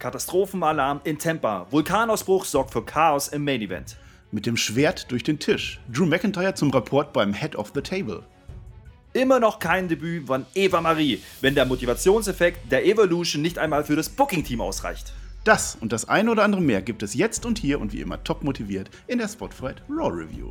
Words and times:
Katastrophenalarm 0.00 1.00
in 1.04 1.18
Tampa. 1.18 1.66
Vulkanausbruch 1.70 2.44
sorgt 2.44 2.72
für 2.72 2.84
Chaos 2.84 3.28
im 3.28 3.44
Main 3.44 3.62
Event. 3.62 3.96
Mit 4.32 4.46
dem 4.46 4.56
Schwert 4.56 5.10
durch 5.12 5.22
den 5.22 5.38
Tisch. 5.38 5.78
Drew 5.92 6.06
McIntyre 6.06 6.54
zum 6.54 6.70
Rapport 6.70 7.12
beim 7.12 7.32
Head 7.32 7.54
of 7.54 7.70
the 7.74 7.80
Table. 7.80 8.24
Immer 9.12 9.38
noch 9.40 9.58
kein 9.58 9.88
Debüt 9.88 10.26
von 10.26 10.46
Eva 10.54 10.80
Marie, 10.80 11.20
wenn 11.40 11.54
der 11.54 11.66
Motivationseffekt 11.66 12.72
der 12.72 12.86
Evolution 12.86 13.42
nicht 13.42 13.58
einmal 13.58 13.84
für 13.84 13.96
das 13.96 14.08
Booking-Team 14.08 14.60
ausreicht. 14.60 15.12
Das 15.44 15.76
und 15.80 15.92
das 15.92 16.08
eine 16.08 16.30
oder 16.30 16.44
andere 16.44 16.60
mehr 16.60 16.82
gibt 16.82 17.02
es 17.02 17.14
jetzt 17.14 17.44
und 17.44 17.58
hier 17.58 17.80
und 17.80 17.92
wie 17.92 18.00
immer 18.00 18.22
top 18.24 18.44
motiviert 18.44 18.90
in 19.06 19.18
der 19.18 19.28
Spotfight 19.28 19.82
Raw 19.88 20.10
Review. 20.10 20.50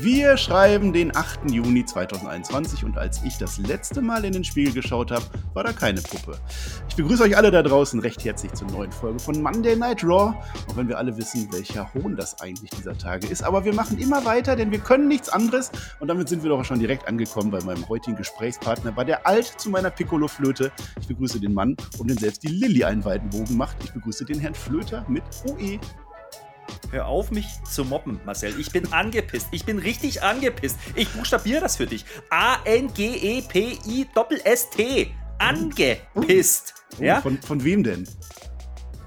Wir 0.00 0.36
schreiben 0.36 0.92
den 0.92 1.16
8. 1.16 1.50
Juni 1.50 1.84
2021 1.84 2.84
und 2.84 2.96
als 2.96 3.20
ich 3.24 3.36
das 3.36 3.58
letzte 3.58 4.00
Mal 4.00 4.24
in 4.24 4.32
den 4.32 4.44
Spiegel 4.44 4.72
geschaut 4.72 5.10
habe, 5.10 5.24
war 5.54 5.64
da 5.64 5.72
keine 5.72 6.00
Puppe. 6.00 6.38
Ich 6.88 6.94
begrüße 6.94 7.24
euch 7.24 7.36
alle 7.36 7.50
da 7.50 7.64
draußen 7.64 7.98
recht 7.98 8.24
herzlich 8.24 8.52
zur 8.52 8.68
neuen 8.68 8.92
Folge 8.92 9.18
von 9.18 9.42
Monday 9.42 9.74
Night 9.74 10.04
Raw, 10.04 10.36
auch 10.68 10.76
wenn 10.76 10.86
wir 10.86 10.98
alle 10.98 11.16
wissen, 11.16 11.52
welcher 11.52 11.92
Hohn 11.94 12.14
das 12.14 12.40
eigentlich 12.40 12.70
dieser 12.70 12.96
Tage 12.96 13.26
ist. 13.26 13.42
Aber 13.42 13.64
wir 13.64 13.74
machen 13.74 13.98
immer 13.98 14.24
weiter, 14.24 14.54
denn 14.54 14.70
wir 14.70 14.78
können 14.78 15.08
nichts 15.08 15.30
anderes 15.30 15.72
und 15.98 16.06
damit 16.06 16.28
sind 16.28 16.44
wir 16.44 16.50
doch 16.50 16.64
schon 16.64 16.78
direkt 16.78 17.08
angekommen 17.08 17.50
bei 17.50 17.60
meinem 17.64 17.88
heutigen 17.88 18.16
Gesprächspartner, 18.16 18.92
bei 18.92 19.02
der 19.02 19.26
Alt 19.26 19.46
zu 19.58 19.68
meiner 19.68 19.90
Piccolo-Flöte. 19.90 20.70
Ich 21.00 21.08
begrüße 21.08 21.40
den 21.40 21.54
Mann, 21.54 21.76
um 21.98 22.06
den 22.06 22.18
selbst 22.18 22.44
die 22.44 22.48
Lilly 22.48 22.84
einen 22.84 23.04
weiten 23.04 23.30
Bogen 23.30 23.56
macht. 23.56 23.76
Ich 23.82 23.92
begrüße 23.92 24.24
den 24.24 24.38
Herrn 24.38 24.54
Flöter 24.54 25.04
mit 25.08 25.24
OE. 25.44 25.80
Hör 26.90 27.06
auf, 27.06 27.30
mich 27.30 27.46
zu 27.70 27.84
mobben, 27.84 28.18
Marcel. 28.24 28.58
Ich 28.58 28.72
bin 28.72 28.92
angepisst. 28.92 29.48
Ich 29.50 29.64
bin 29.66 29.78
richtig 29.78 30.22
angepisst. 30.22 30.76
Ich 30.94 31.08
buchstabiere 31.10 31.60
das 31.60 31.76
für 31.76 31.86
dich. 31.86 32.04
A-N-G-E-P-I-S-S-T. 32.30 32.74
Angepisst. 35.38 36.74
Oh, 36.98 37.02
ja? 37.02 37.20
von, 37.20 37.40
von 37.42 37.62
wem 37.62 37.84
denn? 37.84 38.08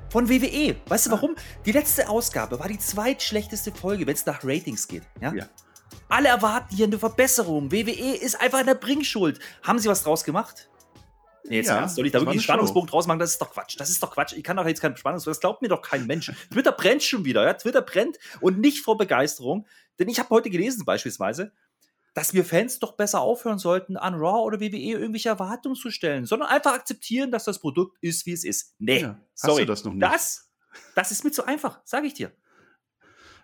Von 0.10 0.30
WWE. 0.30 0.76
Weißt 0.88 1.08
du 1.08 1.12
warum? 1.12 1.36
Die 1.66 1.72
letzte 1.72 2.08
Ausgabe 2.10 2.60
war 2.60 2.68
die 2.68 2.78
zweitschlechteste 2.78 3.72
Folge, 3.72 4.06
wenn 4.06 4.14
es 4.14 4.26
nach 4.26 4.44
Ratings 4.44 4.88
geht. 4.88 5.04
Ja? 5.20 5.34
Ja. 5.34 5.46
Alle 6.10 6.28
erwarten 6.30 6.76
hier 6.76 6.86
eine 6.86 7.00
Verbesserung. 7.00 7.72
WWE 7.72 8.18
ist 8.18 8.40
einfach 8.40 8.60
in 8.60 8.66
der 8.66 8.76
Bringschuld. 8.76 9.40
Haben 9.64 9.80
sie 9.80 9.88
was 9.88 10.04
draus 10.04 10.24
gemacht? 10.24 10.70
Nee, 11.46 11.58
jetzt 11.58 11.68
Ja, 11.68 11.78
ernst, 11.80 11.96
soll 11.96 12.06
ich 12.06 12.12
da 12.12 12.20
wirklich 12.20 12.30
einen 12.30 12.40
eine 12.40 12.44
Spannungspunkt 12.44 12.92
draus 12.92 13.08
machen? 13.08 13.20
Das 13.20 13.32
ist 13.32 13.42
doch 13.42 13.52
Quatsch. 13.52 13.76
Das 13.80 13.90
ist 13.90 14.02
doch 14.02 14.12
Quatsch. 14.12 14.34
Ich 14.34 14.44
kann 14.44 14.58
doch 14.58 14.66
jetzt 14.68 14.82
keinen 14.82 14.96
Spannungspunkt. 14.98 15.36
Das 15.36 15.40
glaubt 15.42 15.62
mir 15.62 15.68
doch 15.70 15.82
kein 15.82 16.06
Mensch. 16.08 16.32
Twitter 16.52 16.72
brennt 16.72 17.04
schon 17.04 17.26
wieder. 17.26 17.44
Ja? 17.44 17.54
Twitter 17.54 17.82
brennt 17.82 18.18
und 18.42 18.60
nicht 18.60 18.84
vor 18.84 18.98
Begeisterung. 18.98 19.66
Denn 20.00 20.10
ich 20.10 20.20
habe 20.20 20.30
heute 20.30 20.50
gelesen, 20.50 20.86
beispielsweise, 20.86 21.52
dass 22.14 22.34
wir 22.34 22.44
Fans 22.44 22.80
doch 22.80 22.94
besser 22.94 23.22
aufhören 23.22 23.58
sollten, 23.58 23.96
an 23.98 24.16
Raw 24.16 24.42
oder 24.46 24.60
WWE 24.60 24.76
irgendwelche 24.78 25.30
Erwartungen 25.30 25.76
zu 25.76 25.90
stellen, 25.92 26.26
sondern 26.26 26.50
einfach 26.50 26.74
akzeptieren, 26.74 27.32
dass 27.32 27.46
das 27.46 27.60
Produkt 27.60 27.98
ist, 28.02 28.26
wie 28.26 28.34
es 28.34 28.44
ist. 28.44 28.76
Nee, 28.80 29.02
Ja, 29.02 29.18
hast 29.34 29.42
sorry. 29.46 29.62
du 29.62 29.68
das 29.68 29.84
noch 29.84 29.94
nicht? 29.94 30.04
Das, 30.04 30.50
das 30.96 31.12
ist 31.12 31.24
mir 31.24 31.32
zu 31.32 31.46
einfach, 31.46 31.80
sage 31.86 32.08
ich 32.08 32.14
dir. 32.14 32.32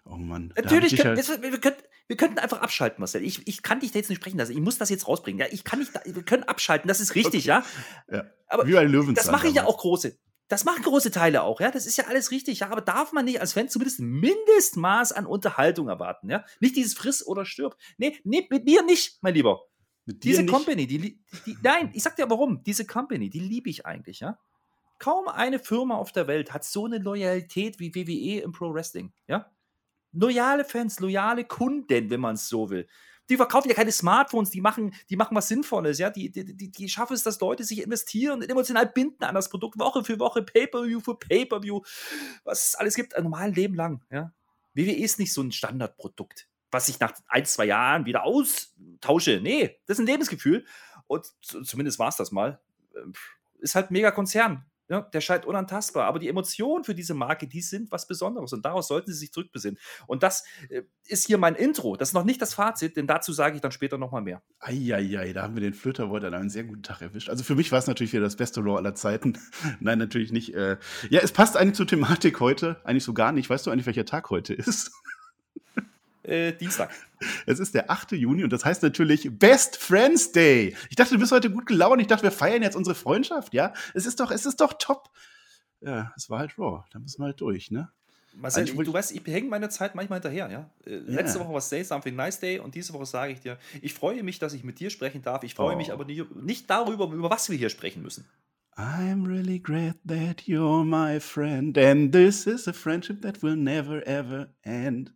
Oh 0.09 0.16
Mann. 0.17 0.53
Natürlich, 0.55 0.94
ich 0.94 1.00
können, 1.00 1.16
dich 1.16 1.27
wir, 1.27 1.41
wir, 1.41 1.59
könnten, 1.59 1.83
wir 2.08 2.17
könnten 2.17 2.39
einfach 2.39 2.61
abschalten, 2.61 3.02
Marcel. 3.02 3.23
Ich, 3.23 3.47
ich 3.47 3.61
kann 3.61 3.80
dich 3.80 3.91
da 3.91 4.00
jetzt 4.00 4.09
nicht 4.09 4.19
sprechen 4.19 4.38
lassen. 4.38 4.53
Ich 4.53 4.59
muss 4.61 4.77
das 4.77 4.89
jetzt 4.89 5.08
rausbringen. 5.08 5.39
Ja, 5.39 5.47
ich 5.52 5.64
kann 5.64 5.80
nicht, 5.80 5.91
wir 6.05 6.23
können 6.23 6.44
abschalten, 6.44 6.88
das 6.88 6.99
ist 6.99 7.16
richtig, 7.16 7.45
ja. 7.45 7.64
ja. 8.11 8.25
Aber 8.48 8.65
Wie 8.67 8.73
bei 8.73 8.83
Löwenzahn 8.83 9.15
das 9.15 9.32
machen 9.32 9.49
ja 9.49 9.61
damals. 9.64 9.76
auch 9.76 9.80
große. 9.80 10.17
Das 10.49 10.64
machen 10.64 10.82
große 10.82 11.11
Teile 11.11 11.43
auch, 11.43 11.59
ja. 11.59 11.71
Das 11.71 11.86
ist 11.86 11.98
ja 11.98 12.05
alles 12.05 12.32
richtig, 12.32 12.59
ja. 12.59 12.70
Aber 12.70 12.80
darf 12.80 13.11
man 13.11 13.26
nicht 13.26 13.42
als 13.42 13.52
Fan 13.54 13.67
zumindest 13.67 13.99
ein 13.99 14.08
Mindestmaß 14.09 15.11
an 15.11 15.26
Unterhaltung 15.26 15.89
erwarten, 15.89 16.30
ja? 16.30 16.45
Nicht 16.61 16.77
dieses 16.77 16.93
Friss 16.93 17.26
oder 17.26 17.45
stirb. 17.45 17.76
Nee, 17.98 18.17
nee, 18.23 18.48
mit 18.49 18.64
mir 18.64 18.83
nicht, 18.83 19.17
mein 19.21 19.33
Lieber. 19.33 19.61
Mit 20.05 20.23
Diese 20.23 20.43
nicht? 20.43 20.53
Company, 20.53 20.87
die, 20.87 20.98
li- 20.99 21.20
die, 21.45 21.58
nein, 21.61 21.92
ich 21.93 22.02
sag 22.02 22.15
dir 22.15 22.30
warum. 22.30 22.64
Diese 22.64 22.86
Company, 22.86 23.30
die 23.30 23.42
liebe 23.42 23.70
ich 23.70 23.86
eigentlich, 23.86 24.21
ja. 24.21 24.39
Kaum 24.99 25.27
eine 25.27 25.59
Firma 25.59 25.95
auf 25.95 26.14
der 26.14 26.27
Welt 26.27 26.53
hat 26.53 26.64
so 26.64 26.86
eine 26.86 26.98
Loyalität 26.98 27.77
wie 27.80 27.93
WWE 27.93 28.42
im 28.42 28.53
Pro 28.53 28.73
Wrestling, 28.73 29.11
ja. 29.27 29.52
Loyale 30.20 30.66
Fans, 30.66 31.00
loyale 31.00 31.45
Kunden, 31.45 32.10
wenn 32.10 32.20
man 32.20 32.36
es 32.36 32.48
so 32.48 32.70
will. 32.70 32.88
Die 33.30 33.36
verkaufen 33.36 33.67
ja 33.67 33.76
keine 33.76 33.92
Smartphones, 33.92 34.52
die 34.52 34.61
machen, 34.61 34.94
die 35.10 35.17
machen 35.17 35.36
was 35.36 35.50
Sinnvolles, 35.50 36.00
ja. 36.00 36.10
Die, 36.10 36.32
die, 36.32 36.55
die, 36.55 36.72
die 36.72 36.89
schaffen 36.89 37.14
es, 37.14 37.23
dass 37.23 37.39
Leute 37.39 37.64
sich 37.66 37.82
investieren 37.82 38.42
und 38.42 38.50
emotional 38.50 38.88
binden 38.88 39.23
an 39.23 39.36
das 39.36 39.50
Produkt, 39.50 39.77
Woche 39.77 40.04
für 40.04 40.17
Woche, 40.20 40.44
Pay-Per-View 40.44 41.02
für 41.02 41.16
Pay-Per-View, 41.16 41.82
was 42.45 42.70
es 42.70 42.76
alles 42.76 42.95
gibt, 42.95 43.16
ein 43.16 43.23
normales 43.23 43.56
Leben 43.56 43.76
lang, 43.76 44.04
ja. 44.10 44.32
WWE 44.73 44.94
ist 44.94 45.20
nicht 45.20 45.33
so 45.33 45.42
ein 45.42 45.52
Standardprodukt, 45.52 46.48
was 46.70 46.88
ich 46.88 47.00
nach 47.00 47.14
ein, 47.27 47.45
zwei 47.45 47.66
Jahren 47.66 48.06
wieder 48.06 48.23
austausche. 48.23 49.39
Nee, 49.42 49.80
das 49.88 49.98
ist 49.98 50.04
ein 50.04 50.08
Lebensgefühl. 50.08 50.66
Und 51.08 51.26
zumindest 51.42 51.98
war 51.98 52.10
es 52.10 52.16
das 52.16 52.32
mal. 52.32 52.60
Ähm, 52.95 53.14
Ist 53.60 53.73
halt 53.73 53.89
ein 53.89 53.94
Megakonzern. 53.94 54.66
Ja, 54.89 55.02
der 55.02 55.21
scheint 55.21 55.45
unantastbar. 55.45 56.05
Aber 56.05 56.20
die 56.20 56.30
Emotionen 56.30 56.83
für 56.83 56.95
diese 56.95 57.14
Marke, 57.14 57.48
die 57.48 57.61
sind 57.61 57.92
was 57.92 58.08
Besonderes. 58.08 58.53
Und 58.53 58.64
daraus 58.64 58.87
sollten 58.87 59.11
sie 59.11 59.17
sich 59.17 59.33
zurückbesinnen. 59.33 59.77
Und 60.08 60.23
das 60.23 60.43
äh, 60.70 60.83
ist 61.05 61.27
hier 61.27 61.37
mein 61.37 61.55
Intro. 61.55 61.95
Das 61.95 62.09
ist 62.09 62.14
noch 62.14 62.23
nicht 62.23 62.42
das 62.42 62.53
Fazit, 62.53 62.95
denn 62.95 63.08
dazu 63.08 63.33
sage 63.33 63.55
ich 63.55 63.61
dann 63.61 63.71
später 63.71 63.97
nochmal 63.97 64.21
mehr. 64.21 64.42
Eieiei, 64.59 65.33
da 65.33 65.43
haben 65.43 65.55
wir 65.55 65.61
den 65.61 65.73
Flöterwort 65.73 66.23
an 66.23 66.33
einem 66.33 66.49
sehr 66.49 66.64
guten 66.64 66.83
Tag 66.83 67.02
erwischt. 67.02 67.30
Also 67.30 67.43
für 67.43 67.55
mich 67.55 67.71
war 67.71 67.80
es 67.80 67.87
natürlich 67.87 68.14
wieder 68.14 68.23
das 68.23 68.36
beste 68.36 68.61
Raw 68.61 68.77
aller 68.77 68.95
Zeiten. 68.95 69.37
Nein, 69.80 69.99
natürlich 69.99 70.31
nicht. 70.31 70.53
Äh, 70.53 70.77
ja, 71.09 71.20
es 71.21 71.31
passt 71.31 71.58
eigentlich 71.58 71.76
zur 71.76 71.87
Thematik 71.87 72.39
heute. 72.39 72.81
Eigentlich 72.83 73.03
so 73.03 73.14
gar 73.14 73.31
nicht. 73.31 73.49
Weißt 73.49 73.65
du 73.67 73.71
eigentlich, 73.71 73.87
welcher 73.87 74.05
Tag 74.05 74.30
heute 74.30 74.53
ist? 74.53 74.92
Äh, 76.27 76.54
Dienstag. 76.54 76.89
Es 77.48 77.60
ist 77.60 77.73
der 77.73 77.89
8. 77.89 78.11
Juni 78.11 78.43
und 78.43 78.52
das 78.54 78.64
heißt 78.64 78.83
natürlich 78.83 79.27
Best 79.39 79.77
Friends 79.77 80.32
Day. 80.33 80.76
Ich 80.92 80.95
dachte, 80.95 81.15
du 81.15 81.20
bist 81.20 81.32
heute 81.32 81.49
gut 81.49 81.65
gelaunt. 81.65 81.99
Ich 81.99 82.05
dachte, 82.05 82.21
wir 82.23 82.32
feiern 82.32 82.61
jetzt 82.61 82.76
unsere 82.76 82.93
Freundschaft, 82.95 83.55
ja? 83.55 83.73
Es 83.95 84.05
ist 84.05 84.20
doch, 84.20 84.30
es 84.30 84.45
ist 84.45 84.61
doch 84.61 84.73
top. 84.77 85.10
Ja, 85.82 86.11
es 86.15 86.30
war 86.30 86.39
halt 86.39 86.60
Raw. 86.60 86.83
Da 86.92 86.99
müssen 86.99 87.20
wir 87.21 87.26
halt 87.26 87.42
durch, 87.42 87.71
ne? 87.71 87.89
Marcel, 88.36 88.67
wollte 88.76 88.92
du 88.92 88.93
weißt, 88.93 89.14
ich 89.14 89.26
hänge 89.26 89.49
meine 89.49 89.67
Zeit 89.70 89.95
manchmal 89.95 90.17
hinterher, 90.20 90.52
ja. 90.52 90.70
Äh, 90.86 90.98
Letzte 90.98 91.39
Woche 91.39 91.54
war 91.54 91.61
Say 91.61 91.82
Something 91.83 92.15
Nice 92.15 92.39
Day 92.39 92.59
und 92.59 92.76
diese 92.76 92.94
Woche 92.94 93.08
sage 93.08 93.33
ich 93.33 93.39
dir, 93.39 93.58
ich 93.82 93.95
freue 93.95 94.21
mich, 94.21 94.38
dass 94.38 94.54
ich 94.54 94.64
mit 94.64 94.80
dir 94.80 94.92
sprechen 94.92 95.23
darf. 95.23 95.42
Ich 95.44 95.55
freue 95.55 95.73
Oh. 95.73 95.77
mich 95.77 95.92
aber 95.92 96.05
nicht, 96.05 96.36
nicht 96.36 96.70
darüber, 96.70 97.05
über 97.11 97.32
was 97.32 97.49
wir 97.49 97.58
hier 97.58 97.70
sprechen 97.70 98.04
müssen. 98.04 98.26
I'm 98.76 99.26
really 99.26 99.58
glad 99.58 99.95
that 100.08 100.42
you're 100.44 100.83
my 100.86 101.20
friend 101.20 101.76
and 101.80 102.11
this 102.11 102.45
is 102.45 102.67
a 102.67 102.73
friendship 102.73 103.23
that 103.23 103.42
will 103.42 103.55
never 103.55 104.05
ever 104.05 104.54
end. 104.61 105.14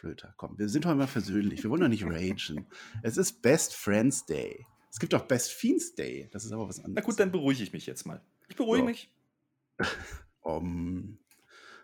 Flöter, 0.00 0.32
komm, 0.38 0.58
wir 0.58 0.70
sind 0.70 0.86
heute 0.86 0.96
mal 0.96 1.06
versöhnlich. 1.06 1.62
Wir 1.62 1.68
wollen 1.68 1.82
doch 1.82 1.88
nicht 1.88 2.06
ragen. 2.06 2.66
Es 3.02 3.18
ist 3.18 3.42
Best 3.42 3.74
Friends 3.74 4.24
Day. 4.24 4.64
Es 4.90 4.98
gibt 4.98 5.14
auch 5.14 5.26
Best 5.26 5.52
Fiends 5.52 5.94
Day. 5.94 6.30
Das 6.32 6.46
ist 6.46 6.52
aber 6.52 6.66
was 6.66 6.78
anderes. 6.78 6.94
Na 6.94 7.02
gut, 7.02 7.20
dann 7.20 7.30
beruhige 7.30 7.62
ich 7.62 7.74
mich 7.74 7.84
jetzt 7.84 8.06
mal. 8.06 8.22
Ich 8.48 8.56
beruhige 8.56 8.84
Ja. 8.84 8.90
mich. 8.90 9.12
Um, 10.42 11.18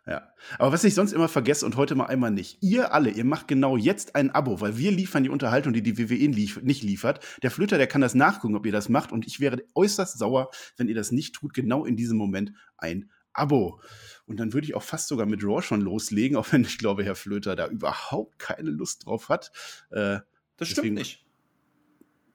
ja. 0.06 0.32
Aber 0.58 0.72
was 0.72 0.82
ich 0.82 0.94
sonst 0.94 1.12
immer 1.12 1.28
vergesse 1.28 1.66
und 1.66 1.76
heute 1.76 1.94
mal 1.94 2.06
einmal 2.06 2.30
nicht. 2.30 2.56
Ihr 2.62 2.94
alle, 2.94 3.10
ihr 3.10 3.24
macht 3.24 3.48
genau 3.48 3.76
jetzt 3.76 4.16
ein 4.16 4.30
Abo, 4.30 4.62
weil 4.62 4.78
wir 4.78 4.90
liefern 4.92 5.24
die 5.24 5.28
Unterhaltung, 5.28 5.74
die 5.74 5.82
die 5.82 5.98
WWE 5.98 6.14
lief 6.32 6.62
nicht 6.62 6.82
liefert. 6.82 7.22
Der 7.42 7.50
Flöter, 7.50 7.76
der 7.76 7.86
kann 7.86 8.00
das 8.00 8.14
nachgucken, 8.14 8.56
ob 8.56 8.64
ihr 8.64 8.72
das 8.72 8.88
macht. 8.88 9.12
Und 9.12 9.26
ich 9.26 9.40
wäre 9.40 9.62
äußerst 9.74 10.18
sauer, 10.18 10.48
wenn 10.78 10.88
ihr 10.88 10.94
das 10.94 11.12
nicht 11.12 11.34
tut. 11.34 11.52
Genau 11.52 11.84
in 11.84 11.96
diesem 11.96 12.16
Moment 12.16 12.54
ein 12.78 13.10
Abo. 13.34 13.78
Und 14.26 14.38
dann 14.38 14.52
würde 14.52 14.66
ich 14.66 14.74
auch 14.74 14.82
fast 14.82 15.08
sogar 15.08 15.26
mit 15.26 15.42
Raw 15.44 15.62
schon 15.62 15.80
loslegen, 15.80 16.36
auch 16.38 16.50
wenn 16.52 16.62
ich 16.62 16.78
glaube, 16.78 17.04
Herr 17.04 17.14
Flöter 17.14 17.56
da 17.56 17.68
überhaupt 17.68 18.38
keine 18.38 18.70
Lust 18.70 19.06
drauf 19.06 19.28
hat. 19.28 19.52
Äh, 19.90 20.18
Das 20.56 20.68
stimmt 20.68 20.94
nicht. 20.94 21.24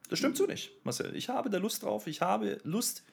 Das 0.10 0.20
stimmt 0.20 0.36
so 0.36 0.46
nicht, 0.46 0.74
Marcel. 0.84 1.16
Ich 1.16 1.30
habe 1.30 1.50
da 1.50 1.58
Lust 1.58 1.84
drauf. 1.84 2.06
Ich 2.08 2.20
habe 2.22 2.60
Lust, 2.64 3.04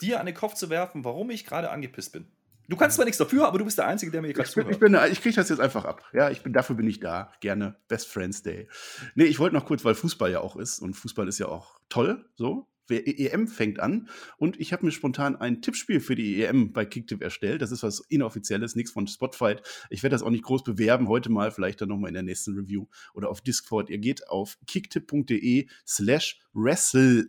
dir 0.00 0.20
an 0.20 0.26
den 0.26 0.34
Kopf 0.34 0.54
zu 0.54 0.68
werfen, 0.68 1.04
warum 1.04 1.30
ich 1.30 1.46
gerade 1.46 1.70
angepisst 1.70 2.12
bin. 2.12 2.26
Du 2.68 2.76
kannst 2.76 2.96
zwar 2.96 3.06
nichts 3.06 3.16
dafür, 3.16 3.46
aber 3.46 3.58
du 3.58 3.64
bist 3.64 3.78
der 3.78 3.86
Einzige, 3.86 4.12
der 4.12 4.20
mir 4.20 4.26
hier 4.28 4.34
gerade 4.34 4.52
bin, 4.52 4.68
ich, 4.68 4.76
zuhört. 4.78 5.02
bin, 5.02 5.12
ich 5.12 5.22
kriege 5.22 5.34
das 5.34 5.48
jetzt 5.48 5.58
einfach 5.60 5.86
ab. 5.86 6.04
Ja, 6.12 6.28
ich 6.28 6.42
bin, 6.42 6.52
dafür 6.52 6.76
bin 6.76 6.86
ich 6.86 7.00
da. 7.00 7.32
Gerne. 7.40 7.76
Best 7.88 8.08
Friends 8.08 8.42
Day. 8.42 8.68
Nee, 9.14 9.24
ich 9.24 9.38
wollte 9.38 9.56
noch 9.56 9.64
kurz, 9.64 9.86
weil 9.86 9.94
Fußball 9.94 10.30
ja 10.30 10.40
auch 10.40 10.54
ist 10.56 10.80
und 10.80 10.92
Fußball 10.94 11.26
ist 11.28 11.38
ja 11.38 11.48
auch 11.48 11.80
toll, 11.88 12.28
so. 12.36 12.68
EM 12.90 13.48
fängt 13.48 13.80
an 13.80 14.08
und 14.36 14.58
ich 14.60 14.72
habe 14.72 14.86
mir 14.86 14.92
spontan 14.92 15.36
ein 15.36 15.62
Tippspiel 15.62 16.00
für 16.00 16.14
die 16.14 16.42
EM 16.42 16.72
bei 16.72 16.84
Kicktipp 16.84 17.22
erstellt. 17.22 17.62
Das 17.62 17.72
ist 17.72 17.82
was 17.82 18.00
inoffizielles, 18.08 18.76
nichts 18.76 18.90
von 18.90 19.06
Spotfight. 19.06 19.62
Ich 19.90 20.02
werde 20.02 20.14
das 20.14 20.22
auch 20.22 20.30
nicht 20.30 20.44
groß 20.44 20.62
bewerben, 20.64 21.08
heute 21.08 21.30
mal, 21.30 21.50
vielleicht 21.50 21.80
dann 21.80 21.88
nochmal 21.88 22.08
in 22.08 22.14
der 22.14 22.22
nächsten 22.22 22.54
Review 22.54 22.86
oder 23.14 23.30
auf 23.30 23.40
Discord. 23.40 23.90
Ihr 23.90 23.98
geht 23.98 24.28
auf 24.28 24.58
kicktipp.de 24.66 25.68
slash 25.86 26.40
wrestle, 26.54 27.28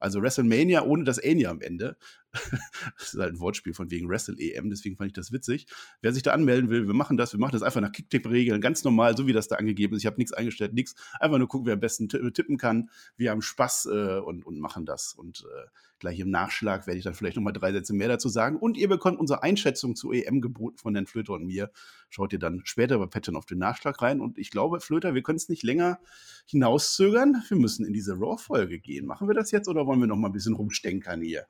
also 0.00 0.22
WrestleMania 0.22 0.82
ohne 0.82 1.04
das 1.04 1.22
Ania 1.22 1.50
am 1.50 1.60
Ende. 1.60 1.96
das 2.98 3.14
ist 3.14 3.20
halt 3.20 3.34
ein 3.34 3.40
Wortspiel 3.40 3.74
von 3.74 3.90
wegen 3.90 4.08
Wrestle-EM, 4.08 4.70
deswegen 4.70 4.96
fand 4.96 5.08
ich 5.08 5.14
das 5.14 5.32
witzig. 5.32 5.66
Wer 6.00 6.12
sich 6.12 6.22
da 6.22 6.32
anmelden 6.32 6.70
will, 6.70 6.86
wir 6.86 6.94
machen 6.94 7.16
das, 7.16 7.32
wir 7.32 7.40
machen 7.40 7.52
das 7.52 7.62
einfach 7.62 7.80
nach 7.80 7.92
Kicktipp-Regeln, 7.92 8.60
ganz 8.60 8.84
normal, 8.84 9.16
so 9.16 9.26
wie 9.26 9.32
das 9.32 9.48
da 9.48 9.56
angegeben 9.56 9.94
ist. 9.94 10.02
Ich 10.02 10.06
habe 10.06 10.16
nichts 10.16 10.32
eingestellt, 10.32 10.74
nichts. 10.74 10.94
Einfach 11.20 11.38
nur 11.38 11.48
gucken, 11.48 11.66
wer 11.66 11.74
am 11.74 11.80
besten 11.80 12.08
tippen 12.08 12.56
kann. 12.56 12.90
Wir 13.16 13.30
haben 13.30 13.42
Spaß 13.42 13.88
äh, 13.92 14.18
und, 14.18 14.44
und 14.46 14.60
machen 14.60 14.86
das. 14.86 15.14
Und 15.14 15.44
äh, 15.44 15.68
gleich 15.98 16.20
im 16.20 16.30
Nachschlag 16.30 16.86
werde 16.86 16.98
ich 16.98 17.04
dann 17.04 17.14
vielleicht 17.14 17.36
nochmal 17.36 17.52
drei 17.52 17.72
Sätze 17.72 17.94
mehr 17.94 18.08
dazu 18.08 18.28
sagen. 18.28 18.56
Und 18.56 18.76
ihr 18.76 18.88
bekommt 18.88 19.18
unsere 19.18 19.42
Einschätzung 19.42 19.96
zu 19.96 20.12
EM 20.12 20.40
geboten 20.40 20.78
von 20.78 20.94
Herrn 20.94 21.06
Flöter 21.06 21.34
und 21.34 21.46
mir. 21.46 21.70
Schaut 22.10 22.32
ihr 22.32 22.38
dann 22.38 22.62
später 22.64 22.98
bei 22.98 23.06
Patreon 23.06 23.36
auf 23.36 23.46
den 23.46 23.58
Nachschlag 23.58 24.00
rein. 24.00 24.20
Und 24.20 24.38
ich 24.38 24.50
glaube, 24.50 24.80
Flöter, 24.80 25.14
wir 25.14 25.22
können 25.22 25.36
es 25.36 25.48
nicht 25.48 25.62
länger 25.62 25.98
hinauszögern. 26.46 27.42
Wir 27.48 27.56
müssen 27.56 27.84
in 27.84 27.92
diese 27.92 28.14
Raw-Folge 28.14 28.78
gehen. 28.78 29.06
Machen 29.06 29.28
wir 29.28 29.34
das 29.34 29.50
jetzt 29.50 29.68
oder 29.68 29.86
wollen 29.86 30.00
wir 30.00 30.06
noch 30.06 30.16
mal 30.16 30.28
ein 30.28 30.32
bisschen 30.32 30.54
rumstenkern 30.54 31.20
hier? 31.20 31.46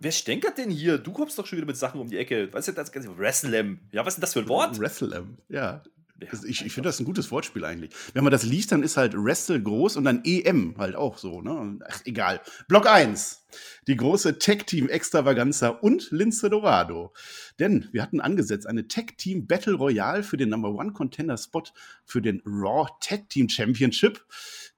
Wer 0.00 0.12
stänkert 0.12 0.58
denn 0.58 0.70
hier? 0.70 0.98
Du 0.98 1.12
kommst 1.12 1.38
doch 1.38 1.46
schon 1.46 1.56
wieder 1.56 1.66
mit 1.66 1.76
Sachen 1.76 2.00
um 2.00 2.08
die 2.08 2.18
Ecke. 2.18 2.52
Was 2.52 2.68
ist 2.68 2.78
das 2.78 2.92
ganze 2.92 3.16
Wrestlam? 3.18 3.80
Ja, 3.90 4.06
was 4.06 4.14
ist 4.14 4.16
denn 4.18 4.20
das 4.22 4.32
für 4.32 4.40
ein 4.40 4.48
Wort? 4.48 4.78
Wrestlam, 4.78 5.38
ja. 5.48 5.82
Ja, 6.20 6.28
also 6.30 6.46
ich, 6.46 6.64
ich 6.64 6.72
finde 6.72 6.88
das 6.88 6.98
ein 6.98 7.04
gutes 7.04 7.30
Wortspiel 7.30 7.64
eigentlich. 7.64 7.90
Wenn 8.12 8.24
man 8.24 8.32
das 8.32 8.42
liest, 8.42 8.72
dann 8.72 8.82
ist 8.82 8.96
halt 8.96 9.14
Wrestle 9.14 9.62
groß 9.62 9.96
und 9.96 10.04
dann 10.04 10.22
EM 10.24 10.74
halt 10.76 10.96
auch 10.96 11.16
so. 11.16 11.42
Ne? 11.42 11.78
Ach, 11.88 12.00
egal. 12.06 12.40
Block 12.66 12.86
1. 12.86 13.46
Die 13.86 13.96
große 13.96 14.38
Tech-Team 14.38 14.88
Extravaganza 14.88 15.68
und 15.68 16.10
Lince 16.10 16.50
Dorado. 16.50 17.12
Denn 17.60 17.88
wir 17.92 18.02
hatten 18.02 18.20
angesetzt 18.20 18.66
eine 18.66 18.88
Tech-Team 18.88 19.46
Battle 19.46 19.74
Royale 19.74 20.22
für 20.22 20.36
den 20.36 20.48
Number 20.48 20.70
One 20.70 20.92
Contender 20.92 21.38
Spot 21.38 21.64
für 22.04 22.20
den 22.20 22.42
Raw 22.44 22.88
Tech-Team 23.00 23.48
Championship. 23.48 24.24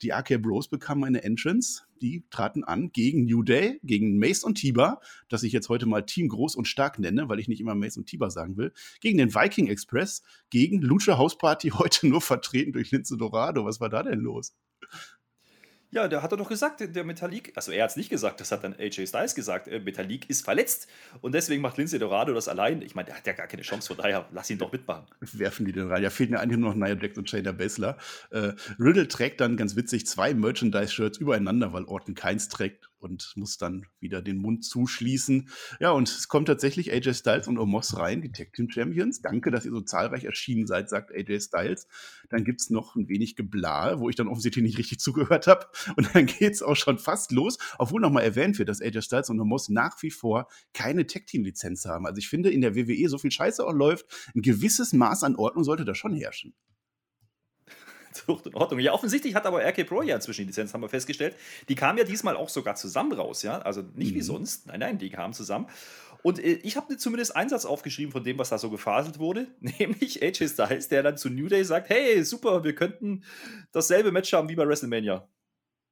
Die 0.03 0.13
AK 0.13 0.43
Bros 0.43 0.69
bekamen 0.69 1.05
eine 1.05 1.23
Entrance 1.25 1.83
die 2.01 2.25
traten 2.31 2.65
an 2.65 2.93
gegen 2.93 3.25
New 3.25 3.43
Day, 3.43 3.81
gegen 3.83 4.19
Mace 4.19 4.45
und 4.45 4.57
Tiber, 4.57 5.01
das 5.29 5.43
ich 5.43 5.53
jetzt 5.53 5.69
heute 5.69 5.87
mal 5.87 6.03
Team 6.03 6.29
Groß 6.29 6.57
und 6.57 6.67
Stark 6.67 6.99
nenne, 6.99 7.29
weil 7.29 7.41
ich 7.41 7.49
nicht 7.49 7.61
immer 7.61 7.75
Mace 7.75 7.97
und 7.97 8.07
Tiber 8.07 8.31
sagen 8.31 8.57
will, 8.57 8.73
gegen 9.01 9.19
den 9.19 9.35
Viking 9.35 9.69
Express, 9.69 10.23
gegen 10.51 10.81
Lucha 10.81 11.19
House 11.19 11.39
Party, 11.39 11.71
heute 11.75 12.09
nur 12.09 12.21
vertreten 12.21 12.73
durch 12.73 12.91
Lince 12.91 13.17
Dorado. 13.17 13.65
Was 13.65 13.81
war 13.81 13.89
da 13.89 14.03
denn 14.03 14.21
los? 14.21 14.55
Ja, 15.93 16.07
der 16.07 16.23
hat 16.23 16.31
er 16.31 16.37
doch 16.37 16.49
gesagt, 16.49 16.81
der 16.81 17.05
Metallic, 17.05 17.53
also 17.57 17.73
er 17.73 17.83
hat 17.83 17.91
es 17.91 17.97
nicht 17.97 18.11
gesagt, 18.11 18.41
das 18.41 18.53
hat 18.53 18.63
dann 18.63 18.75
AJ 18.79 19.09
Styles 19.09 19.35
gesagt, 19.35 19.67
äh, 19.67 19.81
Metallic 19.81 20.31
ist 20.31 20.45
verletzt 20.45 20.89
und 21.21 21.35
deswegen 21.35 21.63
macht 21.63 21.79
Lindsay 21.79 21.99
Dorado 21.99 22.33
das 22.33 22.47
allein. 22.47 22.81
Ich 22.83 22.95
meine, 22.95 23.07
der 23.07 23.17
hat 23.17 23.27
ja 23.27 23.33
gar 23.33 23.49
keine 23.49 23.63
Chance, 23.63 23.89
von 23.89 23.97
daher 23.97 24.29
lass 24.31 24.49
ihn 24.51 24.59
doch 24.59 24.71
mitmachen. 24.71 25.07
Werfen 25.21 25.67
die 25.67 25.73
den 25.73 25.89
rein? 25.89 26.03
Ja, 26.03 26.11
fehlen 26.11 26.33
ja 26.33 26.41
eigentlich 26.41 26.59
nur 26.59 26.71
noch 26.71 26.77
Nia 26.77 26.95
Jax 26.95 27.19
und 27.19 27.29
Shayna 27.29 27.53
Baszler. 27.53 27.97
Äh, 28.31 28.53
Riddle 28.79 29.09
trägt 29.09 29.41
dann 29.41 29.57
ganz 29.57 29.75
witzig 29.75 30.07
zwei 30.07 30.33
Merchandise-Shirts 30.33 31.19
übereinander, 31.19 31.73
weil 31.73 31.85
Orton 31.85 32.15
keins 32.15 32.49
trägt 32.49 32.90
und 33.01 33.33
muss 33.37 33.59
dann 33.59 33.87
wieder 33.99 34.23
den 34.23 34.39
Mund 34.39 34.65
zuschließen. 34.65 35.49
Ja, 35.81 35.91
und 35.91 36.09
es 36.09 36.29
kommt 36.29 36.49
tatsächlich 36.49 36.93
AJ 36.93 37.15
Styles 37.15 37.49
und 37.49 37.59
Omos 37.59 37.97
rein, 37.97 38.23
die 38.23 38.33
Tag 38.33 38.53
Team 38.53 38.71
Champions. 38.71 39.23
Danke, 39.23 39.51
dass 39.51 39.65
ihr 39.65 39.71
so 39.71 39.81
zahlreich 39.81 40.25
erschienen 40.25 40.67
seid, 40.67 40.89
sagt 40.89 41.13
AJ 41.13 41.41
Styles. 41.41 41.89
Dann 42.29 42.45
gibt 42.45 42.61
es 42.61 42.71
noch 42.71 42.95
ein 42.97 43.09
wenig 43.09 43.37
Geblahe, 43.37 44.01
wo 44.01 44.09
ich 44.09 44.17
dann 44.17 44.29
offensichtlich 44.29 44.63
nicht 44.63 44.79
richtig 44.79 45.01
zugehört 45.01 45.47
habe. 45.47 45.67
Und 45.97 46.15
dann 46.15 46.27
geht 46.27 46.53
es 46.53 46.63
auch 46.63 46.77
schon 46.77 46.99
fast 46.99 47.33
los, 47.33 47.59
obwohl 47.79 48.01
nochmal 48.01 48.25
erwähnt 48.25 48.59
wird, 48.59 48.69
dass 48.69 48.81
AJ 48.81 49.03
Styles 49.03 49.31
und 49.31 49.41
Omos 49.41 49.69
nach 49.69 50.01
wie 50.03 50.11
vor 50.11 50.49
keine 50.75 51.07
Tag 51.07 51.27
Team 51.27 51.45
Lizenz 51.45 51.85
haben. 51.87 52.07
Also 52.07 52.19
ich 52.19 52.29
finde, 52.29 52.51
in 52.51 52.61
der 52.61 52.75
WWE 52.77 53.09
so 53.09 53.19
viel 53.19 53.31
Scheiße 53.31 53.65
auch 53.67 53.73
läuft, 53.73 54.07
ein 54.35 54.43
gewisses 54.43 54.93
Maß 54.93 55.25
an 55.25 55.37
Ordnung 55.37 55.65
sollte 55.65 55.85
da 55.85 55.95
schon 55.95 56.15
herrschen. 56.15 56.55
Zucht 58.13 58.47
in 58.47 58.55
Ordnung. 58.55 58.81
Ja, 58.81 58.93
offensichtlich 58.93 59.35
hat 59.35 59.47
aber 59.47 59.65
RK 59.65 59.85
Pro 59.85 60.03
ja 60.03 60.17
inzwischen 60.17 60.43
die 60.43 60.47
Lizenz, 60.49 60.75
haben 60.75 60.83
wir 60.83 60.89
festgestellt. 60.89 61.37
Die 61.69 61.75
kam 61.75 61.99
ja 61.99 62.05
diesmal 62.05 62.37
auch 62.37 62.49
sogar 62.49 62.75
zusammen 62.75 63.13
raus, 63.13 63.43
ja. 63.43 63.59
Also 63.61 63.83
nicht 63.95 64.13
mhm. 64.13 64.17
wie 64.17 64.23
sonst. 64.23 64.67
Nein, 64.67 64.81
nein, 64.81 64.99
die 64.99 65.11
kamen 65.11 65.33
zusammen. 65.33 65.67
Und 66.23 66.39
äh, 66.39 66.61
ich 66.63 66.77
habe 66.77 66.97
zumindest 66.97 67.35
einen 67.37 67.51
Satz 67.51 67.65
aufgeschrieben 67.65 68.13
von 68.13 68.25
dem, 68.25 68.39
was 68.39 68.51
da 68.51 68.59
so 68.59 68.71
gefaselt 68.71 69.19
wurde, 69.19 69.49
nämlich 69.61 70.23
AJ 70.23 70.49
Styles, 70.49 70.89
der 70.89 71.03
dann 71.03 71.17
zu 71.17 71.31
New 71.31 71.49
Day 71.49 71.65
sagt: 71.65 71.89
Hey, 71.89 72.23
super, 72.25 72.65
wir 72.65 72.75
könnten 72.75 73.25
dasselbe 73.73 74.13
Match 74.13 74.33
haben 74.33 74.49
wie 74.49 74.57
bei 74.57 74.67
WrestleMania. 74.67 75.29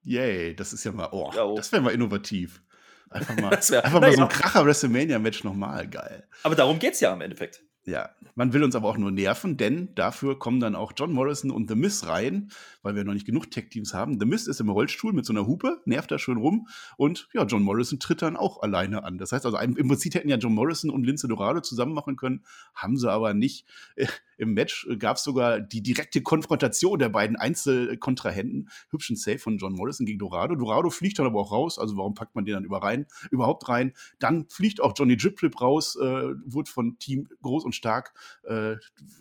Yay, 0.02 0.54
das 0.54 0.72
ist 0.72 0.84
ja 0.84 0.92
mal, 0.92 1.08
oh, 1.12 1.30
ja, 1.34 1.44
oh. 1.44 1.56
das 1.56 1.72
wäre 1.72 1.82
mal 1.82 1.90
innovativ. 1.90 2.62
Einfach 3.10 3.36
mal, 3.40 3.50
wär, 3.50 3.84
einfach 3.84 4.00
mal 4.00 4.12
so 4.12 4.22
ein 4.22 4.28
Kracher 4.28 4.64
WrestleMania-Match 4.64 5.44
nochmal, 5.44 5.88
geil. 5.88 6.26
Aber 6.42 6.54
darum 6.54 6.78
geht 6.78 6.94
es 6.94 7.00
ja 7.00 7.12
im 7.12 7.20
Endeffekt. 7.20 7.62
Ja, 7.88 8.10
man 8.34 8.52
will 8.52 8.64
uns 8.64 8.76
aber 8.76 8.86
auch 8.86 8.98
nur 8.98 9.10
nerven, 9.10 9.56
denn 9.56 9.94
dafür 9.94 10.38
kommen 10.38 10.60
dann 10.60 10.74
auch 10.74 10.92
John 10.94 11.10
Morrison 11.10 11.50
und 11.50 11.70
The 11.70 11.74
Miz 11.74 12.06
rein, 12.06 12.50
weil 12.82 12.94
wir 12.94 13.02
noch 13.02 13.14
nicht 13.14 13.24
genug 13.24 13.50
Tech-Teams 13.50 13.94
haben. 13.94 14.20
The 14.20 14.26
Miz 14.26 14.46
ist 14.46 14.60
im 14.60 14.68
Rollstuhl 14.68 15.14
mit 15.14 15.24
so 15.24 15.32
einer 15.32 15.46
Hupe, 15.46 15.80
nervt 15.86 16.10
da 16.10 16.18
schön 16.18 16.36
rum 16.36 16.68
und 16.98 17.30
ja, 17.32 17.46
John 17.46 17.62
Morrison 17.62 17.98
tritt 17.98 18.20
dann 18.20 18.36
auch 18.36 18.60
alleine 18.60 19.04
an. 19.04 19.16
Das 19.16 19.32
heißt 19.32 19.46
also, 19.46 19.56
im 19.56 19.88
Prinzip 19.88 20.14
hätten 20.14 20.28
ja 20.28 20.36
John 20.36 20.52
Morrison 20.52 20.90
und 20.90 21.04
Lince 21.04 21.28
Dorado 21.28 21.62
zusammen 21.62 21.94
machen 21.94 22.16
können, 22.16 22.44
haben 22.74 22.98
sie 22.98 23.10
aber 23.10 23.32
nicht. 23.32 23.64
Äh, 23.96 24.06
Im 24.36 24.52
Match 24.52 24.86
gab 24.98 25.16
es 25.16 25.24
sogar 25.24 25.58
die 25.58 25.82
direkte 25.82 26.22
Konfrontation 26.22 26.98
der 26.98 27.08
beiden 27.08 27.36
Einzelkontrahenten. 27.36 28.68
Hübschen 28.90 29.16
Save 29.16 29.38
von 29.38 29.58
John 29.58 29.72
Morrison 29.72 30.06
gegen 30.06 30.20
Dorado. 30.20 30.54
Dorado 30.54 30.90
fliegt 30.90 31.18
dann 31.18 31.26
aber 31.26 31.40
auch 31.40 31.50
raus, 31.50 31.78
also 31.78 31.96
warum 31.96 32.14
packt 32.14 32.36
man 32.36 32.44
den 32.44 32.54
dann 32.54 32.64
über 32.64 32.82
rein, 32.82 33.06
überhaupt 33.30 33.68
rein? 33.68 33.94
Dann 34.20 34.46
fliegt 34.48 34.80
auch 34.80 34.92
Johnny 34.96 35.16
Drip 35.16 35.38
raus, 35.60 35.96
äh, 35.96 36.34
wurde 36.44 36.70
von 36.70 36.98
Team 36.98 37.28
Groß 37.42 37.64
und 37.64 37.77
stark 37.78 38.12
äh, 38.42 38.76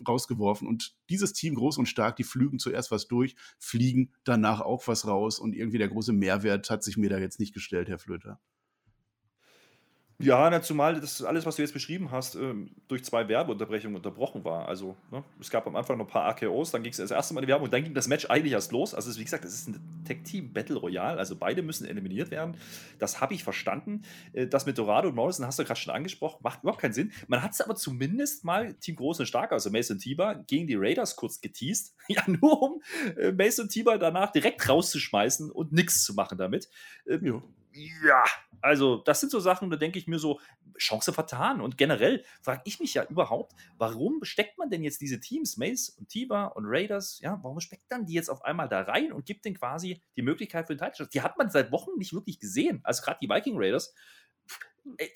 rausgeworfen. 0.06 0.68
Und 0.68 0.94
dieses 1.08 1.32
Team 1.32 1.54
groß 1.54 1.78
und 1.78 1.86
stark, 1.86 2.16
die 2.16 2.24
flügen 2.24 2.58
zuerst 2.58 2.90
was 2.90 3.08
durch, 3.08 3.36
fliegen 3.58 4.12
danach 4.24 4.60
auch 4.60 4.86
was 4.86 5.06
raus. 5.06 5.38
Und 5.38 5.54
irgendwie 5.54 5.78
der 5.78 5.88
große 5.88 6.12
Mehrwert 6.12 6.68
hat 6.68 6.84
sich 6.84 6.98
mir 6.98 7.08
da 7.08 7.18
jetzt 7.18 7.40
nicht 7.40 7.54
gestellt, 7.54 7.88
Herr 7.88 7.98
Flöter. 7.98 8.40
Ja, 10.20 10.50
na, 10.50 10.60
zumal 10.60 11.00
das 11.00 11.22
alles, 11.22 11.46
was 11.46 11.54
du 11.54 11.62
jetzt 11.62 11.72
beschrieben 11.72 12.10
hast, 12.10 12.34
ähm, 12.34 12.70
durch 12.88 13.04
zwei 13.04 13.28
Werbeunterbrechungen 13.28 13.94
unterbrochen 13.94 14.42
war. 14.44 14.66
Also, 14.66 14.96
ne, 15.12 15.22
es 15.40 15.48
gab 15.48 15.64
am 15.68 15.76
Anfang 15.76 15.96
noch 15.96 16.06
ein 16.06 16.10
paar 16.10 16.24
AKOs, 16.24 16.72
dann 16.72 16.82
ging 16.82 16.90
es 16.90 16.96
das 16.96 17.12
erste 17.12 17.34
Mal 17.34 17.40
in 17.40 17.46
die 17.46 17.52
Werbung 17.52 17.66
und 17.66 17.72
dann 17.72 17.84
ging 17.84 17.94
das 17.94 18.08
Match 18.08 18.26
eigentlich 18.28 18.52
erst 18.52 18.72
los. 18.72 18.94
Also, 18.94 19.16
wie 19.16 19.22
gesagt, 19.22 19.44
das 19.44 19.54
ist 19.54 19.68
ein 19.68 19.78
Tech-Team-Battle 20.06 20.76
Royale, 20.76 21.18
also 21.18 21.36
beide 21.36 21.62
müssen 21.62 21.86
eliminiert 21.86 22.32
werden. 22.32 22.56
Das 22.98 23.20
habe 23.20 23.34
ich 23.34 23.44
verstanden. 23.44 24.02
Äh, 24.32 24.48
das 24.48 24.66
mit 24.66 24.76
Dorado 24.76 25.06
und 25.06 25.14
Morrison 25.14 25.46
hast 25.46 25.60
du 25.60 25.64
gerade 25.64 25.78
schon 25.78 25.94
angesprochen, 25.94 26.40
macht 26.42 26.64
überhaupt 26.64 26.80
keinen 26.80 26.94
Sinn. 26.94 27.12
Man 27.28 27.40
hat 27.40 27.52
es 27.52 27.60
aber 27.60 27.76
zumindest 27.76 28.44
mal 28.44 28.74
Team 28.74 28.96
Groß 28.96 29.20
und 29.20 29.26
Stark, 29.26 29.52
also 29.52 29.70
Mason 29.70 29.98
Tiber, 29.98 30.34
gegen 30.34 30.66
die 30.66 30.74
Raiders 30.74 31.14
kurz 31.14 31.40
geteased. 31.40 31.94
ja, 32.08 32.24
nur 32.26 32.60
um 32.60 32.82
äh, 33.16 33.30
Mason 33.30 33.68
Tiber 33.68 33.98
danach 33.98 34.32
direkt 34.32 34.68
rauszuschmeißen 34.68 35.52
und 35.52 35.70
nichts 35.70 36.02
zu 36.02 36.14
machen 36.14 36.38
damit. 36.38 36.68
Ähm, 37.06 37.40
ja, 37.78 38.24
also 38.60 38.96
das 38.98 39.20
sind 39.20 39.30
so 39.30 39.40
Sachen, 39.40 39.70
da 39.70 39.76
denke 39.76 39.98
ich 39.98 40.06
mir 40.06 40.18
so, 40.18 40.40
Chance 40.78 41.12
vertan. 41.12 41.60
Und 41.60 41.76
generell 41.76 42.24
frage 42.42 42.62
ich 42.64 42.80
mich 42.80 42.94
ja 42.94 43.04
überhaupt, 43.04 43.54
warum 43.76 44.22
steckt 44.22 44.58
man 44.58 44.70
denn 44.70 44.82
jetzt 44.82 45.00
diese 45.00 45.20
Teams, 45.20 45.56
Mace 45.56 45.90
und 45.90 46.08
Tiba 46.08 46.46
und 46.46 46.64
Raiders, 46.66 47.18
ja, 47.20 47.38
warum 47.42 47.60
steckt 47.60 47.90
dann 47.90 48.06
die 48.06 48.14
jetzt 48.14 48.28
auf 48.28 48.44
einmal 48.44 48.68
da 48.68 48.82
rein 48.82 49.12
und 49.12 49.26
gibt 49.26 49.44
denen 49.44 49.56
quasi 49.56 50.02
die 50.16 50.22
Möglichkeit 50.22 50.66
für 50.66 50.76
den 50.76 50.84
Title? 50.84 51.08
Die 51.12 51.22
hat 51.22 51.36
man 51.36 51.50
seit 51.50 51.72
Wochen 51.72 51.98
nicht 51.98 52.12
wirklich 52.12 52.38
gesehen. 52.38 52.80
Also 52.84 53.02
gerade 53.02 53.18
die 53.20 53.28
Viking 53.28 53.56
Raiders 53.56 53.94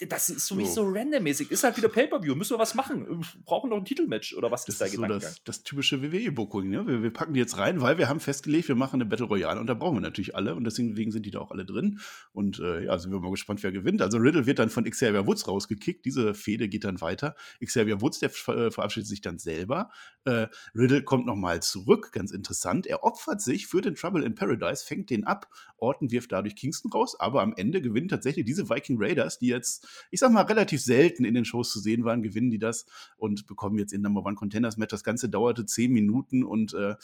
das 0.08 0.28
ist 0.28 0.48
für 0.48 0.54
mich 0.54 0.68
so, 0.68 0.84
so 0.84 0.90
randommäßig. 0.90 1.50
Ist 1.50 1.64
halt 1.64 1.76
wieder 1.76 1.88
Pay-Per-View. 1.88 2.34
Müssen 2.34 2.54
wir 2.54 2.58
was 2.58 2.74
machen? 2.74 3.06
Wir 3.08 3.26
brauchen 3.44 3.70
noch 3.70 3.76
ein 3.76 3.84
Titelmatch 3.84 4.34
oder 4.34 4.50
was 4.50 4.64
das 4.64 4.74
ist 4.74 4.80
da 4.80 4.86
so 4.88 5.02
das, 5.02 5.42
das, 5.44 5.62
typische 5.62 6.02
WWE-Booking. 6.02 6.70
Ne? 6.70 6.86
Wir, 6.86 7.02
wir, 7.02 7.12
packen 7.12 7.34
die 7.34 7.40
jetzt 7.40 7.58
rein, 7.58 7.80
weil 7.80 7.98
wir 7.98 8.08
haben 8.08 8.20
festgelegt, 8.20 8.68
wir 8.68 8.74
machen 8.74 9.00
eine 9.00 9.06
Battle 9.06 9.26
Royale 9.26 9.60
und 9.60 9.66
da 9.66 9.74
brauchen 9.74 9.96
wir 9.96 10.00
natürlich 10.00 10.34
alle 10.34 10.54
und 10.54 10.64
deswegen 10.64 11.10
sind 11.10 11.26
die 11.26 11.30
da 11.30 11.40
auch 11.40 11.50
alle 11.50 11.64
drin. 11.64 12.00
Und 12.32 12.58
äh, 12.58 12.84
ja, 12.84 12.98
sind 12.98 13.12
wir 13.12 13.20
mal 13.20 13.30
gespannt, 13.30 13.62
wer 13.62 13.72
gewinnt. 13.72 14.02
Also 14.02 14.18
Riddle 14.18 14.46
wird 14.46 14.58
dann 14.58 14.70
von 14.70 14.84
Xavier 14.84 15.26
Woods 15.26 15.48
rausgekickt. 15.48 16.04
Diese 16.04 16.34
Fehde 16.34 16.68
geht 16.68 16.84
dann 16.84 17.00
weiter. 17.00 17.34
Xavier 17.64 18.00
Woods, 18.00 18.18
der 18.20 18.30
äh, 18.30 18.70
verabschiedet 18.70 19.08
sich 19.08 19.20
dann 19.20 19.38
selber. 19.38 19.90
Äh, 20.24 20.48
Riddle 20.74 21.02
kommt 21.02 21.26
nochmal 21.26 21.62
zurück, 21.62 22.12
ganz 22.12 22.30
interessant. 22.30 22.86
Er 22.86 23.04
opfert 23.04 23.40
sich 23.40 23.66
für 23.66 23.80
den 23.80 23.94
Trouble 23.94 24.24
in 24.24 24.34
Paradise, 24.34 24.84
fängt 24.84 25.10
den 25.10 25.24
ab. 25.24 25.48
Orton 25.78 26.10
wirft 26.10 26.32
dadurch 26.32 26.54
Kingston 26.54 26.92
raus, 26.92 27.18
aber 27.18 27.42
am 27.42 27.54
Ende 27.56 27.82
gewinnen 27.82 28.08
tatsächlich 28.08 28.44
diese 28.44 28.68
Viking 28.70 28.96
Raiders, 29.00 29.38
die 29.38 29.48
jetzt, 29.62 29.86
ich 30.10 30.20
sag 30.20 30.32
mal, 30.32 30.42
relativ 30.42 30.82
selten 30.82 31.24
in 31.24 31.34
den 31.34 31.44
Shows 31.44 31.72
zu 31.72 31.78
sehen 31.78 32.04
waren, 32.04 32.22
gewinnen 32.22 32.50
die 32.50 32.58
das 32.58 32.84
und 33.16 33.46
bekommen 33.46 33.78
jetzt 33.78 33.92
in 33.92 34.02
Number 34.02 34.24
One 34.24 34.34
Contenders 34.34 34.76
Match. 34.76 34.90
Das 34.90 35.04
Ganze 35.04 35.28
dauerte 35.28 35.64
zehn 35.64 35.92
Minuten 35.92 36.42
und 36.42 36.74
äh, 36.74 36.96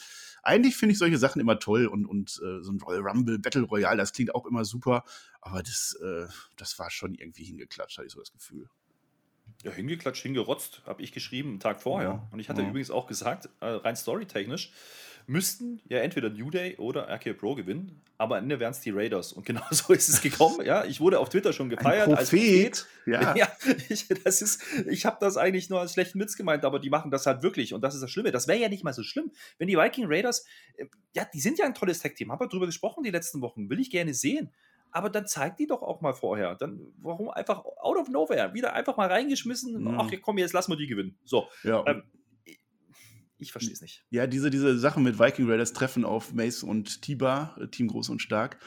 eigentlich 0.43 0.75
finde 0.75 0.93
ich 0.93 0.99
solche 0.99 1.17
Sachen 1.17 1.39
immer 1.39 1.59
toll 1.59 1.87
und, 1.87 2.05
und 2.05 2.41
äh, 2.43 2.61
so 2.61 2.71
ein 2.71 2.81
Royal 2.81 3.07
Rumble, 3.07 3.39
Battle 3.39 3.63
Royale, 3.63 3.97
das 3.97 4.11
klingt 4.11 4.35
auch 4.35 4.45
immer 4.45 4.65
super, 4.65 5.05
aber 5.41 5.63
das, 5.63 5.97
äh, 6.03 6.27
das 6.57 6.77
war 6.77 6.91
schon 6.91 7.15
irgendwie 7.15 7.45
hingeklatscht, 7.45 7.97
hatte 7.97 8.07
ich 8.07 8.13
so 8.13 8.19
das 8.19 8.31
Gefühl. 8.31 8.69
Ja, 9.63 9.71
hingeklatscht, 9.71 10.21
hingerotzt, 10.21 10.83
habe 10.85 11.01
ich 11.01 11.11
geschrieben, 11.11 11.49
einen 11.49 11.59
Tag 11.59 11.81
vorher. 11.81 12.09
Ja, 12.09 12.27
und 12.31 12.39
ich 12.39 12.49
hatte 12.49 12.61
ja. 12.61 12.69
übrigens 12.69 12.91
auch 12.91 13.07
gesagt, 13.07 13.49
äh, 13.59 13.65
rein 13.65 13.95
storytechnisch, 13.95 14.71
müssten 15.29 15.79
ja 15.87 15.99
entweder 15.99 16.29
New 16.29 16.49
Day 16.49 16.75
oder 16.77 17.07
RK 17.07 17.33
Pro 17.33 17.55
gewinnen, 17.55 18.01
aber 18.17 18.37
am 18.37 18.43
Ende 18.43 18.59
wären 18.59 18.71
es 18.71 18.81
die 18.81 18.89
Raiders. 18.89 19.31
Und 19.31 19.45
genau 19.45 19.61
so 19.71 19.93
ist 19.93 20.09
es 20.09 20.21
gekommen. 20.21 20.65
ja, 20.65 20.83
ich 20.85 20.99
wurde 20.99 21.19
auf 21.19 21.29
Twitter 21.29 21.53
schon 21.53 21.69
gefeiert. 21.69 22.07
Ein 22.07 22.15
Prophet. 22.15 22.87
Ja. 23.05 23.35
ja 23.37 23.47
ich, 23.89 24.07
das 24.23 24.41
ist, 24.41 24.61
ich 24.87 25.05
habe 25.05 25.17
das 25.19 25.37
eigentlich 25.37 25.69
nur 25.69 25.79
als 25.79 25.93
schlechten 25.93 26.19
Witz 26.19 26.35
gemeint, 26.35 26.65
aber 26.65 26.79
die 26.79 26.89
machen 26.89 27.11
das 27.11 27.25
halt 27.25 27.43
wirklich. 27.43 27.73
Und 27.73 27.81
das 27.81 27.95
ist 27.95 28.01
das 28.01 28.11
Schlimme. 28.11 28.31
Das 28.31 28.47
wäre 28.47 28.59
ja 28.59 28.69
nicht 28.69 28.83
mal 28.83 28.93
so 28.93 29.03
schlimm, 29.03 29.31
wenn 29.59 29.67
die 29.67 29.77
Viking 29.77 30.05
Raiders, 30.07 30.45
äh, 30.75 30.85
ja, 31.13 31.25
die 31.31 31.39
sind 31.39 31.59
ja 31.59 31.65
ein 31.65 31.75
tolles 31.75 31.99
Tag-Team. 31.99 32.31
Haben 32.31 32.39
wir 32.41 32.47
darüber 32.47 32.65
gesprochen 32.65 33.03
die 33.03 33.11
letzten 33.11 33.41
Wochen. 33.41 33.69
Will 33.69 33.79
ich 33.79 33.91
gerne 33.91 34.13
sehen. 34.13 34.51
aber 34.91 35.11
dann 35.11 35.27
zeig 35.27 35.57
die 35.57 35.67
doch 35.67 35.83
auch 35.83 36.01
mal 36.01 36.13
vorher. 36.13 36.55
Dann, 36.55 36.81
warum 36.97 37.29
einfach 37.29 37.63
out 37.63 37.97
of 37.97 38.09
nowhere, 38.09 38.55
wieder 38.55 38.73
einfach 38.73 38.97
mal 38.97 39.07
reingeschmissen, 39.07 39.85
Ja. 39.85 39.97
ach 39.99 40.11
komm, 40.23 40.39
jetzt 40.39 40.53
lassen 40.53 40.71
wir 40.71 40.77
die 40.77 40.87
gewinnen. 40.87 41.15
So, 41.25 41.47
Ja, 41.63 41.83
ähm, 41.85 42.01
ich 43.39 43.51
verstehe 43.51 43.73
es 43.73 43.81
nicht. 43.81 44.05
Ja, 44.09 44.27
diese, 44.27 44.49
diese 44.49 44.77
Sache 44.77 44.99
mit 44.99 45.17
Viking 45.17 45.49
Raiders 45.49 45.73
Treffen 45.73 46.05
auf 46.05 46.33
Mace 46.33 46.63
und 46.63 47.01
Tiba, 47.01 47.57
äh, 47.59 47.67
Team 47.67 47.87
Groß 47.87 48.09
und 48.09 48.21
Stark, 48.21 48.57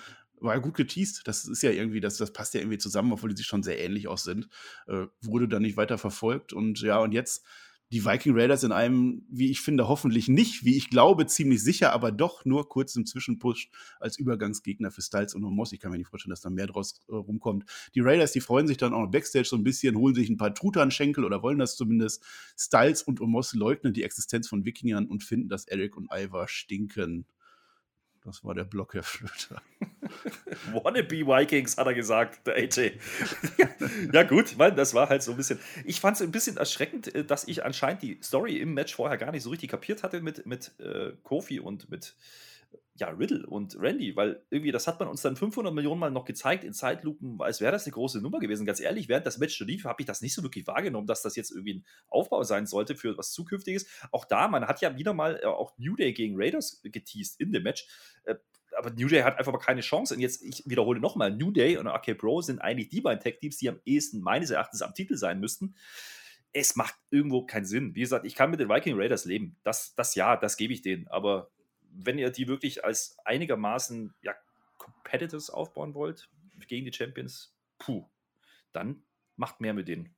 war 0.41 0.59
gut 0.61 0.75
geteased. 0.75 1.27
Das 1.29 1.45
ist 1.45 1.63
ja 1.63 1.71
irgendwie, 1.71 2.01
das, 2.01 2.17
das 2.17 2.33
passt 2.33 2.55
ja 2.55 2.61
irgendwie 2.61 2.79
zusammen, 2.79 3.13
obwohl 3.13 3.31
die 3.31 3.37
sich 3.37 3.47
schon 3.47 3.63
sehr 3.63 3.79
ähnlich 3.79 4.09
aus 4.09 4.25
sind. 4.25 4.49
Äh, 4.89 5.07
wurde 5.21 5.49
dann 5.49 5.63
nicht 5.63 5.77
weiter 5.77 5.99
verfolgt. 5.99 6.53
Und 6.53 6.81
ja, 6.81 6.99
und 6.99 7.13
jetzt 7.13 7.45
die 7.93 8.07
Viking 8.07 8.35
Raiders 8.35 8.65
in 8.65 8.73
einem, 8.73 9.23
wie 9.29 9.51
ich 9.51 9.61
finde, 9.61 9.87
hoffentlich 9.87 10.27
nicht, 10.27 10.65
wie 10.65 10.79
ich 10.79 10.89
glaube, 10.89 11.27
ziemlich 11.27 11.63
sicher, 11.63 11.93
aber 11.93 12.11
doch 12.11 12.47
nur 12.47 12.67
kurz 12.71 12.97
im 12.97 13.05
Zwischenpush 13.05 13.71
als 14.01 14.19
Übergangsgegner 14.19 14.91
für 14.91 15.03
Styles 15.03 15.35
und 15.35 15.43
Moss. 15.43 15.73
Ich 15.73 15.81
kann 15.81 15.91
mir 15.91 15.99
nicht 15.99 16.09
vorstellen, 16.09 16.31
dass 16.31 16.41
da 16.41 16.49
mehr 16.49 16.67
draus 16.67 17.03
äh, 17.09 17.15
rumkommt. 17.15 17.67
Die 17.95 18.01
Raiders, 18.01 18.33
die 18.33 18.41
freuen 18.41 18.67
sich 18.67 18.79
dann 18.79 18.95
auch 18.95 19.01
noch 19.03 19.11
Backstage 19.11 19.45
so 19.45 19.57
ein 19.57 19.63
bisschen, 19.63 19.99
holen 19.99 20.15
sich 20.15 20.31
ein 20.31 20.39
paar 20.39 20.55
Truthahn-Schenkel 20.55 21.23
oder 21.23 21.43
wollen 21.43 21.59
das 21.59 21.77
zumindest. 21.77 22.25
Styles 22.59 23.03
und 23.03 23.21
Omos 23.21 23.53
leugnen 23.53 23.93
die 23.93 24.05
Existenz 24.05 24.49
von 24.49 24.65
Wikingern 24.65 25.07
und 25.07 25.23
finden, 25.23 25.51
dass 25.51 25.67
Eric 25.67 25.95
und 25.99 26.09
Ivar 26.11 26.49
stinken. 26.49 27.27
Das 28.25 28.45
war 28.45 28.55
der 28.55 28.65
Block, 28.65 28.95
Herr 28.95 29.03
Flöter. 29.03 29.61
Wannabe 30.73 31.27
Vikings, 31.27 31.77
hat 31.77 31.87
er 31.87 31.95
gesagt, 31.95 32.47
der 32.47 32.55
AJ. 32.55 32.93
ja, 34.13 34.23
gut, 34.23 34.59
weil 34.59 34.73
das 34.73 34.95
war 34.95 35.09
halt 35.09 35.23
so 35.23 35.33
ein 35.33 35.37
bisschen. 35.37 35.59
Ich 35.85 36.01
fand 36.01 36.17
es 36.17 36.23
ein 36.23 36.31
bisschen 36.31 36.57
erschreckend, 36.57 37.13
äh, 37.15 37.25
dass 37.25 37.49
ich 37.49 37.65
anscheinend 37.65 38.03
die 38.03 38.19
Story 38.23 38.59
im 38.59 38.75
Match 38.75 38.95
vorher 38.95 39.19
gar 39.19 39.33
nicht 39.33 39.43
so 39.43 39.51
richtig 39.51 39.71
kapiert 39.71 40.05
hatte 40.05 40.21
mit, 40.21 40.47
mit 40.47 40.71
äh, 40.79 41.13
Kofi 41.25 41.59
und 41.59 41.91
mit 41.91 42.15
ja, 42.95 43.09
Riddle 43.09 43.47
und 43.47 43.77
Randy, 43.79 44.17
weil 44.17 44.45
irgendwie, 44.51 44.71
das 44.71 44.87
hat 44.87 45.01
man 45.01 45.09
uns 45.09 45.23
dann 45.23 45.35
500 45.35 45.73
Millionen 45.73 45.99
Mal 45.99 46.11
noch 46.11 46.27
gezeigt 46.27 46.63
in 46.63 46.75
Zeitlupen, 46.75 47.41
als 47.41 47.61
wäre 47.61 47.73
das 47.73 47.85
eine 47.85 47.93
große 47.93 48.21
Nummer 48.21 48.39
gewesen. 48.39 48.67
Ganz 48.67 48.81
ehrlich, 48.81 49.09
während 49.09 49.25
das 49.25 49.39
Match 49.39 49.59
lief, 49.61 49.85
habe 49.85 50.03
ich 50.03 50.07
das 50.07 50.21
nicht 50.21 50.35
so 50.35 50.43
wirklich 50.43 50.67
wahrgenommen, 50.67 51.07
dass 51.07 51.23
das 51.23 51.35
jetzt 51.35 51.53
irgendwie 51.53 51.75
ein 51.75 51.87
Aufbau 52.09 52.43
sein 52.43 52.67
sollte 52.67 52.95
für 52.95 53.17
was 53.17 53.33
Zukünftiges. 53.33 53.87
Auch 54.11 54.27
da, 54.27 54.47
man 54.47 54.67
hat 54.67 54.83
ja 54.83 54.97
wieder 54.97 55.15
mal 55.15 55.41
äh, 55.43 55.47
auch 55.47 55.73
New 55.79 55.97
Day 55.97 56.13
gegen 56.13 56.35
Raiders 56.37 56.83
geteased 56.83 57.41
in 57.41 57.53
dem 57.53 57.63
Match. 57.63 57.87
Äh, 58.25 58.35
aber 58.77 58.91
New 58.91 59.09
Day 59.09 59.23
hat 59.23 59.39
einfach 59.39 59.59
keine 59.59 59.81
Chance. 59.81 60.15
Und 60.15 60.21
jetzt, 60.21 60.43
ich 60.43 60.63
wiederhole 60.67 61.01
nochmal, 61.01 61.31
New 61.31 61.51
Day 61.51 61.79
und 61.79 61.87
RK 61.87 62.15
Pro 62.15 62.43
sind 62.43 62.59
eigentlich 62.59 62.91
die 62.91 63.01
beiden 63.01 63.23
Tech-Teams, 63.23 63.57
die 63.57 63.71
am 63.71 63.81
ehesten 63.85 64.21
meines 64.21 64.51
Erachtens 64.51 64.83
am 64.83 64.95
Titel 64.95 65.17
sein 65.17 65.41
müssten. 65.41 65.75
Es 66.53 66.77
macht 66.77 66.95
irgendwo 67.11 67.47
keinen 67.47 67.65
Sinn. 67.65 67.95
Wie 67.95 68.01
gesagt, 68.01 68.27
ich 68.27 68.35
kann 68.35 68.51
mit 68.51 68.61
den 68.61 68.69
Viking 68.69 68.99
Raiders 68.99 69.25
leben. 69.25 69.57
Das, 69.63 69.95
das 69.95 70.15
ja, 70.15 70.37
das 70.37 70.59
gebe 70.59 70.75
ich 70.75 70.83
denen. 70.83 71.09
Aber 71.09 71.51
wenn 71.95 72.19
ihr 72.19 72.31
die 72.31 72.49
wirklich 72.49 72.85
als 72.85 73.17
einigermaßen 73.25 74.15
ja, 74.23 74.35
Competitors 74.79 75.51
aufbauen 75.51 75.95
wollt 75.95 76.29
gegen 76.67 76.85
die 76.85 76.93
Champions, 76.93 77.55
puh, 77.79 78.09
dann 78.73 79.05
macht 79.37 79.61
mehr 79.61 79.75
mit 79.75 79.89
denen. 79.89 80.15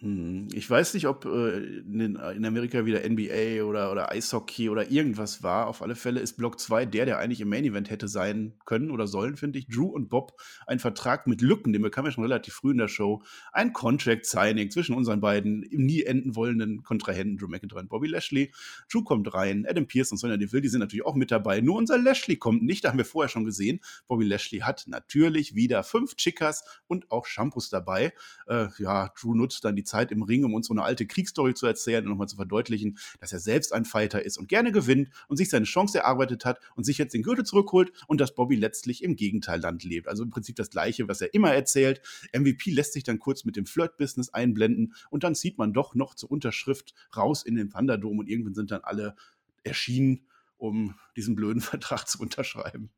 Hm, 0.00 0.46
Ich 0.52 0.70
weiß 0.70 0.94
nicht, 0.94 1.08
ob 1.08 1.24
äh, 1.24 1.58
in, 1.58 2.16
Amerika 2.18 2.84
wieder 2.86 3.00
NBA 3.08 3.64
oder, 3.64 3.90
oder 3.90 4.12
Eishockey 4.12 4.68
oder 4.70 4.92
irgendwas 4.92 5.42
war. 5.42 5.66
Auf 5.66 5.82
alle 5.82 5.96
Fälle 5.96 6.20
ist 6.20 6.36
Block 6.36 6.60
2 6.60 6.86
der, 6.86 7.04
der 7.04 7.18
eigentlich 7.18 7.40
im 7.40 7.48
Main 7.48 7.64
Event 7.64 7.90
hätte 7.90 8.06
sein 8.06 8.52
können 8.64 8.92
oder 8.92 9.08
sollen, 9.08 9.36
finde 9.36 9.58
ich. 9.58 9.66
Drew 9.66 9.86
und 9.86 10.08
Bob, 10.08 10.40
ein 10.68 10.78
Vertrag 10.78 11.26
mit 11.26 11.40
Lücken, 11.40 11.72
den 11.72 11.82
bekam 11.82 12.04
ja 12.04 12.12
schon 12.12 12.22
relativ 12.22 12.54
früh 12.54 12.70
in 12.70 12.78
der 12.78 12.86
Show. 12.86 13.22
Ein 13.52 13.72
Contract-Signing 13.72 14.70
zwischen 14.70 14.94
unseren 14.94 15.20
beiden 15.20 15.66
nie 15.72 16.04
enden 16.04 16.36
wollenden 16.36 16.84
Kontrahenten, 16.84 17.36
Drew 17.36 17.48
McIntyre 17.48 17.80
und 17.80 17.88
Bobby 17.88 18.06
Lashley. 18.06 18.52
Drew 18.92 19.02
kommt 19.02 19.34
rein, 19.34 19.66
Adam 19.68 19.86
Pierce 19.86 20.12
und 20.12 20.18
Sonja 20.18 20.36
Deville, 20.36 20.62
die 20.62 20.68
sind 20.68 20.80
natürlich 20.80 21.04
auch 21.06 21.16
mit 21.16 21.32
dabei. 21.32 21.60
Nur 21.60 21.74
unser 21.76 21.98
Lashley 21.98 22.36
kommt 22.36 22.62
nicht, 22.62 22.84
da 22.84 22.90
haben 22.90 22.98
wir 22.98 23.04
vorher 23.04 23.28
schon 23.28 23.44
gesehen. 23.44 23.80
Bobby 24.06 24.24
Lashley 24.26 24.60
hat 24.60 24.84
natürlich 24.86 25.56
wieder 25.56 25.82
fünf 25.82 26.14
Chickas 26.14 26.62
und 26.86 27.10
auch 27.10 27.26
Shampoos 27.26 27.68
dabei. 27.68 28.12
Äh, 28.46 28.68
ja, 28.78 29.12
Drew 29.20 29.34
nutzt 29.34 29.64
dann 29.64 29.74
die 29.74 29.87
Zeit 29.88 30.12
im 30.12 30.22
Ring, 30.22 30.44
um 30.44 30.54
uns 30.54 30.66
so 30.68 30.74
eine 30.74 30.82
alte 30.82 31.06
Kriegsstory 31.06 31.54
zu 31.54 31.66
erzählen 31.66 32.04
und 32.04 32.10
nochmal 32.10 32.28
zu 32.28 32.36
verdeutlichen, 32.36 32.98
dass 33.20 33.32
er 33.32 33.40
selbst 33.40 33.72
ein 33.72 33.84
Fighter 33.84 34.24
ist 34.24 34.38
und 34.38 34.48
gerne 34.48 34.72
gewinnt 34.72 35.10
und 35.28 35.36
sich 35.36 35.50
seine 35.50 35.64
Chance 35.64 35.98
erarbeitet 35.98 36.44
hat 36.44 36.60
und 36.76 36.84
sich 36.84 36.98
jetzt 36.98 37.14
den 37.14 37.22
Gürtel 37.22 37.44
zurückholt 37.44 37.92
und 38.06 38.20
dass 38.20 38.34
Bobby 38.34 38.56
letztlich 38.56 39.02
im 39.02 39.16
Gegenteilland 39.16 39.84
lebt. 39.84 40.08
Also 40.08 40.22
im 40.22 40.30
Prinzip 40.30 40.56
das 40.56 40.70
Gleiche, 40.70 41.08
was 41.08 41.20
er 41.20 41.32
immer 41.34 41.52
erzählt. 41.52 42.00
MVP 42.32 42.70
lässt 42.70 42.92
sich 42.92 43.04
dann 43.04 43.18
kurz 43.18 43.44
mit 43.44 43.56
dem 43.56 43.66
Flirt-Business 43.66 44.30
einblenden 44.30 44.94
und 45.10 45.24
dann 45.24 45.34
zieht 45.34 45.58
man 45.58 45.72
doch 45.72 45.94
noch 45.94 46.14
zur 46.14 46.30
Unterschrift 46.30 46.94
raus 47.16 47.42
in 47.42 47.54
den 47.54 47.70
Thunderdome 47.70 48.20
und 48.20 48.28
irgendwann 48.28 48.54
sind 48.54 48.70
dann 48.70 48.82
alle 48.82 49.16
erschienen, 49.64 50.26
um 50.56 50.94
diesen 51.16 51.34
blöden 51.34 51.60
Vertrag 51.62 52.06
zu 52.06 52.20
unterschreiben. 52.20 52.90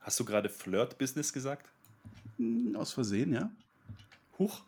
Hast 0.00 0.18
du 0.20 0.24
gerade 0.24 0.48
Flirt-Business 0.48 1.32
gesagt? 1.32 1.68
Hm, 2.36 2.76
Aus 2.76 2.92
Versehen, 2.92 3.32
ja. 3.32 3.50
Huch. 4.38 4.62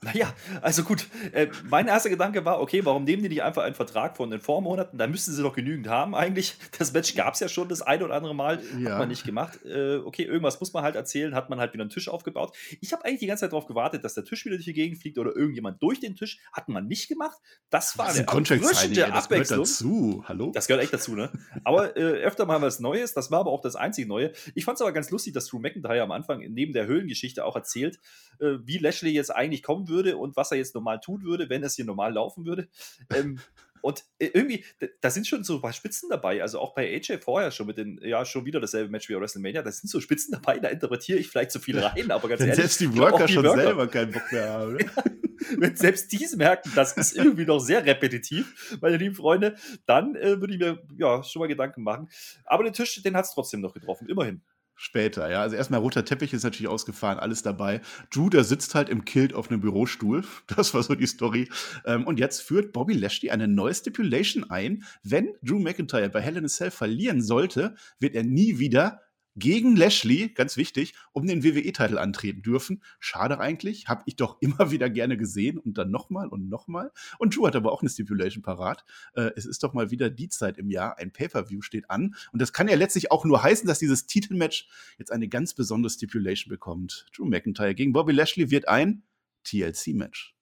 Naja, 0.00 0.32
also 0.62 0.84
gut. 0.84 1.08
Äh, 1.32 1.48
mein 1.68 1.88
erster 1.88 2.08
Gedanke 2.08 2.44
war, 2.44 2.60
okay, 2.60 2.84
warum 2.84 3.02
nehmen 3.02 3.22
die 3.24 3.28
nicht 3.28 3.42
einfach 3.42 3.64
einen 3.64 3.74
Vertrag 3.74 4.16
von 4.16 4.30
den 4.30 4.40
Vormonaten? 4.40 4.96
Da 4.96 5.08
müssten 5.08 5.32
sie 5.32 5.42
doch 5.42 5.56
genügend 5.56 5.88
haben 5.88 6.14
eigentlich. 6.14 6.54
Das 6.78 6.92
Match 6.92 7.16
gab 7.16 7.34
es 7.34 7.40
ja 7.40 7.48
schon 7.48 7.68
das 7.68 7.82
ein 7.82 8.00
oder 8.02 8.14
andere 8.14 8.34
Mal. 8.34 8.62
Ja. 8.78 8.92
Hat 8.92 8.98
man 9.00 9.08
nicht 9.08 9.24
gemacht. 9.24 9.58
Äh, 9.64 9.96
okay, 9.96 10.22
irgendwas 10.22 10.60
muss 10.60 10.72
man 10.72 10.84
halt 10.84 10.94
erzählen. 10.94 11.34
Hat 11.34 11.50
man 11.50 11.58
halt 11.58 11.72
wieder 11.72 11.82
einen 11.82 11.90
Tisch 11.90 12.08
aufgebaut. 12.08 12.56
Ich 12.80 12.92
habe 12.92 13.04
eigentlich 13.04 13.18
die 13.20 13.26
ganze 13.26 13.40
Zeit 13.42 13.52
darauf 13.52 13.66
gewartet, 13.66 14.04
dass 14.04 14.14
der 14.14 14.24
Tisch 14.24 14.44
wieder 14.44 14.54
durch 14.54 14.66
die 14.66 14.72
Gegend 14.72 15.00
fliegt 15.00 15.18
oder 15.18 15.34
irgendjemand 15.34 15.82
durch 15.82 15.98
den 15.98 16.14
Tisch. 16.14 16.38
Hat 16.52 16.68
man 16.68 16.86
nicht 16.86 17.08
gemacht. 17.08 17.36
Das 17.70 17.98
war 17.98 18.06
Das 18.06 18.18
eine 18.18 18.26
erfrischende 18.26 18.68
ey, 18.68 18.68
das 18.68 18.92
gehört 18.94 19.12
Abwechslung. 19.24 19.58
dazu. 19.58 20.24
Hallo? 20.28 20.52
Das 20.54 20.68
gehört 20.68 20.84
echt 20.84 20.92
dazu, 20.92 21.16
ne? 21.16 21.32
Aber 21.64 21.96
äh, 21.96 22.00
öfter 22.00 22.46
mal 22.46 22.62
was 22.62 22.78
Neues. 22.78 23.14
Das 23.14 23.32
war 23.32 23.40
aber 23.40 23.50
auch 23.50 23.62
das 23.62 23.74
einzige 23.74 24.06
Neue. 24.06 24.32
Ich 24.54 24.64
fand 24.64 24.76
es 24.76 24.82
aber 24.82 24.92
ganz 24.92 25.10
lustig, 25.10 25.34
dass 25.34 25.48
Drew 25.48 25.58
McIntyre 25.58 26.02
am 26.02 26.12
Anfang 26.12 26.38
neben 26.50 26.72
der 26.72 26.86
Höhlengeschichte 26.86 27.44
auch 27.44 27.56
erzählt, 27.56 27.98
äh, 28.38 28.58
wie 28.64 28.78
Lashley 28.78 29.10
jetzt 29.10 29.34
eigentlich 29.34 29.64
kommen 29.64 29.87
würde 29.88 30.16
und 30.16 30.36
was 30.36 30.50
er 30.52 30.58
jetzt 30.58 30.74
normal 30.74 31.00
tun 31.00 31.22
würde, 31.22 31.48
wenn 31.48 31.62
es 31.62 31.74
hier 31.76 31.84
normal 31.84 32.12
laufen 32.12 32.44
würde. 32.46 32.68
Ähm, 33.14 33.38
und 33.80 34.04
äh, 34.18 34.26
irgendwie, 34.34 34.64
da- 34.80 34.88
sind 35.08 35.26
schon 35.28 35.44
so 35.44 35.54
ein 35.54 35.60
paar 35.62 35.72
Spitzen 35.72 36.08
dabei. 36.10 36.42
Also 36.42 36.58
auch 36.58 36.74
bei 36.74 36.92
AJ 36.96 37.18
vorher 37.20 37.52
schon 37.52 37.68
mit 37.68 37.78
den, 37.78 38.00
ja, 38.02 38.24
schon 38.24 38.44
wieder 38.44 38.58
dasselbe 38.58 38.90
Match 38.90 39.08
wie 39.08 39.14
bei 39.14 39.20
WrestleMania. 39.20 39.62
Da 39.62 39.70
sind 39.70 39.88
so 39.88 40.00
Spitzen 40.00 40.32
dabei, 40.32 40.58
da 40.58 40.66
interpretiere 40.68 41.18
ich 41.20 41.28
vielleicht 41.28 41.52
zu 41.52 41.60
viel 41.60 41.78
rein, 41.78 42.10
aber 42.10 42.28
ganz 42.28 42.40
Wenn 42.40 42.48
ehrlich. 42.48 42.60
selbst 42.64 42.80
die 42.80 42.98
Worker 42.98 43.26
die 43.26 43.32
schon 43.34 43.44
Worker- 43.44 43.62
selber 43.62 43.86
keinen 43.86 44.10
Bock 44.12 44.32
mehr 44.32 44.48
haben. 44.52 44.72
ne? 44.74 44.90
wenn 45.58 45.76
selbst 45.76 46.10
die 46.10 46.26
merken, 46.36 46.72
das 46.74 46.94
ist 46.94 47.16
irgendwie 47.16 47.44
noch 47.46 47.60
sehr 47.60 47.84
repetitiv, 47.86 48.76
meine 48.80 48.96
lieben 48.96 49.14
Freunde, 49.14 49.54
dann 49.86 50.16
äh, 50.16 50.40
würde 50.40 50.54
ich 50.54 50.58
mir 50.60 50.82
ja 50.98 51.22
schon 51.22 51.38
mal 51.40 51.46
Gedanken 51.46 51.82
machen. 51.84 52.08
Aber 52.44 52.64
den 52.64 52.72
Tisch, 52.72 53.00
den 53.02 53.16
hat 53.16 53.26
es 53.26 53.30
trotzdem 53.32 53.60
noch 53.60 53.72
getroffen, 53.74 54.08
immerhin. 54.08 54.42
Später, 54.80 55.28
ja. 55.28 55.42
Also 55.42 55.56
erstmal 55.56 55.80
roter 55.80 56.04
Teppich 56.04 56.32
ist 56.32 56.44
natürlich 56.44 56.68
ausgefahren, 56.68 57.18
alles 57.18 57.42
dabei. 57.42 57.80
Drew, 58.14 58.30
der 58.30 58.44
sitzt 58.44 58.76
halt 58.76 58.88
im 58.88 59.04
Kilt 59.04 59.34
auf 59.34 59.50
einem 59.50 59.60
Bürostuhl. 59.60 60.22
Das 60.56 60.72
war 60.72 60.84
so 60.84 60.94
die 60.94 61.08
Story. 61.08 61.48
Ähm, 61.84 62.06
und 62.06 62.20
jetzt 62.20 62.42
führt 62.42 62.72
Bobby 62.72 62.94
Lashley 62.94 63.30
eine 63.30 63.48
neue 63.48 63.74
Stipulation 63.74 64.48
ein. 64.50 64.84
Wenn 65.02 65.34
Drew 65.42 65.58
McIntyre 65.58 66.08
bei 66.10 66.20
Hell 66.20 66.36
in 66.36 66.44
a 66.44 66.48
Cell 66.48 66.70
verlieren 66.70 67.22
sollte, 67.22 67.74
wird 67.98 68.14
er 68.14 68.22
nie 68.22 68.60
wieder 68.60 69.00
gegen 69.38 69.76
Lashley, 69.76 70.28
ganz 70.30 70.56
wichtig, 70.56 70.94
um 71.12 71.26
den 71.26 71.44
WWE-Titel 71.44 71.98
antreten 71.98 72.42
dürfen. 72.42 72.82
Schade 73.00 73.40
eigentlich, 73.40 73.88
habe 73.88 74.02
ich 74.06 74.16
doch 74.16 74.38
immer 74.40 74.70
wieder 74.70 74.90
gerne 74.90 75.16
gesehen 75.16 75.58
und 75.58 75.78
dann 75.78 75.90
nochmal 75.90 76.28
und 76.28 76.48
nochmal. 76.48 76.92
Und 77.18 77.36
Drew 77.36 77.46
hat 77.46 77.56
aber 77.56 77.72
auch 77.72 77.82
eine 77.82 77.90
Stipulation 77.90 78.42
parat. 78.42 78.84
Äh, 79.14 79.30
es 79.36 79.46
ist 79.46 79.62
doch 79.62 79.72
mal 79.72 79.90
wieder 79.90 80.10
die 80.10 80.28
Zeit 80.28 80.58
im 80.58 80.70
Jahr, 80.70 80.98
ein 80.98 81.12
Pay-Per-View 81.12 81.62
steht 81.62 81.90
an. 81.90 82.14
Und 82.32 82.42
das 82.42 82.52
kann 82.52 82.68
ja 82.68 82.76
letztlich 82.76 83.10
auch 83.10 83.24
nur 83.24 83.42
heißen, 83.42 83.66
dass 83.66 83.78
dieses 83.78 84.06
Titelmatch 84.06 84.68
jetzt 84.98 85.12
eine 85.12 85.28
ganz 85.28 85.54
besondere 85.54 85.90
Stipulation 85.90 86.50
bekommt. 86.50 87.06
Drew 87.14 87.26
McIntyre 87.26 87.74
gegen 87.74 87.92
Bobby 87.92 88.12
Lashley 88.12 88.50
wird 88.50 88.68
ein 88.68 89.02
TLC-Match. 89.44 90.34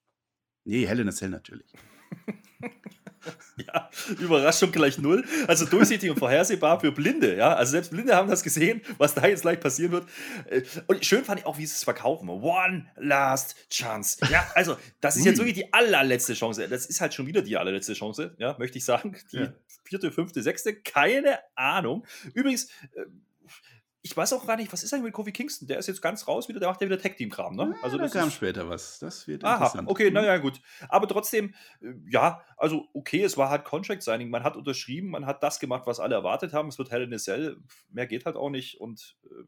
Nee, 0.65 0.87
Hell 0.87 1.01
in 1.01 1.09
a 1.09 1.13
Cell 1.13 1.31
natürlich. 1.31 1.73
Ja, 3.67 3.91
Überraschung 4.21 4.71
gleich 4.73 4.99
null. 4.99 5.25
Also 5.49 5.65
durchsichtig 5.67 6.11
und 6.11 6.19
vorhersehbar 6.19 6.81
für 6.81 6.93
Blinde. 6.93 7.37
Ja, 7.37 7.55
also 7.55 7.73
selbst 7.73 7.91
Blinde 7.91 8.15
haben 8.15 8.29
das 8.29 8.43
gesehen, 8.43 8.83
was 8.99 9.15
da 9.15 9.27
jetzt 9.27 9.43
gleich 9.43 9.59
passieren 9.61 9.93
wird. 9.93 10.09
Äh, 10.51 10.63
Und 10.87 11.05
schön 11.05 11.25
fand 11.25 11.41
ich 11.41 11.47
auch, 11.47 11.57
wie 11.59 11.67
sie 11.67 11.75
es 11.75 11.85
verkaufen. 11.85 12.29
One 12.29 12.87
last 12.97 13.57
chance. 13.71 14.19
Ja, 14.31 14.47
also 14.55 14.77
das 15.01 15.17
ist 15.17 15.25
jetzt 15.25 15.39
wirklich 15.39 15.55
die 15.55 15.73
allerletzte 15.73 16.35
Chance. 16.35 16.69
Das 16.69 16.87
ist 16.87 17.01
halt 17.01 17.15
schon 17.15 17.27
wieder 17.27 17.43
die 17.43 17.57
allerletzte 17.57 17.95
Chance. 17.95 18.35
Ja, 18.39 18.57
möchte 18.59 18.79
ich 18.79 18.85
sagen. 18.85 19.17
Die 19.33 19.37
Ja. 19.39 19.53
vierte, 19.85 20.13
fünfte, 20.13 20.43
sechste. 20.43 20.75
Keine 20.75 21.39
Ahnung. 21.55 22.05
Übrigens. 22.35 22.69
Ich 24.07 24.17
weiß 24.17 24.33
auch 24.35 24.47
gar 24.47 24.57
nicht, 24.57 24.73
was 24.73 24.85
ist 24.85 24.95
eigentlich 24.95 25.07
mit 25.07 25.15
Kofi 25.15 25.33
Kingston? 25.33 25.67
Der 25.67 25.79
ist 25.79 25.89
jetzt 25.89 26.01
ganz 26.01 26.29
raus 26.29 26.49
wieder, 26.49 26.61
der 26.61 26.69
macht 26.69 26.81
ja 26.81 26.87
wieder 26.87 26.97
Tag-Team-Kram, 27.01 27.57
ne? 27.57 27.63
Also 27.83 27.83
Also 27.83 27.97
da 27.99 28.03
das 28.05 28.13
kam 28.13 28.29
ist, 28.29 28.35
später 28.35 28.69
was. 28.69 29.01
Das 29.01 29.27
wird 29.27 29.43
Aha, 29.43 29.57
interessant. 29.57 29.89
okay, 29.91 30.13
naja, 30.13 30.37
gut. 30.39 30.61
Aber 30.89 31.09
trotzdem, 31.09 31.55
äh, 31.83 31.93
ja, 32.09 32.41
also 32.57 32.87
okay, 32.95 33.25
es 33.25 33.37
war 33.37 33.51
halt 33.51 33.65
Contract 33.65 34.05
Signing. 34.05 34.31
Man 34.31 34.45
hat 34.45 34.57
unterschrieben, 34.57 35.11
man 35.11 35.27
hat 35.27 35.43
das 35.43 35.59
gemacht, 35.59 35.89
was 35.89 35.99
alle 35.99 36.15
erwartet 36.15 36.53
haben. 36.53 36.69
Es 36.69 36.79
wird 36.79 36.93
Hell 36.93 37.03
in 37.03 37.15
a 37.15 37.19
Cell. 37.19 37.57
Mehr 37.91 38.07
geht 38.07 38.27
halt 38.27 38.37
auch 38.37 38.49
nicht. 38.51 38.81
Und 38.81 39.17
äh, 39.25 39.43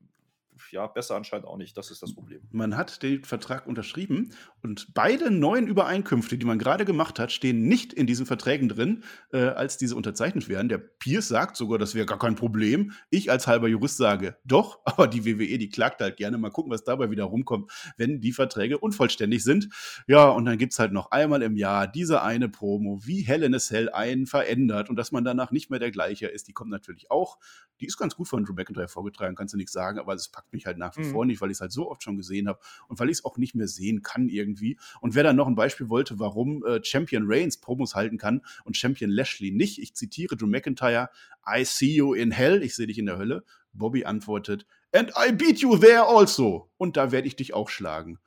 ja, 0.70 0.86
besser 0.86 1.16
anscheinend 1.16 1.46
auch 1.46 1.56
nicht. 1.56 1.76
Das 1.76 1.90
ist 1.90 2.02
das 2.02 2.14
Problem. 2.14 2.40
Man 2.50 2.76
hat 2.76 3.02
den 3.02 3.24
Vertrag 3.24 3.66
unterschrieben 3.66 4.30
und 4.62 4.94
beide 4.94 5.30
neuen 5.30 5.66
Übereinkünfte, 5.66 6.38
die 6.38 6.46
man 6.46 6.58
gerade 6.58 6.84
gemacht 6.84 7.18
hat, 7.18 7.32
stehen 7.32 7.68
nicht 7.68 7.92
in 7.92 8.06
diesen 8.06 8.26
Verträgen 8.26 8.68
drin, 8.68 9.04
äh, 9.32 9.38
als 9.38 9.78
diese 9.78 9.96
unterzeichnet 9.96 10.48
werden. 10.48 10.68
Der 10.68 10.78
Pierce 10.78 11.28
sagt 11.28 11.56
sogar, 11.56 11.78
das 11.78 11.94
wäre 11.94 12.06
gar 12.06 12.18
kein 12.18 12.34
Problem. 12.34 12.92
Ich 13.10 13.30
als 13.30 13.46
halber 13.46 13.68
Jurist 13.68 13.96
sage, 13.96 14.36
doch, 14.44 14.80
aber 14.84 15.06
die 15.06 15.24
WWE, 15.24 15.58
die 15.58 15.68
klagt 15.68 16.00
halt 16.00 16.16
gerne. 16.16 16.38
Mal 16.38 16.50
gucken, 16.50 16.72
was 16.72 16.84
dabei 16.84 17.10
wieder 17.10 17.24
rumkommt, 17.24 17.70
wenn 17.96 18.20
die 18.20 18.32
Verträge 18.32 18.78
unvollständig 18.78 19.44
sind. 19.44 19.68
Ja, 20.06 20.28
und 20.28 20.44
dann 20.44 20.58
gibt 20.58 20.72
es 20.72 20.78
halt 20.78 20.92
noch 20.92 21.10
einmal 21.10 21.42
im 21.42 21.56
Jahr 21.56 21.86
diese 21.86 22.22
eine 22.22 22.48
Promo, 22.48 23.00
wie 23.04 23.22
Hell 23.22 23.42
in 23.42 23.54
a 23.54 23.58
Cell 23.58 23.90
einen 23.90 24.26
verändert 24.26 24.90
und 24.90 24.96
dass 24.96 25.12
man 25.12 25.24
danach 25.24 25.50
nicht 25.50 25.70
mehr 25.70 25.78
der 25.78 25.90
gleiche 25.90 26.26
ist. 26.26 26.48
Die 26.48 26.52
kommt 26.52 26.70
natürlich 26.70 27.10
auch. 27.10 27.38
Die 27.80 27.86
ist 27.86 27.96
ganz 27.96 28.16
gut 28.16 28.28
von 28.28 28.44
Drew 28.44 28.54
McIntyre 28.54 28.88
vorgetragen, 28.88 29.36
kannst 29.36 29.54
du 29.54 29.58
nichts 29.58 29.72
sagen, 29.72 29.98
aber 29.98 30.14
es 30.14 30.28
packt 30.28 30.47
mich 30.52 30.66
halt 30.66 30.78
nach 30.78 30.96
wie 30.96 31.02
mhm. 31.02 31.12
vor 31.12 31.24
nicht, 31.24 31.40
weil 31.40 31.50
ich 31.50 31.56
es 31.56 31.60
halt 31.60 31.72
so 31.72 31.90
oft 31.90 32.02
schon 32.02 32.16
gesehen 32.16 32.48
habe 32.48 32.58
und 32.88 32.98
weil 32.98 33.08
ich 33.08 33.18
es 33.18 33.24
auch 33.24 33.36
nicht 33.36 33.54
mehr 33.54 33.68
sehen 33.68 34.02
kann 34.02 34.28
irgendwie. 34.28 34.78
Und 35.00 35.14
wer 35.14 35.22
dann 35.22 35.36
noch 35.36 35.46
ein 35.46 35.54
Beispiel 35.54 35.88
wollte, 35.88 36.18
warum 36.18 36.64
äh, 36.64 36.82
Champion 36.82 37.24
Reigns 37.26 37.58
Promos 37.58 37.94
halten 37.94 38.18
kann 38.18 38.42
und 38.64 38.76
Champion 38.76 39.10
Lashley 39.10 39.50
nicht, 39.50 39.78
ich 39.78 39.94
zitiere 39.94 40.36
Drew 40.36 40.46
McIntyre, 40.46 41.10
I 41.46 41.64
see 41.64 41.94
you 41.94 42.14
in 42.14 42.30
hell, 42.30 42.62
ich 42.62 42.74
sehe 42.74 42.86
dich 42.86 42.98
in 42.98 43.06
der 43.06 43.18
Hölle. 43.18 43.44
Bobby 43.72 44.04
antwortet, 44.04 44.66
and 44.92 45.12
I 45.16 45.32
beat 45.32 45.58
you 45.58 45.76
there 45.76 46.06
also. 46.06 46.70
Und 46.76 46.96
da 46.96 47.12
werde 47.12 47.28
ich 47.28 47.36
dich 47.36 47.54
auch 47.54 47.68
schlagen. 47.68 48.18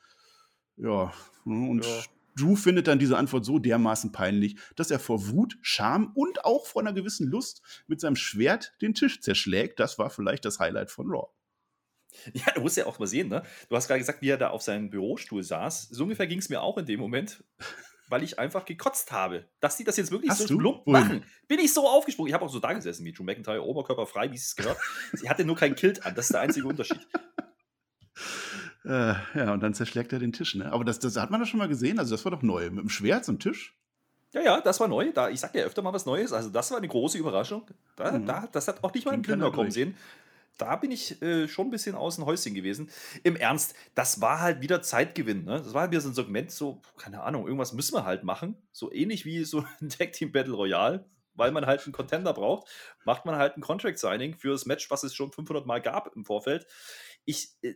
Ja, 0.77 1.11
und 1.45 1.85
ja. 1.85 2.03
Drew 2.37 2.55
findet 2.55 2.87
dann 2.87 2.99
diese 2.99 3.17
Antwort 3.17 3.45
so 3.45 3.59
dermaßen 3.59 4.11
peinlich, 4.11 4.55
dass 4.75 4.91
er 4.91 4.99
vor 4.99 5.27
Wut, 5.27 5.57
Scham 5.61 6.11
und 6.15 6.45
auch 6.45 6.65
vor 6.65 6.81
einer 6.81 6.93
gewissen 6.93 7.27
Lust 7.27 7.61
mit 7.87 7.99
seinem 7.99 8.15
Schwert 8.15 8.73
den 8.81 8.93
Tisch 8.93 9.21
zerschlägt. 9.21 9.79
Das 9.79 9.99
war 9.99 10.09
vielleicht 10.09 10.45
das 10.45 10.59
Highlight 10.59 10.91
von 10.91 11.07
Raw. 11.09 11.27
Ja, 12.33 12.53
du 12.53 12.61
musst 12.61 12.77
ja 12.77 12.85
auch 12.85 12.99
mal 12.99 13.07
sehen, 13.07 13.29
ne? 13.29 13.43
Du 13.69 13.75
hast 13.75 13.87
gerade 13.87 13.99
gesagt, 13.99 14.21
wie 14.21 14.29
er 14.29 14.37
da 14.37 14.49
auf 14.49 14.61
seinem 14.61 14.89
Bürostuhl 14.89 15.43
saß. 15.43 15.89
So 15.89 16.03
ungefähr 16.03 16.27
ging 16.27 16.39
es 16.39 16.49
mir 16.49 16.61
auch 16.61 16.77
in 16.77 16.85
dem 16.85 16.99
Moment, 16.99 17.43
weil 18.09 18.23
ich 18.23 18.39
einfach 18.39 18.65
gekotzt 18.65 19.11
habe. 19.11 19.45
Dass 19.59 19.77
die 19.77 19.83
das 19.83 19.97
jetzt 19.97 20.11
wirklich 20.11 20.31
hast 20.31 20.47
so 20.47 20.57
plump 20.57 20.85
machen. 20.87 21.23
Bin 21.47 21.59
ich 21.59 21.73
so 21.73 21.87
aufgesprungen. 21.87 22.29
Ich 22.29 22.33
habe 22.33 22.45
auch 22.45 22.49
so 22.49 22.59
da 22.59 22.73
gesessen 22.73 23.05
wie 23.05 23.13
Drew 23.13 23.23
McIntyre, 23.23 23.63
Oberkörper 23.63 24.05
frei, 24.05 24.31
wie 24.31 24.35
es 24.35 24.55
gehört. 24.55 24.77
Sie 25.13 25.29
hatte 25.29 25.45
nur 25.45 25.55
kein 25.55 25.75
Kilt 25.75 26.05
an. 26.05 26.15
Das 26.15 26.25
ist 26.25 26.33
der 26.33 26.41
einzige 26.41 26.67
Unterschied. 26.67 26.99
Äh, 28.83 29.13
ja, 29.35 29.53
und 29.53 29.61
dann 29.61 29.75
zerschlägt 29.75 30.11
er 30.11 30.17
den 30.17 30.33
Tisch, 30.33 30.55
ne? 30.55 30.71
Aber 30.71 30.83
das, 30.83 30.97
das 30.97 31.15
hat 31.15 31.29
man 31.29 31.39
doch 31.39 31.47
schon 31.47 31.59
mal 31.59 31.67
gesehen. 31.67 31.99
Also, 31.99 32.15
das 32.15 32.25
war 32.25 32.31
doch 32.31 32.41
neu. 32.41 32.69
Mit 32.71 32.79
dem 32.79 32.89
Schwert 32.89 33.25
zum 33.25 33.37
Tisch. 33.37 33.77
Ja, 34.33 34.41
ja, 34.41 34.61
das 34.61 34.79
war 34.79 34.87
neu. 34.87 35.11
Da, 35.11 35.29
ich 35.29 35.39
sag 35.39 35.53
ja 35.53 35.63
öfter 35.63 35.81
mal 35.81 35.93
was 35.93 36.05
Neues. 36.05 36.33
Also, 36.33 36.49
das 36.49 36.71
war 36.71 36.77
eine 36.77 36.87
große 36.87 37.17
Überraschung. 37.17 37.69
Da, 37.95 38.11
mhm. 38.11 38.25
da, 38.25 38.47
das 38.51 38.67
hat 38.67 38.83
auch 38.83 38.93
nicht 38.93 39.05
mal 39.05 39.11
ein 39.11 39.21
Blinder 39.21 39.51
kommen 39.51 39.69
sehen. 39.69 39.95
Da 40.61 40.75
bin 40.75 40.91
ich 40.91 41.21
äh, 41.21 41.47
schon 41.47 41.67
ein 41.67 41.71
bisschen 41.71 41.95
aus 41.95 42.15
dem 42.15 42.25
Häuschen 42.25 42.53
gewesen. 42.53 42.91
Im 43.23 43.35
Ernst, 43.35 43.73
das 43.95 44.21
war 44.21 44.41
halt 44.41 44.61
wieder 44.61 44.81
Zeitgewinn. 44.81 45.43
Ne? 45.43 45.57
Das 45.57 45.73
war 45.73 45.81
halt 45.81 45.91
wieder 45.91 46.01
so 46.01 46.09
ein 46.09 46.13
Segment, 46.13 46.51
so, 46.51 46.81
keine 46.97 47.23
Ahnung, 47.23 47.45
irgendwas 47.45 47.73
müssen 47.73 47.95
wir 47.95 48.05
halt 48.05 48.23
machen. 48.23 48.55
So 48.71 48.91
ähnlich 48.91 49.25
wie 49.25 49.43
so 49.43 49.65
ein 49.79 49.89
Tag 49.97 50.13
Team 50.13 50.31
Battle 50.31 50.53
Royale 50.53 51.05
weil 51.33 51.51
man 51.51 51.65
halt 51.65 51.83
einen 51.85 51.93
Contender 51.93 52.33
braucht, 52.33 52.69
macht 53.05 53.25
man 53.25 53.35
halt 53.35 53.57
ein 53.57 53.61
Contract 53.61 53.97
Signing 53.97 54.35
für 54.35 54.51
das 54.51 54.65
Match, 54.65 54.91
was 54.91 55.03
es 55.03 55.15
schon 55.15 55.31
500 55.31 55.65
Mal 55.65 55.81
gab 55.81 56.13
im 56.15 56.25
Vorfeld. 56.25 56.67
Ich, 57.25 57.55
äh, 57.61 57.75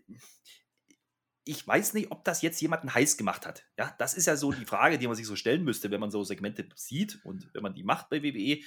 ich 1.45 1.65
weiß 1.65 1.93
nicht, 1.93 2.11
ob 2.11 2.23
das 2.25 2.41
jetzt 2.41 2.59
jemanden 2.59 2.93
heiß 2.93 3.17
gemacht 3.17 3.45
hat. 3.45 3.65
Ja, 3.77 3.95
das 3.99 4.15
ist 4.15 4.25
ja 4.25 4.35
so 4.35 4.51
die 4.51 4.65
Frage, 4.65 4.97
die 4.97 5.07
man 5.07 5.15
sich 5.15 5.27
so 5.27 5.35
stellen 5.35 5.63
müsste, 5.63 5.91
wenn 5.91 5.99
man 5.99 6.11
so 6.11 6.23
Segmente 6.23 6.67
sieht 6.75 7.19
und 7.23 7.49
wenn 7.53 7.61
man 7.61 7.75
die 7.75 7.83
macht 7.83 8.09
bei 8.09 8.23
WWE. 8.23 8.61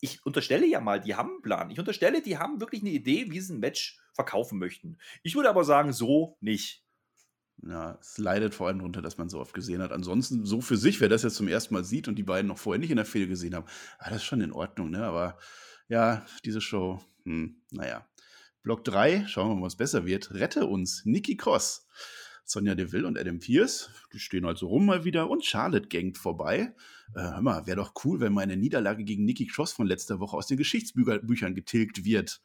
Ich 0.00 0.24
unterstelle 0.24 0.66
ja 0.66 0.80
mal, 0.80 1.00
die 1.00 1.14
haben 1.14 1.30
einen 1.30 1.42
Plan. 1.42 1.70
Ich 1.70 1.78
unterstelle, 1.78 2.22
die 2.22 2.38
haben 2.38 2.60
wirklich 2.60 2.82
eine 2.82 2.90
Idee, 2.90 3.30
wie 3.30 3.40
sie 3.40 3.54
ein 3.54 3.60
Match 3.60 4.00
verkaufen 4.12 4.58
möchten. 4.58 4.98
Ich 5.22 5.34
würde 5.34 5.50
aber 5.50 5.64
sagen, 5.64 5.92
so 5.92 6.36
nicht. 6.40 6.84
Ja, 7.66 7.98
es 8.00 8.18
leidet 8.18 8.54
vor 8.54 8.68
allem 8.68 8.78
darunter, 8.78 9.02
dass 9.02 9.18
man 9.18 9.28
so 9.28 9.40
oft 9.40 9.52
gesehen 9.52 9.82
hat. 9.82 9.90
Ansonsten, 9.90 10.44
so 10.44 10.60
für 10.60 10.76
sich, 10.76 11.00
wer 11.00 11.08
das 11.08 11.24
jetzt 11.24 11.34
zum 11.34 11.48
ersten 11.48 11.74
Mal 11.74 11.84
sieht 11.84 12.06
und 12.06 12.14
die 12.14 12.22
beiden 12.22 12.46
noch 12.46 12.58
vorher 12.58 12.78
nicht 12.78 12.90
in 12.90 12.96
der 12.96 13.04
Fehde 13.04 13.26
gesehen 13.26 13.54
haben, 13.54 13.66
ah, 13.98 14.10
das 14.10 14.18
ist 14.18 14.24
schon 14.24 14.40
in 14.40 14.52
Ordnung, 14.52 14.90
ne? 14.90 15.04
Aber 15.04 15.38
ja, 15.88 16.24
diese 16.44 16.60
Show, 16.60 17.00
hm, 17.24 17.60
naja. 17.70 18.06
Block 18.62 18.84
3, 18.84 19.26
schauen 19.26 19.50
wir 19.50 19.54
mal, 19.56 19.66
was 19.66 19.76
besser 19.76 20.04
wird. 20.06 20.32
Rette 20.34 20.66
uns, 20.66 21.04
Nikki 21.04 21.36
Cross. 21.36 21.88
Sonja 22.50 22.74
Deville 22.74 23.06
und 23.06 23.18
Adam 23.18 23.40
Pierce, 23.40 23.90
die 24.14 24.18
stehen 24.18 24.46
halt 24.46 24.56
so 24.56 24.68
rum 24.68 24.86
mal 24.86 25.04
wieder 25.04 25.28
und 25.28 25.44
Charlotte 25.44 25.88
gangt 25.88 26.16
vorbei. 26.16 26.74
Äh, 27.14 27.20
hör 27.20 27.42
mal, 27.42 27.66
wäre 27.66 27.76
doch 27.76 27.92
cool, 28.04 28.20
wenn 28.20 28.32
meine 28.32 28.56
Niederlage 28.56 29.04
gegen 29.04 29.26
Nikki 29.26 29.46
Cross 29.46 29.72
von 29.72 29.86
letzter 29.86 30.18
Woche 30.18 30.34
aus 30.34 30.46
den 30.46 30.56
Geschichtsbüchern 30.56 31.54
getilgt 31.54 32.06
wird. 32.06 32.40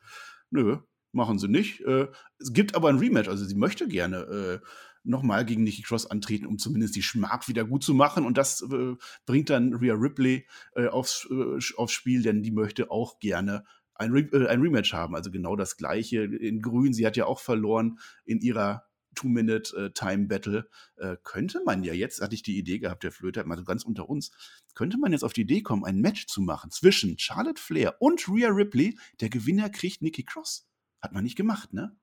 Nö, 0.49 0.79
machen 1.13 1.39
sie 1.39 1.47
nicht. 1.47 1.79
Äh, 1.81 2.09
es 2.37 2.51
gibt 2.51 2.75
aber 2.75 2.89
ein 2.89 2.97
Rematch, 2.97 3.29
also 3.29 3.45
sie 3.45 3.55
möchte 3.55 3.87
gerne 3.87 4.17
äh, 4.17 4.67
nochmal 5.05 5.45
gegen 5.45 5.63
Nikki 5.63 5.83
Cross 5.83 6.11
antreten, 6.11 6.47
um 6.47 6.57
zumindest 6.57 6.97
die 6.97 7.01
Schmack 7.01 7.47
wieder 7.47 7.63
gut 7.63 7.83
zu 7.83 7.93
machen. 7.93 8.25
Und 8.25 8.37
das 8.37 8.61
äh, 8.61 8.95
bringt 9.25 9.49
dann 9.49 9.73
Rhea 9.73 9.93
Ripley 9.93 10.45
äh, 10.75 10.87
aufs, 10.87 11.29
äh, 11.31 11.59
aufs 11.77 11.93
Spiel, 11.93 12.23
denn 12.23 12.43
die 12.43 12.51
möchte 12.51 12.91
auch 12.91 13.19
gerne 13.19 13.63
ein, 13.95 14.11
Re 14.11 14.27
äh, 14.33 14.47
ein 14.47 14.59
Rematch 14.59 14.91
haben. 14.91 15.15
Also 15.15 15.31
genau 15.31 15.55
das 15.55 15.77
gleiche 15.77 16.23
in 16.23 16.61
Grün. 16.61 16.93
Sie 16.93 17.05
hat 17.05 17.15
ja 17.15 17.25
auch 17.25 17.39
verloren 17.39 17.99
in 18.25 18.41
ihrer 18.41 18.83
Two-Minute-Time-Battle, 19.15 20.69
äh, 20.97 21.17
könnte 21.23 21.61
man 21.65 21.83
ja 21.83 21.93
jetzt, 21.93 22.21
hatte 22.21 22.35
ich 22.35 22.43
die 22.43 22.57
Idee 22.57 22.79
gehabt, 22.79 23.03
der 23.03 23.11
Flöter, 23.11 23.45
mal 23.45 23.57
so 23.57 23.63
ganz 23.63 23.83
unter 23.83 24.09
uns, 24.09 24.31
könnte 24.75 24.97
man 24.97 25.11
jetzt 25.11 25.23
auf 25.23 25.33
die 25.33 25.41
Idee 25.41 25.61
kommen, 25.61 25.83
ein 25.83 25.99
Match 25.99 26.27
zu 26.27 26.41
machen 26.41 26.71
zwischen 26.71 27.17
Charlotte 27.19 27.61
Flair 27.61 27.95
und 27.99 28.27
Rhea 28.27 28.49
Ripley. 28.49 28.97
Der 29.21 29.29
Gewinner 29.29 29.69
kriegt 29.69 30.01
Nikki 30.01 30.23
Cross. 30.23 30.67
Hat 31.01 31.13
man 31.13 31.23
nicht 31.23 31.35
gemacht, 31.35 31.73
ne? 31.73 31.95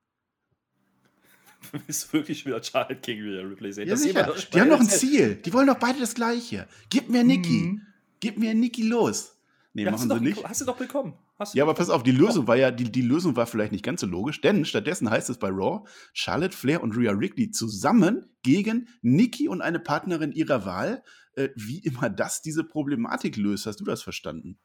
Willst 1.85 2.07
du 2.07 2.13
wirklich 2.13 2.45
wieder 2.45 2.63
Charlotte 2.63 3.01
gegen 3.01 3.21
Rhea 3.23 3.41
Ripley 3.41 3.71
sehen? 3.73 3.87
Ja, 3.87 3.95
sicher. 3.95 4.33
Die 4.53 4.59
haben 4.59 4.69
noch 4.69 4.79
ein 4.79 4.89
Ziel. 4.89 5.35
Die 5.35 5.53
wollen 5.53 5.67
doch 5.67 5.79
beide 5.79 5.99
das 5.99 6.15
Gleiche. 6.15 6.67
Gib 6.89 7.09
mir 7.09 7.23
Nikki. 7.23 7.63
Mhm. 7.63 7.81
Gib 8.19 8.37
mir 8.37 8.53
Nikki 8.53 8.83
los. 8.83 9.37
Nee, 9.73 9.83
ja, 9.83 9.91
machen 9.91 10.09
sie 10.09 10.19
nicht. 10.19 10.43
Hast 10.43 10.61
du 10.61 10.65
doch 10.65 10.77
bekommen. 10.77 11.13
Ja, 11.53 11.63
aber 11.63 11.73
pass 11.73 11.89
auf, 11.89 12.03
die 12.03 12.11
Lösung 12.11 12.47
war 12.47 12.55
ja, 12.55 12.71
die, 12.71 12.91
die 12.91 13.01
Lösung 13.01 13.35
war 13.35 13.47
vielleicht 13.47 13.71
nicht 13.71 13.83
ganz 13.83 14.01
so 14.01 14.07
logisch, 14.07 14.41
denn 14.41 14.65
stattdessen 14.65 15.09
heißt 15.09 15.29
es 15.29 15.37
bei 15.37 15.49
Raw, 15.49 15.87
Charlotte 16.13 16.55
Flair 16.55 16.81
und 16.81 16.95
Rhea 16.95 17.11
Ripley 17.11 17.51
zusammen 17.51 18.25
gegen 18.43 18.87
Nikki 19.01 19.47
und 19.47 19.61
eine 19.61 19.79
Partnerin 19.79 20.31
ihrer 20.31 20.65
Wahl. 20.65 21.03
Äh, 21.35 21.49
wie 21.55 21.79
immer 21.79 22.09
das 22.09 22.41
diese 22.41 22.63
Problematik 22.63 23.37
löst, 23.37 23.65
hast 23.65 23.79
du 23.79 23.85
das 23.85 24.03
verstanden? 24.03 24.59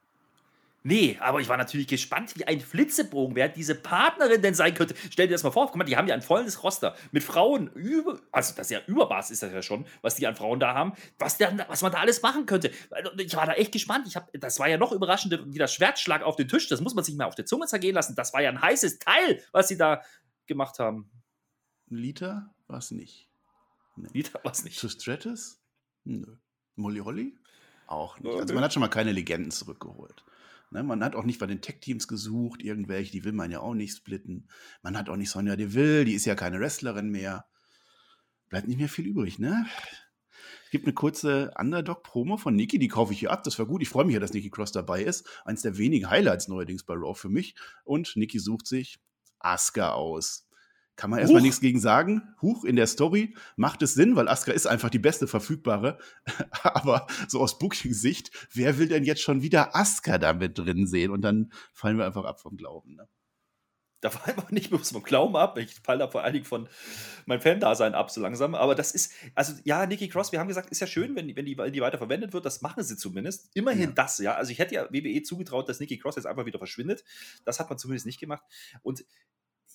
Nee, 0.86 1.18
aber 1.18 1.40
ich 1.40 1.48
war 1.48 1.56
natürlich 1.56 1.88
gespannt, 1.88 2.38
wie 2.38 2.44
ein 2.44 2.60
Flitzebogen, 2.60 3.34
wer 3.34 3.48
diese 3.48 3.74
Partnerin 3.74 4.40
denn 4.40 4.54
sein 4.54 4.72
könnte. 4.72 4.94
Stell 5.10 5.26
dir 5.26 5.32
das 5.32 5.42
mal 5.42 5.50
vor, 5.50 5.66
guck 5.66 5.74
mal, 5.74 5.82
die 5.82 5.96
haben 5.96 6.06
ja 6.06 6.14
ein 6.14 6.22
volles 6.22 6.62
Roster 6.62 6.94
mit 7.10 7.24
Frauen, 7.24 7.72
über, 7.74 8.20
also 8.30 8.54
das 8.54 8.68
ist 8.68 8.70
ja 8.70 8.80
Übermaß 8.86 9.32
ist 9.32 9.42
das 9.42 9.52
ja 9.52 9.62
schon, 9.62 9.84
was 10.02 10.14
die 10.14 10.28
an 10.28 10.36
Frauen 10.36 10.60
da 10.60 10.74
haben, 10.74 10.92
was, 11.18 11.38
der, 11.38 11.66
was 11.68 11.82
man 11.82 11.90
da 11.90 11.98
alles 11.98 12.22
machen 12.22 12.46
könnte. 12.46 12.70
Ich 13.18 13.34
war 13.34 13.46
da 13.46 13.54
echt 13.54 13.72
gespannt. 13.72 14.06
Ich 14.06 14.14
hab, 14.14 14.30
das 14.32 14.60
war 14.60 14.68
ja 14.68 14.78
noch 14.78 14.92
überraschender, 14.92 15.44
wie 15.52 15.58
der 15.58 15.66
Schwertschlag 15.66 16.22
auf 16.22 16.36
den 16.36 16.46
Tisch, 16.46 16.68
das 16.68 16.80
muss 16.80 16.94
man 16.94 17.02
sich 17.02 17.16
mal 17.16 17.24
auf 17.24 17.34
der 17.34 17.46
Zunge 17.46 17.66
zergehen 17.66 17.96
lassen. 17.96 18.14
Das 18.14 18.32
war 18.32 18.42
ja 18.42 18.50
ein 18.50 18.62
heißes 18.62 19.00
Teil, 19.00 19.42
was 19.50 19.66
sie 19.66 19.76
da 19.76 20.02
gemacht 20.46 20.78
haben. 20.78 21.10
Liter 21.88 22.54
war 22.68 22.78
es 22.78 22.92
nicht. 22.92 23.28
Nee. 23.96 24.10
Liter 24.12 24.38
war 24.44 24.52
es 24.52 24.62
nicht. 24.62 24.78
Zu 24.78 24.88
Stratus? 24.88 25.58
Nö. 26.04 26.36
Molly 26.76 27.00
Holly? 27.00 27.36
Auch 27.88 28.20
nicht. 28.20 28.38
Also 28.38 28.54
man 28.54 28.62
hat 28.62 28.72
schon 28.72 28.82
mal 28.82 28.88
keine 28.88 29.10
Legenden 29.10 29.50
zurückgeholt. 29.50 30.22
Ne, 30.70 30.82
man 30.82 31.02
hat 31.04 31.14
auch 31.14 31.24
nicht 31.24 31.38
bei 31.38 31.46
den 31.46 31.60
Tech-Teams 31.60 32.08
gesucht, 32.08 32.62
irgendwelche, 32.62 33.12
die 33.12 33.24
will 33.24 33.32
man 33.32 33.50
ja 33.50 33.60
auch 33.60 33.74
nicht 33.74 33.96
splitten. 33.96 34.48
Man 34.82 34.98
hat 34.98 35.08
auch 35.08 35.16
nicht 35.16 35.30
Sonja 35.30 35.56
Deville, 35.56 36.04
die 36.04 36.14
ist 36.14 36.24
ja 36.24 36.34
keine 36.34 36.58
Wrestlerin 36.58 37.10
mehr. 37.10 37.46
Bleibt 38.48 38.68
nicht 38.68 38.78
mehr 38.78 38.88
viel 38.88 39.06
übrig, 39.06 39.38
ne? 39.38 39.66
Es 40.64 40.70
gibt 40.70 40.84
eine 40.84 40.94
kurze 40.94 41.52
Underdog-Promo 41.56 42.36
von 42.36 42.56
Nikki, 42.56 42.78
die 42.78 42.88
kaufe 42.88 43.12
ich 43.12 43.20
hier 43.20 43.30
ab. 43.30 43.44
Das 43.44 43.58
war 43.58 43.66
gut. 43.66 43.82
Ich 43.82 43.88
freue 43.88 44.04
mich 44.04 44.14
ja, 44.14 44.20
dass 44.20 44.32
Nikki 44.32 44.50
Cross 44.50 44.72
dabei 44.72 45.02
ist. 45.02 45.28
Eins 45.44 45.62
der 45.62 45.78
wenigen 45.78 46.10
Highlights 46.10 46.48
neuerdings 46.48 46.84
bei 46.84 46.94
Raw 46.94 47.14
für 47.14 47.28
mich. 47.28 47.54
Und 47.84 48.16
Nikki 48.16 48.40
sucht 48.40 48.66
sich 48.66 48.98
Asuka 49.38 49.92
aus. 49.92 50.45
Kann 50.96 51.10
man 51.10 51.18
erstmal 51.18 51.42
nichts 51.42 51.60
gegen 51.60 51.78
sagen. 51.78 52.34
Huch, 52.40 52.64
in 52.64 52.74
der 52.74 52.86
Story 52.86 53.34
macht 53.56 53.82
es 53.82 53.92
Sinn, 53.92 54.16
weil 54.16 54.28
Asuka 54.28 54.52
ist 54.52 54.66
einfach 54.66 54.88
die 54.88 54.98
beste 54.98 55.26
verfügbare. 55.26 55.98
Aber 56.62 57.06
so 57.28 57.40
aus 57.40 57.58
Booking-Sicht, 57.58 58.30
wer 58.52 58.78
will 58.78 58.88
denn 58.88 59.04
jetzt 59.04 59.20
schon 59.20 59.42
wieder 59.42 59.76
Asuka 59.76 60.16
da 60.16 60.32
mit 60.32 60.58
drin 60.58 60.86
sehen? 60.86 61.10
Und 61.10 61.20
dann 61.20 61.52
fallen 61.74 61.98
wir 61.98 62.06
einfach 62.06 62.24
ab 62.24 62.40
vom 62.40 62.56
Glauben. 62.56 62.96
Ne? 62.96 63.06
Da 64.00 64.08
fallen 64.08 64.38
wir 64.38 64.46
nicht 64.50 64.70
bloß 64.70 64.92
vom 64.92 65.02
Glauben 65.02 65.36
ab. 65.36 65.58
Ich 65.58 65.74
falle 65.82 65.98
da 65.98 66.08
vor 66.08 66.22
allen 66.22 66.32
Dingen 66.32 66.46
von 66.46 66.66
meinem 67.26 67.42
Fan-Dasein 67.42 67.94
ab, 67.94 68.10
so 68.10 68.22
langsam. 68.22 68.54
Aber 68.54 68.74
das 68.74 68.92
ist, 68.92 69.12
also 69.34 69.52
ja, 69.64 69.84
Nikki 69.84 70.08
Cross, 70.08 70.32
wir 70.32 70.40
haben 70.40 70.48
gesagt, 70.48 70.70
ist 70.70 70.80
ja 70.80 70.86
schön, 70.86 71.14
wenn, 71.14 71.34
wenn, 71.36 71.44
die, 71.44 71.58
wenn 71.58 71.72
die 71.74 71.80
weiter 71.82 71.98
verwendet 71.98 72.32
wird. 72.32 72.46
Das 72.46 72.62
machen 72.62 72.82
sie 72.82 72.96
zumindest. 72.96 73.50
Immerhin 73.54 73.90
ja. 73.90 73.94
das, 73.94 74.18
ja. 74.18 74.34
Also 74.34 74.50
ich 74.50 74.58
hätte 74.58 74.74
ja 74.74 74.88
WWE 74.90 75.22
zugetraut, 75.22 75.68
dass 75.68 75.78
Nikki 75.78 75.98
Cross 75.98 76.16
jetzt 76.16 76.26
einfach 76.26 76.46
wieder 76.46 76.58
verschwindet. 76.58 77.04
Das 77.44 77.60
hat 77.60 77.68
man 77.68 77.78
zumindest 77.78 78.06
nicht 78.06 78.18
gemacht. 78.18 78.44
Und 78.82 79.04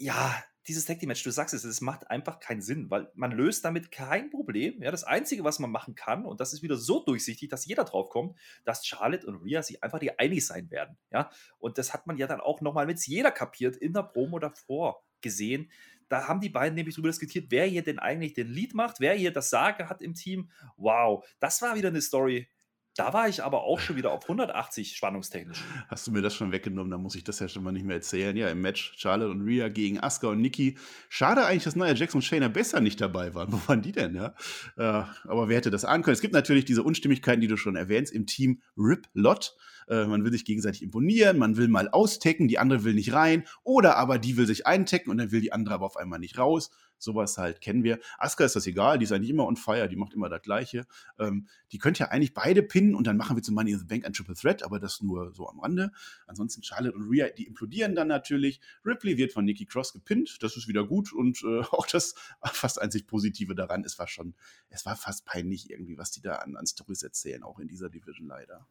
ja, 0.02 0.44
dieses 0.68 0.86
Tag 0.86 1.00
Team 1.00 1.08
Match, 1.08 1.24
du 1.24 1.32
sagst 1.32 1.54
es, 1.54 1.64
es 1.64 1.82
macht 1.82 2.10
einfach 2.10 2.40
keinen 2.40 2.62
Sinn, 2.62 2.90
weil 2.90 3.10
man 3.16 3.32
löst 3.32 3.66
damit 3.66 3.92
kein 3.92 4.30
Problem. 4.30 4.82
Ja, 4.82 4.92
das 4.92 5.04
Einzige, 5.04 5.44
was 5.44 5.60
man 5.60 5.72
machen 5.72 5.96
kann, 5.96 6.26
und 6.26 6.40
das 6.40 6.54
ist 6.54 6.62
wieder 6.62 6.78
so 6.78 7.04
durchsichtig, 7.04 7.50
dass 7.50 7.66
jeder 7.66 7.84
drauf 7.84 8.10
kommt, 8.10 8.38
dass 8.64 8.86
Charlotte 8.86 9.26
und 9.26 9.44
Rhea 9.44 9.64
sich 9.64 9.84
einfach 9.84 10.00
die 10.00 10.20
einig 10.20 10.46
sein 10.46 10.70
werden. 10.70 10.98
Ja, 11.12 11.32
und 11.58 11.78
das 11.78 11.94
hat 11.94 12.06
man 12.08 12.18
ja 12.18 12.28
dann 12.28 12.42
auch 12.42 12.62
nochmal 12.62 12.86
mit 12.86 13.06
jeder 13.06 13.32
kapiert 13.32 13.76
in 13.76 13.94
der 13.94 14.04
Promo 14.04 14.40
davor 14.40 15.04
gesehen, 15.22 15.72
da 16.12 16.28
haben 16.28 16.42
die 16.42 16.50
beiden 16.50 16.76
nämlich 16.76 16.96
darüber 16.96 17.08
diskutiert, 17.08 17.46
wer 17.52 17.66
hier 17.66 17.84
denn 17.84 17.98
eigentlich 17.98 18.34
den 18.34 18.50
Lead 18.50 18.74
macht, 18.74 19.00
wer 19.00 19.14
hier 19.14 19.32
das 19.32 19.50
Sage 19.50 19.88
hat 19.88 20.02
im 20.02 20.14
Team. 20.14 20.52
Wow, 20.76 21.26
das 21.40 21.62
war 21.62 21.76
wieder 21.76 21.88
eine 21.88 22.02
Story. 22.02 22.50
Da 22.96 23.14
war 23.14 23.30
ich 23.30 23.42
aber 23.42 23.64
auch 23.64 23.80
schon 23.80 23.96
wieder 23.96 24.12
auf 24.12 24.24
180 24.24 24.98
spannungstechnisch. 24.98 25.64
Hast 25.88 26.08
du 26.08 26.12
mir 26.12 26.22
das 26.22 26.36
schon 26.36 26.52
weggenommen? 26.52 26.92
Da 26.92 26.98
muss 26.98 27.16
ich 27.16 27.24
das 27.24 27.40
ja 27.40 27.48
schon 27.48 27.64
mal 27.64 27.72
nicht 27.72 27.86
mehr 27.86 27.96
erzählen. 27.96 28.36
Ja, 28.36 28.50
im 28.50 28.62
Match 28.62 28.94
Charlotte 28.98 29.32
und 29.32 29.42
Rhea 29.42 29.70
gegen 29.70 30.00
Asuka 30.02 30.28
und 30.28 30.42
Nikki. 30.42 30.78
Schade 31.08 31.46
eigentlich, 31.46 31.64
dass 31.64 31.78
Nia 31.78 31.94
Jackson 31.94 32.20
und 32.20 32.24
Shayna 32.24 32.50
besser 32.50 32.82
nicht 32.82 33.00
dabei 33.00 33.34
waren. 33.34 33.52
Wo 33.54 33.60
waren 33.68 33.82
die 33.82 33.94
denn, 33.94 34.14
ja? 34.14 34.36
Äh, 34.78 35.04
aber 35.24 35.48
wer 35.48 35.58
hätte 35.58 35.72
das 35.72 35.86
ahnen 35.86 36.04
können? 36.04 36.16
Es 36.16 36.22
gibt 36.22 36.34
natürlich 36.34 36.66
diese 36.66 36.84
Unstimmigkeiten, 36.84 37.40
die 37.40 37.48
du 37.48 37.56
schon 37.56 37.78
erwähnst, 37.78 38.14
im 38.14 38.26
Team 38.26 38.62
Rip 38.78 39.08
Lot. 39.14 39.56
Äh, 39.92 40.06
man 40.08 40.24
will 40.24 40.32
sich 40.32 40.46
gegenseitig 40.46 40.82
imponieren, 40.82 41.38
man 41.38 41.58
will 41.58 41.68
mal 41.68 41.90
austecken, 41.90 42.48
die 42.48 42.58
andere 42.58 42.86
will 42.86 42.94
nicht 42.94 43.12
rein. 43.12 43.44
Oder 43.64 43.98
aber 43.98 44.20
die 44.20 44.38
will 44.38 44.48
sich 44.48 44.66
eintecken 44.66 45.12
und 45.12 45.18
dann 45.18 45.32
will 45.32 45.42
die 45.42 45.52
andere 45.52 45.76
aber 45.76 45.86
auf 45.86 45.98
einmal 45.98 46.20
nicht 46.20 46.38
raus. 46.38 46.72
Sowas 46.98 47.38
halt 47.38 47.60
kennen 47.62 47.84
wir. 47.84 48.00
Asuka 48.20 48.46
ist 48.46 48.56
das 48.56 48.68
egal, 48.68 49.00
die 49.00 49.06
ist 49.06 49.12
eigentlich 49.12 49.32
immer 49.32 49.48
on 49.48 49.58
fire, 49.58 49.90
die 49.90 49.96
macht 49.98 50.14
immer 50.14 50.30
das 50.30 50.44
Gleiche. 50.44 50.86
Ähm, 51.20 51.48
die 51.74 51.78
könnte 51.78 52.02
ja 52.02 52.10
eigentlich 52.10 52.34
beide 52.34 52.64
pinnen 52.64 52.96
und 52.96 53.06
dann 53.06 53.18
machen 53.18 53.36
wir 53.36 53.44
zum 53.44 53.56
Money 53.56 53.72
in 53.72 53.80
the 53.80 53.86
Bank 53.86 54.06
ein 54.06 54.14
Triple 54.14 54.36
Threat, 54.36 54.64
aber 54.64 54.80
das 54.80 55.02
nur 55.02 55.34
so 55.34 55.50
am 55.50 55.60
Rande. 55.60 55.92
Ansonsten 56.26 56.64
Charlotte 56.64 56.96
und 56.96 57.10
Rhea, 57.10 57.30
die 57.30 57.48
implodieren 57.48 57.94
dann 57.94 58.08
natürlich. 58.08 58.62
Ripley 58.86 59.18
wird 59.18 59.34
von 59.34 59.44
Nikki 59.44 59.66
Cross 59.66 59.92
gepinnt, 59.92 60.38
das 60.42 60.56
ist 60.56 60.70
wieder 60.70 60.86
gut 60.86 61.12
und 61.12 61.44
äh, 61.44 61.62
auch 61.72 61.88
das 61.88 62.16
fast 62.44 62.82
einzig 62.82 63.08
Positive 63.08 63.56
daran, 63.56 63.84
es 63.84 64.00
war 64.00 64.08
schon, 64.08 64.36
es 64.70 64.86
war 64.86 64.96
fast 64.96 65.26
peinlich 65.26 65.70
irgendwie, 65.70 65.98
was 65.98 66.12
die 66.12 66.22
da 66.22 66.36
an, 66.36 66.56
an 66.56 66.66
Stories 66.66 67.04
erzählen, 67.04 67.44
auch 67.44 67.60
in 67.60 67.68
dieser 67.68 67.90
Division 67.90 68.28
leider. 68.28 68.68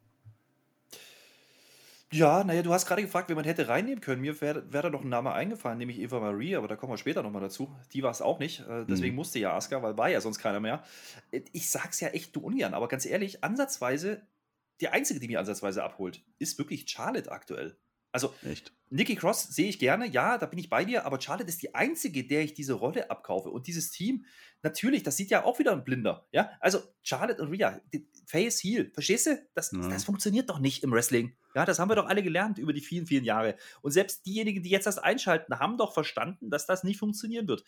Ja, 2.12 2.42
naja, 2.42 2.62
du 2.62 2.72
hast 2.72 2.86
gerade 2.86 3.02
gefragt, 3.02 3.28
wen 3.28 3.36
man 3.36 3.44
hätte 3.44 3.68
reinnehmen 3.68 4.00
können. 4.00 4.20
Mir 4.20 4.40
wäre 4.40 4.72
wär 4.72 4.82
da 4.82 4.90
noch 4.90 5.02
ein 5.02 5.08
Name 5.08 5.32
eingefallen, 5.32 5.78
nämlich 5.78 6.00
Eva 6.00 6.18
Marie, 6.18 6.56
aber 6.56 6.66
da 6.66 6.74
kommen 6.74 6.92
wir 6.92 6.96
später 6.98 7.22
nochmal 7.22 7.40
dazu. 7.42 7.76
Die 7.92 8.02
war 8.02 8.10
es 8.10 8.20
auch 8.20 8.40
nicht. 8.40 8.60
Äh, 8.66 8.84
deswegen 8.86 9.14
Mhm. 9.14 9.14
musste 9.14 9.38
ja 9.38 9.54
Asuka, 9.56 9.80
weil 9.82 9.96
war 9.96 10.08
ja 10.10 10.20
sonst 10.20 10.38
keiner 10.40 10.58
mehr. 10.58 10.82
Äh, 11.30 11.42
Ich 11.52 11.70
sag's 11.70 12.00
ja 12.00 12.08
echt 12.08 12.34
du 12.34 12.40
ungern, 12.40 12.74
aber 12.74 12.88
ganz 12.88 13.06
ehrlich, 13.06 13.44
ansatzweise, 13.44 14.26
die 14.80 14.88
einzige, 14.88 15.20
die 15.20 15.28
mich 15.28 15.38
ansatzweise 15.38 15.84
abholt, 15.84 16.24
ist 16.40 16.58
wirklich 16.58 16.88
Charlotte 16.90 17.30
aktuell. 17.30 17.78
Also, 18.12 18.34
Echt. 18.44 18.72
Nikki 18.88 19.14
Cross 19.14 19.54
sehe 19.54 19.68
ich 19.68 19.78
gerne, 19.78 20.06
ja, 20.06 20.36
da 20.36 20.46
bin 20.46 20.58
ich 20.58 20.68
bei 20.68 20.84
dir, 20.84 21.06
aber 21.06 21.20
Charlotte 21.20 21.48
ist 21.48 21.62
die 21.62 21.74
einzige, 21.76 22.26
der 22.26 22.42
ich 22.42 22.54
diese 22.54 22.72
Rolle 22.72 23.08
abkaufe. 23.08 23.50
Und 23.50 23.68
dieses 23.68 23.92
Team, 23.92 24.24
natürlich, 24.62 25.04
das 25.04 25.16
sieht 25.16 25.30
ja 25.30 25.44
auch 25.44 25.60
wieder 25.60 25.72
ein 25.72 25.84
Blinder. 25.84 26.26
Ja, 26.32 26.50
also 26.58 26.82
Charlotte 27.02 27.40
und 27.40 27.50
Rhea, 27.52 27.80
Face 28.26 28.60
Heel, 28.64 28.90
verstehst 28.92 29.26
du? 29.26 29.40
Das, 29.54 29.70
Ja. 29.70 29.88
das 29.88 30.04
funktioniert 30.04 30.50
doch 30.50 30.58
nicht 30.58 30.82
im 30.82 30.90
Wrestling. 30.92 31.36
Ja, 31.54 31.64
das 31.64 31.78
haben 31.78 31.88
wir 31.88 31.94
doch 31.94 32.06
alle 32.06 32.22
gelernt 32.24 32.58
über 32.58 32.72
die 32.72 32.80
vielen, 32.80 33.06
vielen 33.06 33.24
Jahre. 33.24 33.56
Und 33.80 33.92
selbst 33.92 34.26
diejenigen, 34.26 34.62
die 34.62 34.70
jetzt 34.70 34.86
das 34.86 34.98
einschalten, 34.98 35.58
haben 35.60 35.78
doch 35.78 35.94
verstanden, 35.94 36.50
dass 36.50 36.66
das 36.66 36.82
nicht 36.82 36.98
funktionieren 36.98 37.46
wird. 37.46 37.64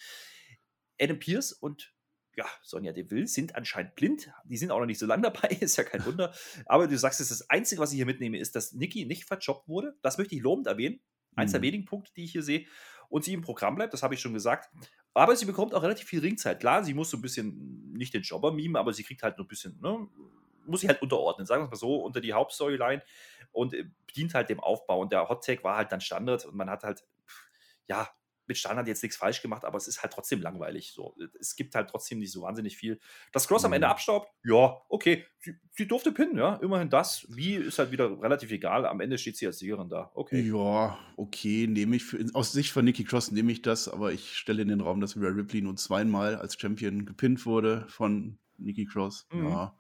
Adam 1.00 1.18
Pierce 1.18 1.52
und 1.52 1.94
ja, 2.37 2.47
Sonja 2.62 2.92
Deville 2.92 3.27
sind 3.27 3.55
anscheinend 3.55 3.95
blind. 3.95 4.31
Die 4.45 4.57
sind 4.57 4.71
auch 4.71 4.79
noch 4.79 4.87
nicht 4.87 4.99
so 4.99 5.07
lange 5.07 5.23
dabei, 5.23 5.49
ist 5.61 5.77
ja 5.77 5.85
kein 5.85 6.05
Wunder. 6.07 6.33
Aber 6.66 6.87
du 6.88 6.97
sagst, 6.97 7.21
es 7.21 7.31
ist 7.31 7.40
das 7.42 7.51
Einzige, 7.51 7.81
was 7.81 7.92
ich 7.92 7.97
hier 7.97 8.07
mitnehme, 8.07 8.38
ist, 8.38 8.57
dass 8.57 8.73
Nikki 8.73 9.05
nicht 9.05 9.25
verjobbt 9.25 9.68
wurde. 9.68 9.97
Das 10.03 10.18
möchte 10.18 10.35
ich 10.35 10.42
lobend 10.42 10.66
erwähnen. 10.66 11.01
Eins 11.35 11.53
der 11.53 11.61
Mhm. 11.61 11.64
wenigen 11.64 11.85
Punkte, 11.85 12.12
die 12.14 12.25
ich 12.25 12.33
hier 12.33 12.42
sehe. 12.42 12.66
Und 13.09 13.25
sie 13.25 13.33
im 13.35 13.42
Programm 13.42 13.75
bleibt, 13.75 13.92
das 13.92 14.03
habe 14.03 14.14
ich 14.14 14.21
schon 14.21 14.33
gesagt. 14.35 14.71
Aber 15.14 15.37
sie 15.37 15.45
bekommt 15.45 15.75
auch 15.75 15.83
relativ 15.83 16.07
viel 16.09 16.21
Ringzeit. 16.21 16.61
Klar, 16.61 16.85
sie 16.85 16.95
muss 16.95 17.11
so 17.11 17.18
ein 17.18 17.23
bisschen, 17.23 17.92
nicht 17.92 18.14
den 18.14 18.23
Jobber 18.23 18.53
mimen, 18.53 18.77
aber 18.77 18.92
sie 18.95 19.03
kriegt 19.03 19.23
halt 19.23 19.37
nur 19.37 19.45
ein 19.45 19.49
bisschen, 19.49 19.79
ne, 19.81 20.09
muss 20.64 20.81
sie 20.81 20.88
halt 20.88 21.03
unterordnen, 21.03 21.47
sagen 21.47 21.62
wir 21.62 21.64
es 21.66 21.71
mal 21.73 21.77
so, 21.77 21.97
unter 21.97 22.21
die 22.21 22.33
Hauptstoryline 22.33 23.03
und 23.51 23.75
äh, 23.75 23.85
bedient 24.07 24.33
halt 24.35 24.49
dem 24.49 24.61
Aufbau. 24.61 25.01
Und 25.01 25.12
der 25.12 25.29
Hot 25.29 25.45
Take 25.45 25.62
war 25.64 25.77
halt 25.77 25.92
dann 25.92 26.01
Standard 26.01 26.47
und 26.47 26.55
man 26.55 26.71
hat 26.71 26.85
halt, 26.85 27.05
ja, 27.88 28.09
mit 28.46 28.59
Standard 28.59 28.88
jetzt 28.88 29.02
nichts 29.02 29.16
falsch 29.16 29.40
gemacht, 29.42 29.64
aber 29.64 29.76
es 29.78 29.87
ist 29.88 30.02
halt 30.02 30.12
trotzdem 30.12 30.40
langweilig. 30.42 30.92
So. 30.92 31.14
Es 31.38 31.57
gibt 31.57 31.74
halt 31.74 31.90
trotzdem 31.90 32.18
nicht 32.18 32.33
so 32.33 32.42
wahnsinnig 32.42 32.76
viel. 32.76 32.98
Dass 33.33 33.46
Cross 33.48 33.64
am 33.64 33.72
Ende 33.72 33.87
Mhm. 33.87 33.92
abstaubt, 33.92 34.28
ja, 34.44 34.81
okay. 34.88 35.24
Sie, 35.38 35.55
sie 35.72 35.87
durfte 35.88 36.12
pinnen, 36.12 36.37
ja, 36.38 36.57
immerhin 36.57 36.90
das. 36.90 37.26
Wie 37.28 37.55
ist 37.55 37.78
halt 37.78 37.90
wieder 37.92 38.20
relativ 38.20 38.50
egal. 38.52 38.87
Am 38.87 39.00
Ende 39.00 39.18
steht 39.18 39.37
sie 39.37 39.46
als 39.46 39.59
Siegerin 39.59 39.88
da. 39.88 40.11
Okay. 40.14 40.40
Ja, 40.40 40.98
okay, 41.16 41.66
nehme 41.66 41.96
ich 41.96 42.05
für, 42.05 42.24
aus 42.35 42.52
Sicht 42.52 42.72
von 42.72 42.85
Nikki 42.85 43.05
Cross 43.05 43.31
nehme 43.33 43.52
ich 43.52 43.62
das, 43.62 43.88
aber 43.88 44.12
ich 44.12 44.37
stelle 44.37 44.62
in 44.62 44.68
den 44.68 44.81
Raum, 44.81 45.00
dass 45.00 45.16
Rhea 45.16 45.28
Ripley 45.31 45.62
nur 45.62 45.76
zweimal 45.76 46.37
als 46.37 46.59
Champion 46.61 47.07
gepinnt 47.07 47.46
wurde 47.46 47.87
von 47.88 48.38
Nikki 48.59 48.87
Cross. 48.87 49.26
Mhm. 49.33 49.48
Ja, 49.48 49.76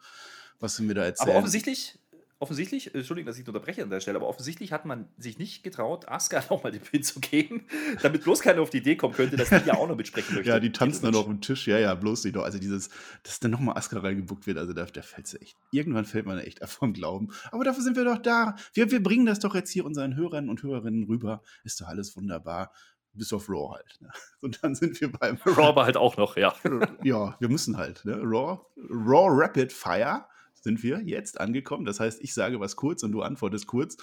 was 0.58 0.76
sind 0.76 0.88
wir 0.88 0.94
da 0.94 1.04
erzählen? 1.04 1.30
Aber 1.30 1.38
offensichtlich, 1.38 1.98
offensichtlich, 2.42 2.94
äh, 2.94 2.98
Entschuldigung, 2.98 3.26
dass 3.26 3.38
ich 3.38 3.46
unterbreche 3.46 3.82
an 3.82 3.90
der 3.90 4.00
Stelle, 4.00 4.18
aber 4.18 4.26
offensichtlich 4.26 4.72
hat 4.72 4.84
man 4.84 5.08
sich 5.16 5.38
nicht 5.38 5.62
getraut, 5.62 6.08
Asuka 6.08 6.42
nochmal 6.50 6.72
den 6.72 6.82
Pin 6.82 7.02
zu 7.02 7.20
geben, 7.20 7.64
damit 8.02 8.24
bloß 8.24 8.40
keiner 8.40 8.60
auf 8.60 8.70
die 8.70 8.78
Idee 8.78 8.96
kommen 8.96 9.14
könnte, 9.14 9.36
dass 9.36 9.48
die 9.48 9.66
ja 9.66 9.74
auch 9.74 9.88
noch 9.88 9.96
mitsprechen 9.96 10.34
möchte. 10.34 10.50
Ja, 10.50 10.60
die 10.60 10.72
tanzen 10.72 11.04
dann 11.04 11.14
auf 11.14 11.26
dem 11.26 11.40
Tisch. 11.40 11.66
Ja, 11.68 11.78
ja, 11.78 11.94
bloß 11.94 12.24
nicht 12.24 12.36
doch. 12.36 12.42
Also 12.42 12.58
dieses, 12.58 12.90
dass 13.22 13.40
dann 13.40 13.52
nochmal 13.52 13.76
Asuka 13.76 14.00
reingebuckt 14.00 14.46
wird, 14.46 14.58
also 14.58 14.72
da, 14.72 14.84
da 14.84 15.02
fällt 15.02 15.28
sie 15.28 15.40
echt. 15.40 15.56
Irgendwann 15.70 16.04
fällt 16.04 16.26
man 16.26 16.38
echt 16.38 16.60
vom 16.68 16.92
Glauben. 16.92 17.32
Aber 17.52 17.64
dafür 17.64 17.82
sind 17.82 17.96
wir 17.96 18.04
doch 18.04 18.18
da. 18.18 18.56
Wir, 18.74 18.90
wir 18.90 19.02
bringen 19.02 19.24
das 19.24 19.38
doch 19.38 19.54
jetzt 19.54 19.70
hier 19.70 19.86
unseren 19.86 20.16
Hörern 20.16 20.48
und 20.48 20.62
Hörerinnen 20.62 21.04
rüber. 21.04 21.42
Ist 21.62 21.80
doch 21.80 21.86
alles 21.86 22.16
wunderbar. 22.16 22.72
Bis 23.14 23.32
auf 23.32 23.48
Raw 23.48 23.74
halt. 23.74 23.98
Ne? 24.00 24.08
Und 24.40 24.64
dann 24.64 24.74
sind 24.74 24.98
wir 25.02 25.12
beim 25.12 25.36
Raw 25.44 25.76
war 25.76 25.84
halt 25.84 25.98
auch 25.98 26.16
noch, 26.16 26.38
ja. 26.38 26.54
ja, 27.02 27.36
wir 27.38 27.48
müssen 27.50 27.76
halt. 27.76 28.02
Ne? 28.06 28.14
Raw, 28.14 28.58
Raw 28.88 29.28
Rapid 29.30 29.70
Fire 29.70 30.24
sind 30.62 30.82
wir 30.82 31.02
jetzt 31.04 31.40
angekommen. 31.40 31.84
Das 31.84 32.00
heißt, 32.00 32.22
ich 32.22 32.34
sage 32.34 32.60
was 32.60 32.76
kurz 32.76 33.02
und 33.02 33.12
du 33.12 33.22
antwortest 33.22 33.66
kurz. 33.66 33.96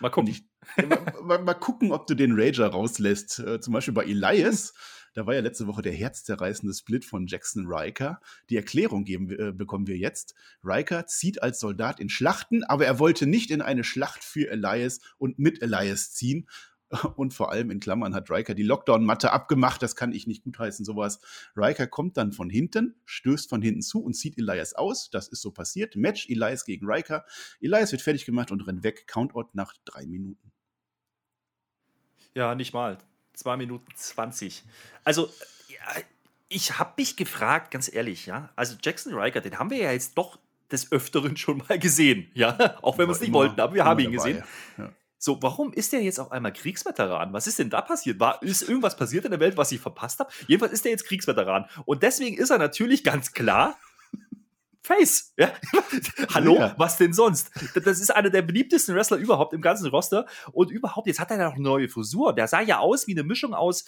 Mal 0.00 0.10
gucken. 0.10 0.30
ich, 0.30 0.44
mal, 1.22 1.42
mal, 1.42 1.54
gucken, 1.54 1.92
ob 1.92 2.06
du 2.06 2.14
den 2.14 2.38
Rager 2.38 2.68
rauslässt. 2.68 3.38
Äh, 3.40 3.60
zum 3.60 3.72
Beispiel 3.72 3.94
bei 3.94 4.04
Elias. 4.04 4.74
Da 5.14 5.26
war 5.26 5.34
ja 5.34 5.40
letzte 5.40 5.66
Woche 5.66 5.82
der 5.82 5.92
herzzerreißende 5.92 6.74
Split 6.74 7.04
von 7.04 7.26
Jackson 7.26 7.66
Riker. 7.66 8.20
Die 8.50 8.56
Erklärung 8.56 9.04
geben, 9.04 9.30
äh, 9.30 9.52
bekommen 9.52 9.86
wir 9.86 9.96
jetzt. 9.96 10.34
Riker 10.62 11.06
zieht 11.06 11.42
als 11.42 11.60
Soldat 11.60 11.98
in 11.98 12.08
Schlachten, 12.08 12.62
aber 12.64 12.86
er 12.86 12.98
wollte 12.98 13.26
nicht 13.26 13.50
in 13.50 13.62
eine 13.62 13.84
Schlacht 13.84 14.22
für 14.22 14.48
Elias 14.50 15.00
und 15.16 15.38
mit 15.38 15.62
Elias 15.62 16.12
ziehen. 16.12 16.46
Und 17.16 17.34
vor 17.34 17.52
allem 17.52 17.70
in 17.70 17.80
Klammern 17.80 18.14
hat 18.14 18.30
Riker 18.30 18.54
die 18.54 18.62
Lockdown-Matte 18.62 19.30
abgemacht. 19.30 19.82
Das 19.82 19.94
kann 19.96 20.12
ich 20.12 20.26
nicht 20.26 20.42
gutheißen, 20.42 20.84
sowas. 20.84 21.20
Riker 21.56 21.86
kommt 21.86 22.16
dann 22.16 22.32
von 22.32 22.48
hinten, 22.48 22.94
stößt 23.04 23.50
von 23.50 23.60
hinten 23.60 23.82
zu 23.82 24.02
und 24.02 24.14
zieht 24.14 24.38
Elias 24.38 24.74
aus. 24.74 25.10
Das 25.10 25.28
ist 25.28 25.42
so 25.42 25.50
passiert. 25.50 25.96
Match 25.96 26.28
Elias 26.28 26.64
gegen 26.64 26.86
Riker. 26.86 27.24
Elias 27.60 27.92
wird 27.92 28.02
fertig 28.02 28.24
gemacht 28.24 28.50
und 28.50 28.66
rennt 28.66 28.82
weg. 28.82 29.06
Countout 29.06 29.48
nach 29.52 29.74
drei 29.84 30.06
Minuten. 30.06 30.52
Ja, 32.34 32.54
nicht 32.54 32.72
mal. 32.72 32.98
2 33.34 33.56
Minuten 33.56 33.86
20. 33.94 34.64
Also, 35.04 35.30
ja, 35.68 36.02
ich 36.48 36.78
habe 36.78 36.94
mich 36.96 37.16
gefragt, 37.16 37.70
ganz 37.70 37.92
ehrlich, 37.92 38.26
ja. 38.26 38.50
Also, 38.56 38.76
Jackson 38.82 39.14
Riker, 39.14 39.40
den 39.40 39.58
haben 39.58 39.70
wir 39.70 39.78
ja 39.78 39.92
jetzt 39.92 40.16
doch 40.18 40.38
des 40.70 40.92
Öfteren 40.92 41.36
schon 41.36 41.58
mal 41.68 41.78
gesehen, 41.78 42.30
ja. 42.34 42.78
Auch 42.82 42.98
wenn 42.98 43.08
wir 43.08 43.12
es 43.12 43.20
nicht 43.20 43.32
wollten, 43.32 43.60
aber 43.60 43.74
wir 43.74 43.84
haben 43.84 44.00
ihn 44.00 44.12
dabei. 44.12 44.32
gesehen. 44.32 44.44
Ja. 44.76 44.92
So, 45.18 45.42
warum 45.42 45.72
ist 45.72 45.92
der 45.92 46.02
jetzt 46.02 46.20
auf 46.20 46.30
einmal 46.30 46.52
Kriegsveteran? 46.52 47.32
Was 47.32 47.46
ist 47.46 47.58
denn 47.58 47.70
da 47.70 47.82
passiert? 47.82 48.20
War, 48.20 48.42
ist 48.42 48.62
irgendwas 48.62 48.96
passiert 48.96 49.24
in 49.24 49.32
der 49.32 49.40
Welt, 49.40 49.56
was 49.56 49.72
ich 49.72 49.80
verpasst 49.80 50.20
habe? 50.20 50.30
Jedenfalls 50.46 50.72
ist 50.72 50.84
der 50.84 50.92
jetzt 50.92 51.06
Kriegsveteran. 51.06 51.66
Und 51.84 52.02
deswegen 52.02 52.36
ist 52.38 52.50
er 52.50 52.58
natürlich 52.58 53.02
ganz 53.04 53.32
klar 53.32 53.76
Face. 54.80 55.34
Ja? 55.36 55.52
Hallo, 56.34 56.54
Ja. 56.56 56.74
was 56.78 56.96
denn 56.96 57.12
sonst? 57.12 57.50
Das 57.84 58.00
ist 58.00 58.08
einer 58.14 58.30
der 58.30 58.40
beliebtesten 58.42 58.94
Wrestler 58.94 59.18
überhaupt 59.18 59.52
im 59.52 59.60
ganzen 59.60 59.86
Roster. 59.88 60.24
Und 60.52 60.70
überhaupt, 60.70 61.06
jetzt 61.08 61.20
hat 61.20 61.30
er 61.30 61.36
ja 61.36 61.44
noch 61.46 61.54
eine 61.54 61.62
neue 61.62 61.88
Frisur. 61.90 62.34
Der 62.34 62.48
sah 62.48 62.62
ja 62.62 62.78
aus 62.78 63.06
wie 63.06 63.12
eine 63.12 63.22
Mischung 63.24 63.52
aus 63.52 63.84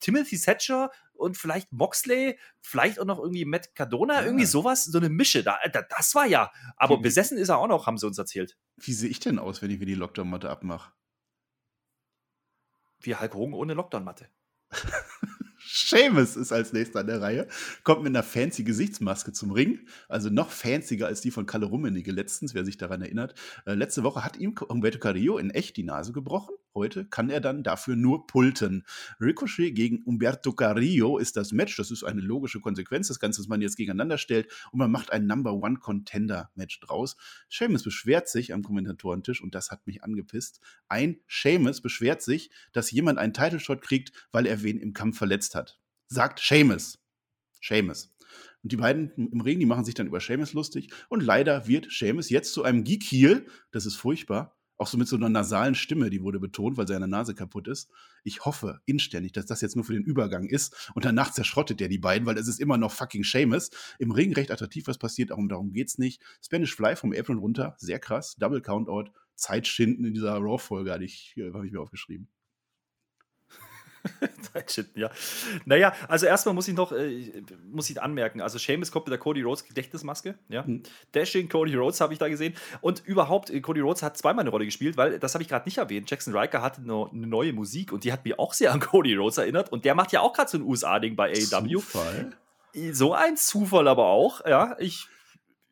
Timothy 0.00 0.38
Thatcher 0.38 0.90
und 1.18 1.36
vielleicht 1.36 1.72
Moxley, 1.72 2.38
vielleicht 2.60 2.98
auch 3.00 3.04
noch 3.04 3.18
irgendwie 3.18 3.44
Matt 3.44 3.74
Cardona, 3.74 4.20
Ja. 4.20 4.24
irgendwie 4.26 4.46
sowas, 4.46 4.84
so 4.84 4.98
eine 4.98 5.08
Mische. 5.08 5.42
Da, 5.42 5.58
da, 5.72 5.82
das 5.82 6.14
war 6.14 6.26
ja. 6.26 6.50
Aber 6.76 6.98
Wie- 6.98 7.02
besessen 7.02 7.36
ist 7.38 7.48
er 7.48 7.58
auch 7.58 7.68
noch, 7.68 7.86
haben 7.86 7.98
sie 7.98 8.06
uns 8.06 8.18
erzählt. 8.18 8.56
Wie 8.76 8.92
sehe 8.92 9.08
ich 9.10 9.20
denn 9.20 9.38
aus, 9.38 9.60
wenn 9.62 9.70
ich 9.70 9.78
mir 9.78 9.86
die 9.86 9.94
Lockdown-Matte 9.94 10.48
abmache? 10.48 10.92
Wie 13.00 13.14
Hulk 13.14 13.34
Hogan 13.34 13.54
ohne 13.54 13.74
Lockdown-Matte. 13.74 14.28
Seamus 15.70 16.36
ist 16.36 16.52
als 16.52 16.72
nächster 16.72 17.00
an 17.00 17.06
der 17.08 17.20
Reihe, 17.20 17.48
kommt 17.84 18.02
mit 18.02 18.10
einer 18.10 18.22
fancy 18.22 18.64
Gesichtsmaske 18.64 19.32
zum 19.32 19.50
Ring, 19.50 19.86
also 20.08 20.30
noch 20.30 20.50
fancier 20.50 21.06
als 21.06 21.20
die 21.20 21.30
von 21.30 21.46
Kalle 21.46 21.66
Rummenigge 21.66 22.10
letztens, 22.12 22.54
wer 22.54 22.64
sich 22.64 22.76
daran 22.78 23.02
erinnert. 23.02 23.34
Äh, 23.66 23.74
letzte 23.74 24.02
Woche 24.02 24.24
hat 24.24 24.36
ihm 24.36 24.54
Humberto 24.58 24.98
Carrillo 24.98 25.36
in 25.38 25.50
echt 25.50 25.76
die 25.76 25.82
Nase 25.84 26.12
gebrochen. 26.12 26.54
Heute 26.78 27.06
kann 27.06 27.28
er 27.28 27.40
dann 27.40 27.64
dafür 27.64 27.96
nur 27.96 28.28
pulten. 28.28 28.84
Ricochet 29.20 29.74
gegen 29.74 30.04
Humberto 30.06 30.52
Carrillo 30.52 31.18
ist 31.18 31.36
das 31.36 31.50
Match. 31.50 31.76
Das 31.76 31.90
ist 31.90 32.04
eine 32.04 32.20
logische 32.20 32.60
Konsequenz. 32.60 33.08
Das 33.08 33.18
Ganze, 33.18 33.40
was 33.40 33.48
man 33.48 33.60
jetzt 33.60 33.76
gegeneinander 33.76 34.16
stellt 34.16 34.48
und 34.70 34.78
man 34.78 34.88
macht 34.88 35.12
ein 35.12 35.26
Number 35.26 35.54
One 35.54 35.78
Contender 35.78 36.52
Match 36.54 36.78
draus. 36.78 37.16
Seamus 37.50 37.82
beschwert 37.82 38.28
sich 38.28 38.54
am 38.54 38.62
Kommentatorentisch 38.62 39.42
und 39.42 39.56
das 39.56 39.72
hat 39.72 39.88
mich 39.88 40.04
angepisst. 40.04 40.60
Ein 40.88 41.18
Seamus 41.26 41.80
beschwert 41.80 42.22
sich, 42.22 42.48
dass 42.72 42.92
jemand 42.92 43.18
einen 43.18 43.32
Title 43.32 43.58
Shot 43.58 43.82
kriegt, 43.82 44.12
weil 44.30 44.46
er 44.46 44.62
wen 44.62 44.78
im 44.78 44.92
Kampf 44.92 45.18
verletzt 45.18 45.56
hat. 45.56 45.80
Sagt 46.06 46.38
Seamus. 46.38 47.00
Seamus. 47.60 48.14
Und 48.62 48.70
die 48.70 48.76
beiden 48.76 49.10
im 49.16 49.40
Ring, 49.40 49.58
die 49.58 49.66
machen 49.66 49.84
sich 49.84 49.94
dann 49.94 50.06
über 50.06 50.20
Seamus 50.20 50.52
lustig. 50.52 50.92
Und 51.08 51.24
leider 51.24 51.66
wird 51.66 51.90
Seamus 51.90 52.30
jetzt 52.30 52.52
zu 52.52 52.62
einem 52.62 52.84
Geek-Heel. 52.84 53.46
Das 53.72 53.84
ist 53.84 53.96
furchtbar. 53.96 54.57
Auch 54.78 54.86
so 54.86 54.96
mit 54.96 55.08
so 55.08 55.16
einer 55.16 55.28
nasalen 55.28 55.74
Stimme, 55.74 56.08
die 56.08 56.22
wurde 56.22 56.38
betont, 56.38 56.76
weil 56.76 56.86
seine 56.86 57.08
Nase 57.08 57.34
kaputt 57.34 57.66
ist. 57.66 57.90
Ich 58.22 58.44
hoffe 58.44 58.80
inständig, 58.86 59.32
dass 59.32 59.46
das 59.46 59.60
jetzt 59.60 59.74
nur 59.74 59.84
für 59.84 59.92
den 59.92 60.04
Übergang 60.04 60.46
ist 60.46 60.90
und 60.94 61.04
danach 61.04 61.32
zerschrottet 61.32 61.80
er 61.80 61.88
die 61.88 61.98
beiden, 61.98 62.26
weil 62.26 62.38
es 62.38 62.46
ist 62.46 62.60
immer 62.60 62.78
noch 62.78 62.92
fucking 62.92 63.24
Seamus. 63.24 63.70
Im 63.98 64.12
Ring 64.12 64.32
recht 64.32 64.52
attraktiv, 64.52 64.86
was 64.86 64.96
passiert, 64.98 65.30
darum, 65.30 65.48
darum 65.48 65.72
geht's 65.72 65.98
nicht. 65.98 66.22
Spanish 66.42 66.74
Fly 66.74 66.94
vom 66.94 67.12
Apron 67.12 67.38
runter, 67.38 67.74
sehr 67.78 67.98
krass. 67.98 68.36
Double 68.36 68.62
Countout, 68.62 69.10
Zeitschinden 69.34 70.04
in 70.04 70.14
dieser 70.14 70.36
Raw-Folge, 70.36 70.92
hatte 70.92 71.04
ich, 71.04 71.34
äh, 71.36 71.52
habe 71.52 71.66
ich 71.66 71.72
mir 71.72 71.80
aufgeschrieben. 71.80 72.28
ja. 74.94 75.10
Naja, 75.64 75.92
also 76.08 76.26
erstmal 76.26 76.54
muss 76.54 76.68
ich 76.68 76.74
noch 76.74 76.92
äh, 76.92 77.42
muss 77.70 77.90
ich 77.90 78.00
anmerken, 78.00 78.40
also 78.40 78.58
Seamus 78.58 78.92
kommt 78.92 79.06
mit 79.06 79.12
der 79.12 79.18
Cody 79.18 79.42
Rhodes 79.42 79.64
Gedächtnismaske, 79.64 80.36
ja. 80.48 80.62
Mhm. 80.62 80.82
Dashing 81.14 81.48
Cody 81.48 81.74
Rhodes 81.74 82.00
habe 82.00 82.12
ich 82.12 82.18
da 82.18 82.28
gesehen 82.28 82.54
und 82.80 83.02
überhaupt 83.06 83.50
äh, 83.50 83.60
Cody 83.60 83.80
Rhodes 83.80 84.02
hat 84.02 84.16
zweimal 84.16 84.42
eine 84.42 84.50
Rolle 84.50 84.64
gespielt, 84.64 84.96
weil 84.96 85.18
das 85.18 85.34
habe 85.34 85.42
ich 85.42 85.48
gerade 85.48 85.66
nicht 85.66 85.78
erwähnt. 85.78 86.10
Jackson 86.10 86.36
Riker 86.36 86.62
hatte 86.62 86.82
eine, 86.82 87.08
eine, 87.12 87.26
neue 87.26 87.52
Musik 87.52 87.92
und 87.92 88.04
die 88.04 88.12
hat 88.12 88.24
mir 88.24 88.38
auch 88.38 88.52
sehr 88.52 88.72
an 88.72 88.80
Cody 88.80 89.14
Rhodes 89.14 89.38
erinnert 89.38 89.72
und 89.72 89.84
der 89.84 89.94
macht 89.94 90.12
ja 90.12 90.20
auch 90.20 90.32
gerade 90.32 90.50
so 90.50 90.58
ein 90.58 90.62
USA-Ding 90.62 91.16
bei 91.16 91.30
AEW. 91.30 91.80
Zufall. 91.80 92.36
So 92.92 93.14
ein 93.14 93.36
Zufall 93.36 93.88
aber 93.88 94.06
auch, 94.06 94.44
ja. 94.46 94.76
Ich 94.78 95.08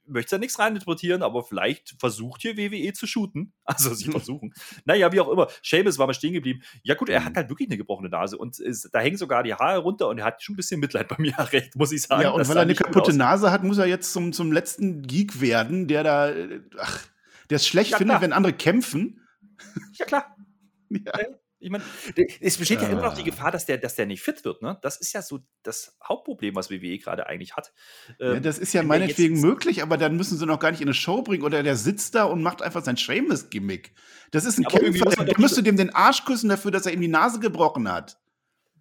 möchte 0.06 0.36
da 0.36 0.38
nichts 0.38 0.58
reininterpretieren, 0.58 1.22
aber 1.22 1.42
vielleicht 1.42 1.96
versucht 1.98 2.42
hier 2.42 2.56
WWE 2.56 2.92
zu 2.92 3.06
shooten. 3.06 3.52
Also 3.68 3.92
sie 3.94 4.10
versuchen. 4.10 4.54
naja, 4.84 5.12
wie 5.12 5.20
auch 5.20 5.28
immer. 5.28 5.48
Seamus 5.62 5.98
war 5.98 6.06
mal 6.06 6.14
stehen 6.14 6.32
geblieben. 6.32 6.62
Ja 6.82 6.94
gut, 6.94 7.08
er 7.08 7.24
hat 7.24 7.32
mhm. 7.32 7.36
halt 7.36 7.48
wirklich 7.50 7.68
eine 7.68 7.76
gebrochene 7.76 8.08
Nase 8.08 8.38
und 8.38 8.58
ist, 8.58 8.88
da 8.92 9.00
hängen 9.00 9.16
sogar 9.16 9.42
die 9.42 9.54
Haare 9.54 9.78
runter 9.80 10.08
und 10.08 10.18
er 10.18 10.24
hat 10.24 10.42
schon 10.42 10.54
ein 10.54 10.56
bisschen 10.56 10.80
Mitleid 10.80 11.08
bei 11.08 11.16
mir 11.18 11.34
recht, 11.52 11.74
muss 11.76 11.92
ich 11.92 12.02
sagen. 12.02 12.22
Ja, 12.22 12.30
und 12.30 12.48
weil 12.48 12.56
er 12.56 12.62
eine 12.62 12.74
kaputte 12.74 13.12
Nase 13.12 13.50
hat, 13.50 13.64
muss 13.64 13.78
er 13.78 13.86
jetzt 13.86 14.12
zum, 14.12 14.32
zum 14.32 14.52
letzten 14.52 15.02
Geek 15.02 15.40
werden, 15.40 15.88
der 15.88 16.04
da, 16.04 16.32
ach, 16.78 17.06
der 17.50 17.56
es 17.56 17.66
schlecht 17.66 17.90
ja, 17.92 17.98
findet, 17.98 18.20
wenn 18.20 18.32
andere 18.32 18.52
kämpfen. 18.52 19.26
Ja, 19.94 20.06
klar. 20.06 20.36
ja. 20.90 21.12
Ich 21.66 21.72
meine, 21.72 21.82
es 22.40 22.58
besteht 22.58 22.80
ja 22.80 22.88
immer 22.88 23.02
noch 23.02 23.14
die 23.14 23.22
äh. 23.22 23.24
Gefahr, 23.24 23.50
dass 23.50 23.66
der, 23.66 23.76
dass 23.78 23.96
der 23.96 24.06
nicht 24.06 24.22
fit 24.22 24.44
wird. 24.44 24.62
Ne? 24.62 24.78
Das 24.82 24.98
ist 24.98 25.12
ja 25.12 25.20
so 25.20 25.40
das 25.64 25.96
Hauptproblem, 26.06 26.54
was 26.54 26.70
WWE 26.70 26.96
gerade 26.98 27.26
eigentlich 27.26 27.56
hat. 27.56 27.72
Ähm, 28.20 28.34
ja, 28.34 28.40
das 28.40 28.58
ist 28.58 28.72
ja 28.72 28.84
meinetwegen 28.84 29.40
möglich, 29.40 29.82
aber 29.82 29.96
dann 29.96 30.16
müssen 30.16 30.38
sie 30.38 30.46
noch 30.46 30.60
gar 30.60 30.70
nicht 30.70 30.80
in 30.80 30.86
eine 30.86 30.94
Show 30.94 31.22
bringen 31.22 31.42
oder 31.42 31.64
der 31.64 31.74
sitzt 31.74 32.14
da 32.14 32.22
und 32.22 32.40
macht 32.40 32.62
einfach 32.62 32.84
sein 32.84 32.94
Seamus-Gimmick. 32.94 33.94
Das 34.30 34.44
ist 34.44 34.58
ein 34.58 34.64
Kämpfer, 34.64 35.24
der 35.24 35.40
müsste 35.40 35.64
dem 35.64 35.76
den 35.76 35.92
Arsch 35.92 36.24
küssen 36.24 36.50
dafür, 36.50 36.70
dass 36.70 36.86
er 36.86 36.92
ihm 36.92 37.00
die 37.00 37.08
Nase 37.08 37.40
gebrochen 37.40 37.90
hat. 37.90 38.16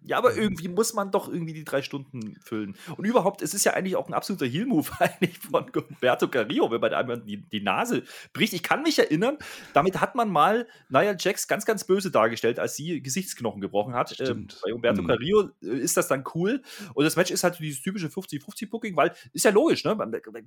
Ja, 0.06 0.18
aber 0.18 0.36
irgendwie 0.36 0.68
muss 0.68 0.94
man 0.94 1.10
doch 1.10 1.28
irgendwie 1.28 1.52
die 1.52 1.64
drei 1.64 1.82
Stunden 1.82 2.36
füllen. 2.40 2.76
Und 2.96 3.04
überhaupt, 3.04 3.42
es 3.42 3.54
ist 3.54 3.64
ja 3.64 3.74
eigentlich 3.74 3.96
auch 3.96 4.06
ein 4.06 4.14
absoluter 4.14 4.46
Heal-Move 4.46 4.88
eigentlich 5.00 5.38
von 5.38 5.66
Humberto 5.74 6.28
Carrillo, 6.28 6.70
wenn 6.70 6.80
man 6.80 6.94
einmal 6.94 7.20
die, 7.20 7.38
die 7.38 7.60
Nase 7.60 8.04
bricht. 8.32 8.52
Ich 8.52 8.62
kann 8.62 8.82
mich 8.82 8.98
erinnern, 9.00 9.36
damit 9.74 10.00
hat 10.00 10.14
man 10.14 10.30
mal 10.30 10.68
Nia 10.88 11.16
Jax 11.18 11.48
ganz, 11.48 11.66
ganz 11.66 11.84
böse 11.84 12.12
dargestellt, 12.12 12.60
als 12.60 12.76
sie 12.76 13.02
Gesichtsknochen 13.02 13.60
gebrochen 13.60 13.94
hat. 13.94 14.18
Ähm, 14.20 14.46
bei 14.62 14.72
Humberto 14.72 15.02
mhm. 15.02 15.08
Carrillo 15.08 15.50
äh, 15.62 15.76
ist 15.76 15.96
das 15.96 16.06
dann 16.06 16.22
cool. 16.34 16.62
Und 16.94 17.04
das 17.04 17.16
Match 17.16 17.32
ist 17.32 17.42
halt 17.42 17.58
dieses 17.58 17.82
typische 17.82 18.06
50-50-Booking, 18.06 18.96
weil 18.96 19.12
ist 19.32 19.44
ja 19.44 19.50
logisch, 19.50 19.84
ne? 19.84 19.96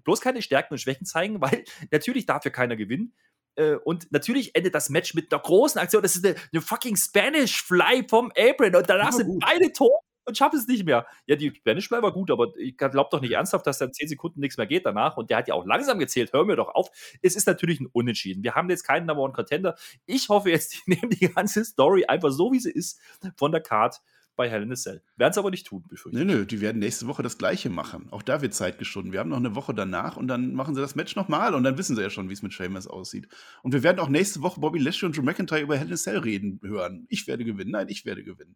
Bloß 0.04 0.22
keine 0.22 0.42
Stärken 0.42 0.74
und 0.74 0.78
Schwächen 0.78 1.06
zeigen, 1.06 1.42
weil 1.42 1.66
natürlich 1.92 2.26
darf 2.26 2.46
ja 2.46 2.52
keiner 2.52 2.78
gewinnen. 2.78 3.14
Äh, 3.56 3.76
und 3.76 4.12
natürlich 4.12 4.56
endet 4.56 4.76
das 4.76 4.90
Match 4.90 5.14
mit 5.14 5.32
einer 5.32 5.42
großen 5.42 5.80
Aktion. 5.80 6.02
Das 6.02 6.16
ist 6.16 6.26
eine, 6.26 6.36
eine 6.52 6.62
fucking 6.62 6.96
Spanish 6.96 7.62
Fly 7.64 8.06
vom 8.08 8.32
Apron. 8.38 8.76
Und 8.76 8.90
danach 8.90 9.12
sind 9.12 9.28
gut. 9.28 9.44
beide 9.46 9.72
tot 9.72 9.92
und 10.30 10.38
schaffen 10.38 10.58
es 10.58 10.68
nicht 10.68 10.86
mehr. 10.86 11.06
Ja, 11.26 11.36
die 11.36 11.54
Spanish 11.54 11.88
Fly 11.88 12.02
war 12.02 12.14
gut, 12.14 12.32
aber 12.32 12.54
ich 12.58 12.78
glaube 12.78 13.10
doch 13.12 13.20
nicht 13.20 13.32
ernsthaft, 13.32 13.68
dass 13.68 13.80
dann 13.80 13.92
10 13.92 14.08
Sekunden 14.08 14.40
nichts 14.40 14.58
mehr 14.58 14.68
geht 14.68 14.86
danach. 14.86 15.18
Und 15.18 15.30
der 15.30 15.38
hat 15.38 15.48
ja 15.48 15.56
auch 15.56 15.66
langsam 15.66 16.00
gezählt. 16.00 16.32
Hör 16.32 16.46
mir 16.46 16.56
doch 16.56 16.70
auf. 16.70 16.90
Es 17.22 17.36
ist 17.36 17.48
natürlich 17.48 17.82
ein 17.82 17.88
Unentschieden. 17.88 18.44
Wir 18.44 18.56
haben 18.56 18.70
jetzt 18.70 18.84
keinen 18.84 19.06
Number 19.06 19.24
One 19.24 19.34
Contender. 19.34 19.76
Ich 20.06 20.30
hoffe 20.30 20.50
jetzt, 20.52 20.74
die 20.88 20.96
nehmen 20.96 21.10
die 21.10 21.28
ganze 21.28 21.66
Story 21.66 22.06
einfach 22.06 22.32
so, 22.32 22.52
wie 22.52 22.60
sie 22.60 22.72
ist, 22.72 23.02
von 23.36 23.52
der 23.52 23.62
Card 23.62 24.02
bei 24.40 24.50
Hell 24.50 24.64
in 24.64 24.72
a 24.72 24.76
Cell. 24.76 25.02
Werden 25.18 25.32
es 25.32 25.38
aber 25.38 25.52
nicht 25.52 25.68
tun, 25.68 25.84
befürchte 25.90 26.18
ich. 26.18 26.26
Nö, 26.26 26.34
nö, 26.34 26.46
die 26.46 26.62
werden 26.62 26.80
nächste 26.80 27.08
Woche 27.08 27.22
das 27.22 27.38
Gleiche 27.38 27.70
machen. 27.70 28.08
Auch 28.12 28.22
da 28.22 28.42
wird 28.42 28.54
Zeit 28.54 28.80
geschunden. 28.80 29.12
Wir 29.12 29.20
haben 29.20 29.30
noch 29.30 29.36
eine 29.36 29.54
Woche 29.54 29.74
danach 29.74 30.16
und 30.16 30.30
dann 30.30 30.54
machen 30.54 30.76
sie 30.76 30.80
das 30.80 30.96
Match 30.96 31.18
nochmal 31.18 31.54
und 31.54 31.64
dann 31.64 31.78
wissen 31.78 31.94
sie 31.98 32.02
ja 32.02 32.10
schon, 32.10 32.30
wie 32.30 32.34
es 32.34 32.42
mit 32.42 32.54
Sheamus 32.54 32.88
aussieht. 32.88 33.28
Und 33.64 33.74
wir 33.74 33.84
werden 33.84 34.00
auch 34.00 34.08
nächste 34.08 34.42
Woche 34.42 34.62
Bobby 34.62 34.80
Lashley 34.80 35.08
und 35.08 35.18
Drew 35.18 35.24
McIntyre 35.24 35.60
über 35.60 35.76
Hell 35.76 35.88
in 35.88 35.94
a 35.94 35.98
Cell 35.98 36.20
reden 36.20 36.62
hören. 36.64 37.06
Ich 37.10 37.28
werde 37.28 37.44
gewinnen. 37.44 37.72
Nein, 37.72 37.90
ich 37.90 38.06
werde 38.06 38.24
gewinnen. 38.24 38.56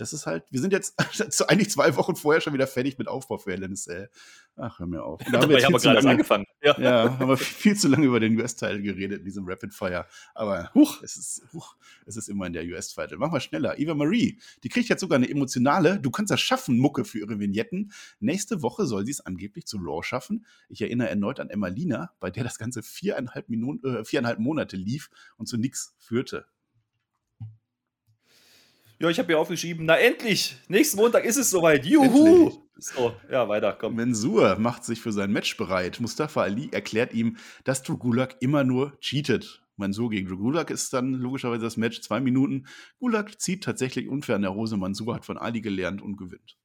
Das 0.00 0.14
ist 0.14 0.24
halt, 0.24 0.44
wir 0.50 0.60
sind 0.60 0.72
jetzt 0.72 0.94
eigentlich 1.48 1.70
zwei 1.70 1.94
Wochen 1.96 2.16
vorher 2.16 2.40
schon 2.40 2.54
wieder 2.54 2.66
fertig 2.66 2.96
mit 2.96 3.06
Aufbau 3.06 3.36
für 3.36 3.74
Cell. 3.74 4.08
Ach, 4.56 4.78
hör 4.78 4.86
mir 4.86 5.02
auf. 5.02 5.20
Da 5.30 5.42
haben 5.42 5.50
wir 5.50 5.56
jetzt 5.56 5.66
haben 5.66 5.74
wir 5.74 5.80
gerade 5.80 6.08
angefangen. 6.08 6.46
Ja. 6.62 6.78
ja, 6.78 7.18
haben 7.18 7.28
wir 7.28 7.38
viel 7.38 7.74
zu 7.74 7.88
lange 7.88 8.04
über 8.04 8.20
den 8.20 8.38
US-Teil 8.38 8.82
geredet 8.82 9.20
in 9.20 9.24
diesem 9.24 9.48
Rapid 9.48 9.72
Fire. 9.72 10.06
Aber 10.34 10.70
huch, 10.74 11.02
es 11.02 11.16
ist, 11.16 11.42
huch, 11.54 11.74
es 12.04 12.18
ist 12.18 12.28
immer 12.28 12.46
in 12.46 12.52
der 12.52 12.64
US-Title. 12.64 13.16
Machen 13.16 13.32
wir 13.32 13.40
schneller. 13.40 13.78
Eva 13.78 13.94
Marie, 13.94 14.38
die 14.62 14.68
kriegt 14.68 14.90
jetzt 14.90 15.00
sogar 15.00 15.16
eine 15.16 15.30
emotionale, 15.30 15.98
du 15.98 16.10
kannst 16.10 16.30
das 16.30 16.40
schaffen, 16.42 16.78
Mucke 16.78 17.06
für 17.06 17.18
ihre 17.18 17.38
Vignetten. 17.38 17.92
Nächste 18.18 18.60
Woche 18.60 18.84
soll 18.84 19.06
sie 19.06 19.12
es 19.12 19.24
angeblich 19.24 19.64
zu 19.64 19.78
Raw 19.78 20.02
schaffen. 20.02 20.44
Ich 20.68 20.82
erinnere 20.82 21.08
erneut 21.08 21.40
an 21.40 21.48
Emma 21.48 21.68
Lina, 21.68 22.12
bei 22.20 22.30
der 22.30 22.44
das 22.44 22.58
Ganze 22.58 22.82
viereinhalb, 22.82 23.48
Minuten, 23.48 23.86
äh, 23.86 24.04
viereinhalb 24.04 24.38
Monate 24.38 24.76
lief 24.76 25.08
und 25.38 25.46
zu 25.46 25.56
nichts 25.56 25.94
führte. 25.98 26.44
Ja, 29.02 29.08
ich 29.08 29.18
habe 29.18 29.32
mir 29.32 29.38
aufgeschrieben, 29.38 29.86
na 29.86 29.96
endlich, 29.96 30.56
nächsten 30.68 30.98
Montag 30.98 31.24
ist 31.24 31.38
es 31.38 31.48
soweit. 31.48 31.86
Juhu! 31.86 32.26
Endlich. 32.26 32.58
So, 32.76 33.14
ja, 33.30 33.48
weiter, 33.48 33.72
komm. 33.72 33.94
Mensur 33.94 34.58
macht 34.58 34.84
sich 34.84 35.00
für 35.00 35.10
sein 35.10 35.32
Match 35.32 35.56
bereit. 35.56 36.00
Mustafa 36.00 36.42
Ali 36.42 36.68
erklärt 36.70 37.14
ihm, 37.14 37.38
dass 37.64 37.82
Drew 37.82 37.96
Gulak 37.96 38.36
immer 38.40 38.62
nur 38.62 38.98
cheatet. 39.00 39.62
Mansur 39.76 40.10
gegen 40.10 40.28
Gulak 40.36 40.68
ist 40.68 40.92
dann 40.92 41.14
logischerweise 41.14 41.62
das 41.62 41.78
Match, 41.78 42.02
zwei 42.02 42.20
Minuten. 42.20 42.66
Gulak 42.98 43.40
zieht 43.40 43.64
tatsächlich 43.64 44.06
unfair 44.06 44.36
an 44.36 44.42
der 44.42 44.54
Hose. 44.54 44.76
Mansur 44.76 45.14
hat 45.14 45.24
von 45.24 45.38
Ali 45.38 45.62
gelernt 45.62 46.02
und 46.02 46.18
gewinnt. 46.18 46.58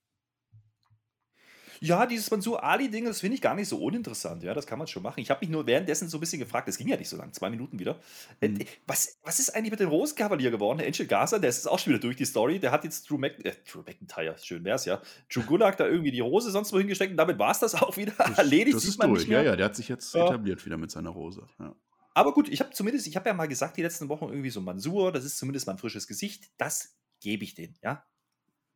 Ja, 1.82 2.06
dieses 2.06 2.30
Mansur 2.32 2.64
Ali-Ding, 2.64 3.06
das 3.06 3.22
finde 3.22 3.36
ich 3.36 3.42
gar 3.42 3.56
nicht 3.56 3.68
so 3.68 3.78
uninteressant. 3.78 4.44
Ja, 4.44 4.54
das 4.54 4.68
kann 4.68 4.80
man 4.80 4.88
schon 4.88 5.04
machen. 5.04 5.20
Ich 5.20 5.30
habe 5.30 5.42
mich 5.42 5.50
nur 5.50 5.66
währenddessen 5.66 6.08
so 6.10 6.18
ein 6.18 6.20
bisschen 6.20 6.40
gefragt, 6.40 6.68
das 6.68 6.78
ging 6.78 6.88
ja 6.88 6.98
nicht 6.98 7.10
so 7.10 7.18
lang, 7.18 7.34
zwei 7.34 7.50
Minuten 7.50 7.80
wieder. 7.80 8.00
Äh, 8.42 8.50
mhm. 8.50 8.60
Was, 8.88 9.18
was 9.24 9.40
ist 9.40 9.56
eigentlich 9.56 9.72
mit 9.72 9.80
dem 9.80 9.90
Rosenkavalier 9.90 10.52
geworden? 10.52 10.80
Der 10.80 10.88
Angel 10.88 11.06
Gaza, 11.06 11.40
der 11.40 11.50
ist 11.50 11.68
auch 11.68 11.80
schon 11.80 11.94
wieder 11.94 12.02
durch 12.02 12.16
die 12.16 12.26
Story. 12.26 12.60
Der 12.60 12.72
hat 12.72 12.84
jetzt 12.84 13.10
Drew, 13.10 13.18
Mac 13.18 13.34
äh, 13.44 13.54
Drew 13.72 13.82
McIntyre, 13.82 14.36
schön 14.42 14.64
wär's 14.64 14.86
ja. 14.86 15.02
Drew 15.32 15.44
Gulak 15.46 15.78
da 15.78 15.88
irgendwie 15.88 16.12
die 16.12 16.20
Rose 16.20 16.52
sonst 16.52 16.74
wo 16.74 16.78
hingesteckt 16.78 17.12
und 17.12 17.18
damit 17.18 17.40
war 17.40 17.52
es 17.52 17.60
das 17.60 17.76
auch 17.82 17.98
wieder 17.98 18.14
das, 18.18 18.38
erledigt. 18.38 18.76
Das 18.76 18.86
ist 18.86 19.02
durch, 19.02 19.28
ja, 19.28 19.42
ja, 19.42 19.56
der 19.56 19.66
hat 19.66 19.76
sich 19.76 19.90
jetzt 19.90 20.14
ja. 20.16 20.26
etabliert 20.26 20.66
wieder 20.66 20.78
mit 20.78 20.92
seiner 20.92 21.10
Rose. 21.10 21.48
Ja. 21.60 21.76
Aber 22.14 22.34
gut, 22.34 22.48
ich 22.48 22.62
habe 22.62 22.72
zumindest, 22.72 23.08
ich 23.08 23.16
habe 23.18 23.28
ja 23.28 23.34
mal 23.34 23.48
gesagt, 23.48 23.76
die 23.76 23.82
letzten 23.82 24.08
Wochen 24.08 24.26
irgendwie 24.26 24.50
so 24.50 24.62
Mansur, 24.62 25.12
das 25.12 25.26
ist 25.26 25.38
zumindest 25.38 25.68
mal 25.68 25.74
ein 25.74 25.80
frisches 25.80 26.08
Gesicht. 26.08 26.50
Das 26.58 26.96
gebe 27.20 27.44
ich 27.44 27.56
denen, 27.56 27.76
ja 27.84 28.06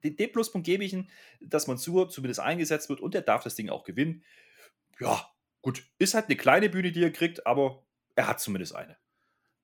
den, 0.04 0.16
den 0.16 0.32
Pluspunkt 0.32 0.66
gebe 0.66 0.84
ich 0.84 0.94
ihm, 0.94 1.10
dass 1.40 1.68
Mansur 1.68 2.10
zumindest 2.10 2.40
eingesetzt 2.40 2.90
wird 2.90 3.02
und 3.02 3.16
er 3.16 3.22
darf 3.22 3.44
das 3.44 3.56
Ding 3.56 3.70
auch 3.70 3.84
gewinnen. 3.84 4.24
Ja, 5.00 5.30
gut. 5.62 5.84
Ist 5.98 6.14
halt 6.14 6.26
eine 6.26 6.38
kleine 6.38 6.70
Bühne, 6.70 6.92
die 6.92 7.04
er 7.04 7.12
kriegt, 7.12 7.46
aber 7.46 7.84
er 8.16 8.28
hat 8.28 8.40
zumindest 8.40 8.76
eine. 8.76 8.98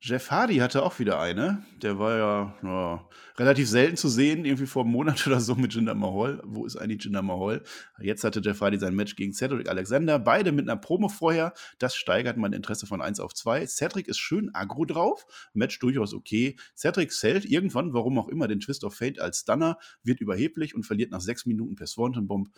Jeff 0.01 0.29
Hardy 0.29 0.58
hatte 0.58 0.84
auch 0.84 0.99
wieder 0.99 1.19
eine. 1.19 1.65
Der 1.81 1.97
war 1.97 2.17
ja, 2.17 2.58
ja, 2.62 3.10
relativ 3.38 3.67
selten 3.67 3.97
zu 3.97 4.08
sehen, 4.08 4.45
irgendwie 4.45 4.67
vor 4.67 4.84
einem 4.84 4.91
Monat 4.91 5.25
oder 5.27 5.39
so 5.39 5.55
mit 5.55 5.73
Jinder 5.73 5.95
Mahal. 5.95 6.41
Wo 6.45 6.65
ist 6.65 6.75
eigentlich 6.75 7.03
Jinder 7.03 7.23
Mahal? 7.23 7.63
Jetzt 7.99 8.23
hatte 8.23 8.39
Jeff 8.43 8.62
Hardy 8.62 8.77
sein 8.77 8.93
Match 8.93 9.15
gegen 9.15 9.34
Cedric 9.34 9.67
Alexander. 9.67 10.19
Beide 10.19 10.51
mit 10.51 10.69
einer 10.69 10.79
Promo 10.79 11.10
vorher. 11.10 11.53
Das 11.79 11.95
steigert 11.95 12.38
mein 12.38 12.53
Interesse 12.53 12.86
von 12.86 13.01
1 13.01 13.19
auf 13.19 13.34
2. 13.34 13.65
Cedric 13.65 14.08
ist 14.08 14.19
schön 14.19 14.53
aggro 14.53 14.86
drauf. 14.86 15.25
Match 15.53 15.79
durchaus 15.79 16.13
okay. 16.13 16.55
Cedric 16.75 17.12
zählt 17.12 17.45
irgendwann, 17.45 17.93
warum 17.93 18.19
auch 18.19 18.27
immer, 18.27 18.47
den 18.47 18.60
Twist 18.60 18.84
of 18.84 18.93
Fate 18.95 19.19
als 19.19 19.39
Stunner, 19.39 19.79
wird 20.03 20.21
überheblich 20.21 20.75
und 20.75 20.84
verliert 20.84 21.10
nach 21.12 21.21
sechs 21.21 21.45
Minuten 21.45 21.75
per 21.75 21.88
Swanton 21.88 22.27
Bomb. 22.27 22.49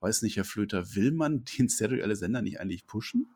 Weiß 0.00 0.22
nicht, 0.22 0.36
Herr 0.36 0.44
Flöter, 0.44 0.94
will 0.94 1.12
man 1.12 1.44
den 1.44 1.68
Cedric 1.68 2.02
Alexander 2.02 2.42
nicht 2.42 2.60
eigentlich 2.60 2.86
pushen? 2.86 3.34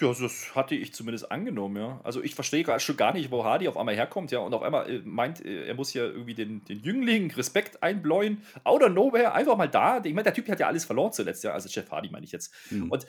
Ja, 0.00 0.12
das 0.12 0.54
hatte 0.56 0.74
ich 0.74 0.92
zumindest 0.92 1.30
angenommen, 1.30 1.76
ja. 1.76 2.00
Also 2.02 2.22
ich 2.22 2.34
verstehe 2.34 2.64
schon 2.80 2.96
gar 2.96 3.12
nicht, 3.12 3.30
wo 3.30 3.44
Hardy 3.44 3.68
auf 3.68 3.76
einmal 3.76 3.94
herkommt, 3.94 4.32
ja, 4.32 4.40
und 4.40 4.52
auf 4.52 4.62
einmal 4.62 4.90
äh, 4.90 5.02
meint, 5.04 5.44
äh, 5.44 5.66
er 5.66 5.74
muss 5.74 5.94
ja 5.94 6.04
irgendwie 6.04 6.34
den, 6.34 6.64
den 6.64 6.80
Jüngling 6.80 7.30
Respekt 7.30 7.82
einbläuen. 7.82 8.42
Out 8.64 8.82
of 8.82 8.90
nowhere, 8.90 9.32
einfach 9.34 9.56
mal 9.56 9.68
da. 9.68 9.98
Ich 10.04 10.12
meine, 10.12 10.24
der 10.24 10.34
Typ 10.34 10.48
hat 10.48 10.58
ja 10.58 10.66
alles 10.66 10.84
verloren 10.84 11.12
zuletzt, 11.12 11.44
ja. 11.44 11.52
Also 11.52 11.68
Jeff 11.68 11.90
Hardy 11.90 12.10
meine 12.10 12.24
ich 12.24 12.32
jetzt. 12.32 12.52
Mhm. 12.70 12.90
Und 12.90 13.06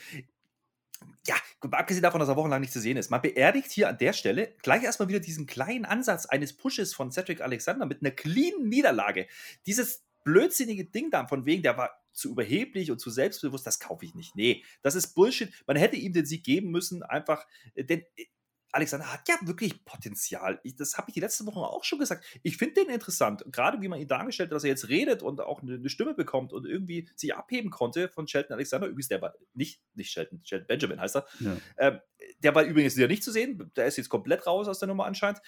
ja, 1.28 1.36
abgesehen 1.72 2.04
davon, 2.04 2.20
dass 2.20 2.30
er 2.30 2.36
wochenlang 2.36 2.62
nicht 2.62 2.74
zu 2.74 2.80
sehen 2.80 2.98
ist. 2.98 3.10
Man 3.10 3.22
beerdigt 3.22 3.72
hier 3.72 3.90
an 3.90 3.98
der 3.98 4.14
Stelle 4.14 4.54
gleich 4.62 4.84
erstmal 4.84 5.10
wieder 5.10 5.20
diesen 5.20 5.48
kleinen 5.48 5.86
Ansatz 5.86 6.28
eines 6.28 6.54
Pushes 6.54 6.94
von 6.94 7.12
Cedric 7.12 7.42
Alexander 7.42 7.88
mit 7.88 8.02
einer 8.02 8.12
cleanen 8.12 8.70
Niederlage. 8.70 9.28
Dieses 9.66 10.04
blödsinnige 10.24 10.86
Ding 10.86 11.10
da, 11.10 11.26
von 11.28 11.46
wegen, 11.46 11.64
der 11.64 11.78
war 11.78 12.05
zu 12.16 12.32
überheblich 12.32 12.92
und 12.92 13.00
zu 13.00 13.10
selbstbewusst, 13.10 13.68
das 13.68 13.80
kaufe 13.80 14.06
ich 14.06 14.16
nicht. 14.16 14.36
Nee, 14.36 14.64
das 14.82 14.96
ist 14.96 15.14
Bullshit. 15.14 15.52
Man 15.68 15.78
hätte 15.78 15.98
ihm 15.98 16.14
den 16.14 16.26
Sieg 16.26 16.44
geben 16.44 16.72
müssen, 16.72 17.04
einfach, 17.04 17.46
äh, 17.76 17.84
denn 17.84 18.02
äh, 18.16 18.26
Alexander 18.72 19.12
hat 19.12 19.28
ja 19.30 19.36
wirklich 19.44 19.86
Potenzial. 19.86 20.60
Ich, 20.64 20.76
das 20.76 20.98
habe 20.98 21.10
ich 21.10 21.14
die 21.14 21.22
letzten 21.22 21.46
Wochen 21.46 21.60
auch 21.60 21.86
schon 21.86 21.98
gesagt. 21.98 22.26
Ich 22.44 22.58
finde 22.58 22.84
den 22.84 22.94
interessant. 22.94 23.46
Gerade 23.50 23.82
wie 23.82 23.88
man 23.88 24.02
ihn 24.02 24.08
dargestellt 24.10 24.50
hat, 24.50 24.56
dass 24.56 24.66
er 24.66 24.72
jetzt 24.72 24.90
redet 24.90 25.24
und 25.24 25.40
auch 25.40 25.62
eine, 25.62 25.76
eine, 25.76 25.90
Stimme 25.90 26.14
bekommt 26.14 26.52
und 26.52 26.66
irgendwie 26.66 27.08
sich 27.16 27.34
abheben 27.34 27.70
konnte 27.70 28.10
von 28.10 28.28
Shelton 28.28 28.54
Alexander. 28.54 28.88
Übrigens, 28.88 29.08
der 29.08 29.22
war 29.22 29.34
nicht, 29.54 29.82
nicht 29.94 30.12
Shelton, 30.12 30.42
Shelton 30.44 30.68
Benjamin 30.68 31.00
heißt 31.00 31.16
er. 31.16 31.26
Ja. 31.40 31.58
Ähm, 31.78 32.00
Der 32.42 32.54
war 32.54 32.64
übrigens 32.64 32.98
wieder 32.98 33.08
nicht 33.08 33.24
zu 33.24 33.32
sehen. 33.32 33.72
Der 33.78 33.86
ist 33.86 33.96
jetzt 33.96 34.10
komplett 34.10 34.46
raus 34.46 34.68
aus 34.68 34.80
der 34.80 34.90
Nummer 34.90 35.06
anscheinend. 35.06 35.40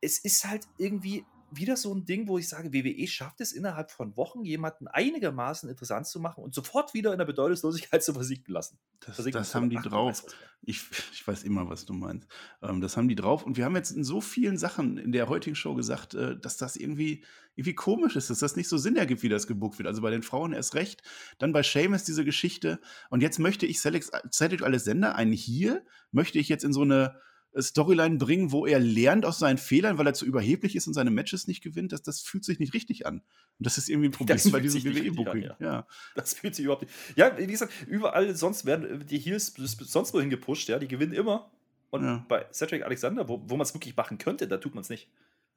Es 0.00 0.18
ist 0.18 0.44
halt 0.44 0.66
irgendwie 0.76 1.24
wieder 1.56 1.76
so 1.76 1.94
ein 1.94 2.04
Ding, 2.04 2.28
wo 2.28 2.38
ich 2.38 2.48
sage, 2.48 2.72
WWE 2.72 3.06
schafft 3.06 3.40
es 3.40 3.52
innerhalb 3.52 3.90
von 3.90 4.16
Wochen, 4.16 4.44
jemanden 4.44 4.88
einigermaßen 4.88 5.68
interessant 5.68 6.06
zu 6.06 6.20
machen 6.20 6.42
und 6.42 6.54
sofort 6.54 6.94
wieder 6.94 7.12
in 7.12 7.18
der 7.18 7.24
Bedeutungslosigkeit 7.24 8.02
zu 8.02 8.14
versinken 8.14 8.52
lassen. 8.52 8.78
Das, 9.00 9.16
Versinken 9.16 9.40
das 9.40 9.54
haben 9.54 9.70
die 9.70 9.76
drauf. 9.76 10.24
Ich, 10.62 10.82
ich 11.12 11.26
weiß 11.26 11.44
immer, 11.44 11.68
was 11.68 11.86
du 11.86 11.92
meinst. 11.92 12.28
Ähm, 12.62 12.80
das 12.80 12.96
haben 12.96 13.08
die 13.08 13.14
drauf. 13.14 13.44
Und 13.44 13.56
wir 13.56 13.64
haben 13.64 13.76
jetzt 13.76 13.90
in 13.90 14.04
so 14.04 14.20
vielen 14.20 14.58
Sachen 14.58 14.98
in 14.98 15.12
der 15.12 15.28
heutigen 15.28 15.56
Show 15.56 15.74
gesagt, 15.74 16.14
äh, 16.14 16.38
dass 16.38 16.56
das 16.56 16.76
irgendwie, 16.76 17.24
irgendwie 17.54 17.74
komisch 17.74 18.16
ist, 18.16 18.30
dass 18.30 18.40
das 18.40 18.56
nicht 18.56 18.68
so 18.68 18.76
Sinn 18.76 18.96
ergibt, 18.96 19.22
wie 19.22 19.28
das 19.28 19.46
gebuckt 19.46 19.78
wird. 19.78 19.86
Also 19.86 20.02
bei 20.02 20.10
den 20.10 20.22
Frauen 20.22 20.52
erst 20.52 20.74
recht. 20.74 21.02
Dann 21.38 21.52
bei 21.52 21.62
Seamus 21.62 22.04
diese 22.04 22.24
Geschichte. 22.24 22.80
Und 23.10 23.22
jetzt 23.22 23.38
möchte 23.38 23.66
ich 23.66 23.80
Cedric 23.80 24.62
Alexander, 24.62 25.14
einen 25.14 25.32
Heel, 25.32 25.84
möchte 26.10 26.38
ich 26.38 26.48
jetzt 26.48 26.64
in 26.64 26.72
so 26.72 26.82
eine 26.82 27.20
Storyline 27.62 28.16
bringen, 28.18 28.52
wo 28.52 28.66
er 28.66 28.78
lernt 28.78 29.24
aus 29.24 29.38
seinen 29.38 29.58
Fehlern, 29.58 29.98
weil 29.98 30.06
er 30.06 30.14
zu 30.14 30.26
überheblich 30.26 30.76
ist 30.76 30.86
und 30.86 30.94
seine 30.94 31.10
Matches 31.10 31.46
nicht 31.46 31.62
gewinnt. 31.62 31.92
Das, 31.92 32.02
das 32.02 32.20
fühlt 32.20 32.44
sich 32.44 32.58
nicht 32.58 32.74
richtig 32.74 33.06
an. 33.06 33.16
Und 33.58 33.66
das 33.66 33.78
ist 33.78 33.88
irgendwie 33.88 34.08
ein 34.08 34.12
Problem 34.12 34.36
Das 34.36 34.50
bei 34.50 34.60
diesem 34.60 34.84
WWE-Booking. 34.84 35.48
an, 35.50 35.56
Ja. 35.60 35.86
Das 36.14 36.34
fühlt 36.34 36.54
sich 36.54 36.64
überhaupt 36.64 36.82
nicht. 36.82 36.94
Ja, 37.16 37.36
wie 37.38 37.46
gesagt, 37.46 37.72
überall 37.86 38.34
sonst 38.36 38.64
werden 38.66 39.06
die 39.06 39.18
Heels 39.18 39.54
sonst 39.56 40.12
wohin 40.14 40.30
gepusht, 40.30 40.68
ja, 40.68 40.78
die 40.78 40.88
gewinnen 40.88 41.12
immer. 41.12 41.50
Und 41.90 42.04
Ja. 42.04 42.24
bei 42.28 42.46
Cedric 42.52 42.82
Alexander, 42.84 43.28
wo, 43.28 43.42
wo 43.46 43.56
man 43.56 43.62
es 43.64 43.72
wirklich 43.74 43.96
machen 43.96 44.18
könnte, 44.18 44.48
da 44.48 44.58
tut 44.58 44.74
man 44.74 44.82
es 44.82 44.88
nicht. 44.90 45.08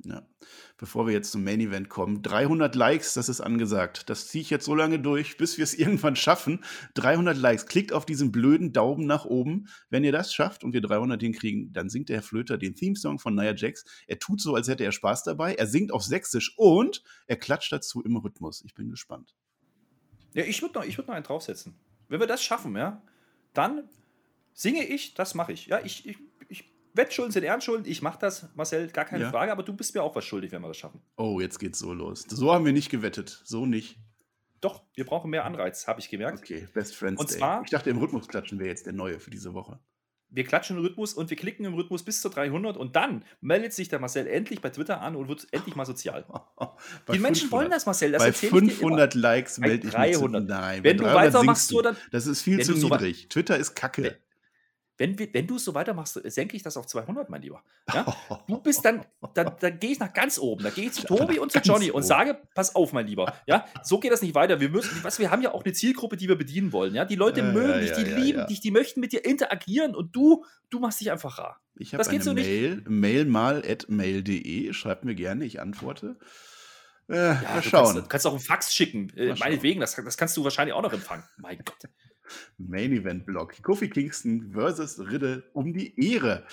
Ja. 0.06 0.26
Bevor 0.78 1.08
wir 1.08 1.14
jetzt 1.14 1.32
zum 1.32 1.44
Main 1.44 1.60
Event 1.60 1.90
kommen, 1.90 2.22
300 2.22 2.74
Likes, 2.74 3.14
das 3.14 3.28
ist 3.28 3.42
angesagt. 3.42 4.10
Das 4.10 4.28
ziehe 4.28 4.42
ich 4.42 4.50
jetzt 4.50 4.64
so 4.64 4.74
lange 4.74 5.00
durch, 5.00 5.38
bis 5.38 5.58
wir 5.58 5.64
es 5.64 5.74
irgendwann 5.78 6.16
schaffen. 6.16 6.64
300 6.94 7.38
Likes. 7.38 7.66
Klickt 7.66 7.92
auf 7.92 8.06
diesen 8.06 8.32
blöden 8.32 8.72
Daumen 8.72 9.06
nach 9.06 9.26
oben. 9.26 9.68
Wenn 9.90 10.06
ihr 10.06 10.14
das 10.14 10.34
schafft 10.34 10.64
und 10.64 10.74
wir 10.74 10.82
300 10.82 11.22
hinkriegen, 11.22 11.74
dann 11.74 11.90
singt 11.90 12.10
der 12.10 12.18
Herr 12.18 12.24
Flöter 12.24 12.58
den 12.58 12.76
Theme-Song 12.76 13.20
von 13.20 13.36
Nia 13.36 13.54
Jax. 13.54 13.84
Er 14.08 14.20
tut 14.20 14.40
so, 14.40 14.56
als 14.56 14.70
hätte 14.70 14.86
er 14.86 14.94
Spaß 14.94 15.24
dabei. 15.24 15.56
Er 15.56 15.68
singt 15.68 15.92
auf 15.92 16.04
Sächsisch 16.04 16.54
und 16.58 17.04
er 17.28 17.36
klatscht 17.36 17.72
dazu 17.74 18.02
im 18.02 18.16
Rhythmus. 18.16 18.64
Ich 18.66 18.74
bin 18.74 18.90
gespannt. 18.90 19.36
Ja, 20.34 20.44
ich 20.44 20.62
würde 20.62 20.80
noch, 20.80 20.86
würd 20.86 21.08
noch 21.08 21.16
einen 21.16 21.26
draufsetzen. 21.26 21.76
Wenn 22.08 22.20
wir 22.20 22.28
das 22.28 22.42
schaffen, 22.42 22.76
ja, 22.78 23.02
dann 23.54 23.90
singe 24.54 24.86
ich, 24.86 25.14
das 25.14 25.36
mache 25.36 25.52
ich. 25.52 25.68
Ja, 25.68 25.80
ich, 25.84 26.08
ich 26.08 26.18
Wettschulden 26.94 27.32
sind 27.32 27.44
Ehrenschulden, 27.44 27.86
ich 27.90 28.02
mache 28.02 28.18
das, 28.20 28.48
Marcel, 28.56 28.88
gar 28.90 29.06
keine 29.06 29.24
Ja. 29.26 29.30
Frage, 29.32 29.52
aber 29.52 29.64
du 29.64 29.74
bist 29.74 29.94
mir 29.96 30.02
auch 30.04 30.16
was 30.16 30.26
schuldig, 30.26 30.52
wenn 30.52 30.62
wir 30.62 30.68
das 30.70 30.78
schaffen. 30.78 31.02
Oh, 31.18 31.40
jetzt 31.40 31.60
geht's 31.60 31.80
so 31.80 31.94
los. 31.94 32.26
So 32.30 32.54
haben 32.54 32.66
wir 32.66 32.74
nicht 32.74 32.90
gewettet. 32.90 33.42
So 33.46 33.66
nicht. 33.66 33.98
Doch, 34.62 34.84
wir 34.96 35.06
brauchen 35.06 35.30
mehr 35.32 35.46
Anreiz, 35.46 35.88
habe 35.88 36.00
ich 36.02 36.10
gemerkt. 36.10 36.40
Okay, 36.40 36.68
Best 36.74 36.96
Friends 36.96 37.22
Und 37.22 37.32
Day. 37.32 37.38
zwar- 37.38 37.64
ich 37.64 37.70
dachte, 37.70 37.90
im 37.90 37.98
Rhythmus 37.98 38.28
klatschen 38.28 38.60
wäre 38.60 38.70
jetzt 38.70 38.86
der 38.86 38.94
neue 38.94 39.20
für 39.20 39.30
diese 39.32 39.54
Woche. 39.54 39.80
Wir 40.32 40.44
klatschen 40.44 40.78
im 40.78 40.84
Rhythmus 40.84 41.14
und 41.16 41.32
wir 41.32 41.38
klicken 41.38 41.66
im 41.66 41.74
Rhythmus 41.74 42.04
bis 42.04 42.22
zu 42.22 42.30
300 42.30 42.78
und 42.78 42.96
dann 42.96 43.26
meldet 43.42 43.74
sich 43.74 43.90
der 43.90 43.98
Marcel 43.98 44.28
endlich 44.28 44.62
bei 44.62 44.70
Twitter 44.70 45.02
an 45.02 45.16
und 45.16 45.28
wird 45.28 45.48
endlich 45.52 45.76
mal 45.76 45.86
sozial. 45.88 46.24
Die 47.12 47.18
Menschen 47.18 47.48
500 47.48 47.52
wollen 47.52 47.72
das, 47.72 47.86
Marcel. 47.88 48.12
Das 48.12 48.22
bei 48.22 48.28
erzähl 48.28 48.48
ich 48.50 48.54
dir 48.54 48.60
immer. 48.60 48.70
500 48.70 49.14
Likes 49.16 49.58
melde 49.58 49.88
ich 49.88 49.98
mich 49.98 50.14
zu. 50.14 50.20
300. 50.20 50.48
Nein, 50.48 50.84
Wenn 50.84 50.98
du 50.98 51.04
300 51.06 51.34
weitermachst, 51.34 51.70
so 51.70 51.82
dann. 51.82 51.98
Das 52.12 52.28
ist 52.28 52.44
viel 52.44 52.60
zu 52.62 52.74
du 52.74 52.80
so 52.80 52.90
niedrig. 52.90 53.28
Twitter 53.30 53.58
ist 53.58 53.74
kacke. 53.76 54.20
Wenn, 55.00 55.18
wir, 55.18 55.34
wenn 55.34 55.48
du 55.48 55.56
es 55.56 55.64
so 55.64 55.74
weitermachst, 55.74 56.20
senke 56.26 56.58
ich 56.58 56.62
das 56.62 56.76
auf 56.76 56.86
200, 56.86 57.30
mein 57.30 57.42
Lieber. 57.42 57.64
Ja? 57.94 58.06
Du 58.48 58.62
bist 58.62 58.86
dann, 58.86 59.06
dann, 59.34 59.56
dann 59.60 59.80
gehe 59.80 59.92
ich 59.92 60.00
nach 60.00 60.14
ganz 60.14 60.38
oben. 60.38 60.64
Da 60.64 60.70
gehe 60.70 60.86
ich 60.88 60.92
zu 60.92 61.04
Tobi 61.08 61.40
und 61.40 61.52
zu 61.52 61.60
Johnny 61.60 61.90
und 61.90 62.04
sage, 62.04 62.38
pass 62.54 62.76
auf, 62.76 62.94
mein 62.94 63.08
Lieber. 63.08 63.34
Ja, 63.48 63.66
so 63.82 64.00
geht 64.00 64.12
das 64.12 64.22
nicht 64.22 64.36
weiter. 64.36 64.60
Wir 64.60 64.70
müssen, 64.70 65.04
was, 65.04 65.18
wir 65.18 65.32
haben 65.32 65.42
ja 65.42 65.54
auch 65.54 65.64
eine 65.64 65.74
Zielgruppe, 65.74 66.18
die 66.18 66.28
wir 66.28 66.38
bedienen 66.38 66.72
wollen. 66.74 66.94
Ja, 66.94 67.06
die 67.06 67.16
Leute 67.16 67.40
Ja, 67.40 67.52
mögen 67.52 67.70
ja, 67.70 67.80
dich, 67.80 67.90
ja, 67.92 68.04
die 68.04 68.12
ja, 68.12 68.18
lieben 68.18 68.40
ja. 68.40 68.46
dich, 68.46 68.60
die 68.60 68.72
möchten 68.72 69.00
mit 69.00 69.14
dir 69.14 69.26
interagieren 69.26 69.96
und 69.96 70.16
du, 70.16 70.46
du 70.70 70.80
machst 70.80 71.00
dich 71.00 71.12
einfach 71.12 71.40
rar. 71.40 71.62
Ich 71.78 71.94
habe 71.94 72.08
eine 72.08 72.22
so 72.22 72.34
nicht. 72.34 72.46
Mail, 72.46 72.84
mail 72.88 73.26
mal 73.26 73.64
at 73.66 73.86
mail.de. 73.88 74.74
Schreibt 74.74 75.06
mir 75.06 75.16
gerne, 75.16 75.46
ich 75.46 75.62
antworte. 75.62 76.18
Äh, 77.08 77.14
mal 77.14 77.36
du 77.36 77.46
kannst, 77.46 77.70
schauen. 77.70 77.96
du 77.96 78.04
kannst 78.04 78.28
auch 78.28 78.32
einen 78.32 78.40
Fax 78.40 78.74
schicken. 78.74 79.12
Äh, 79.16 79.30
Mal 79.30 79.38
meinetwegen, 79.40 79.80
das, 79.80 79.96
das 79.96 80.18
kannst 80.18 80.38
du 80.38 80.44
wahrscheinlich 80.44 80.74
auch 80.74 80.84
noch 80.84 80.94
empfangen. 80.94 81.24
Mein 81.38 81.58
Gott. 81.58 81.90
Main 82.58 82.92
Event 82.92 83.26
Block. 83.26 83.62
Kofi 83.64 83.90
Kingston 83.90 84.52
versus 84.52 85.00
Riddle 85.00 85.44
um 85.54 85.74
die 85.74 85.94
Ehre. 86.00 86.46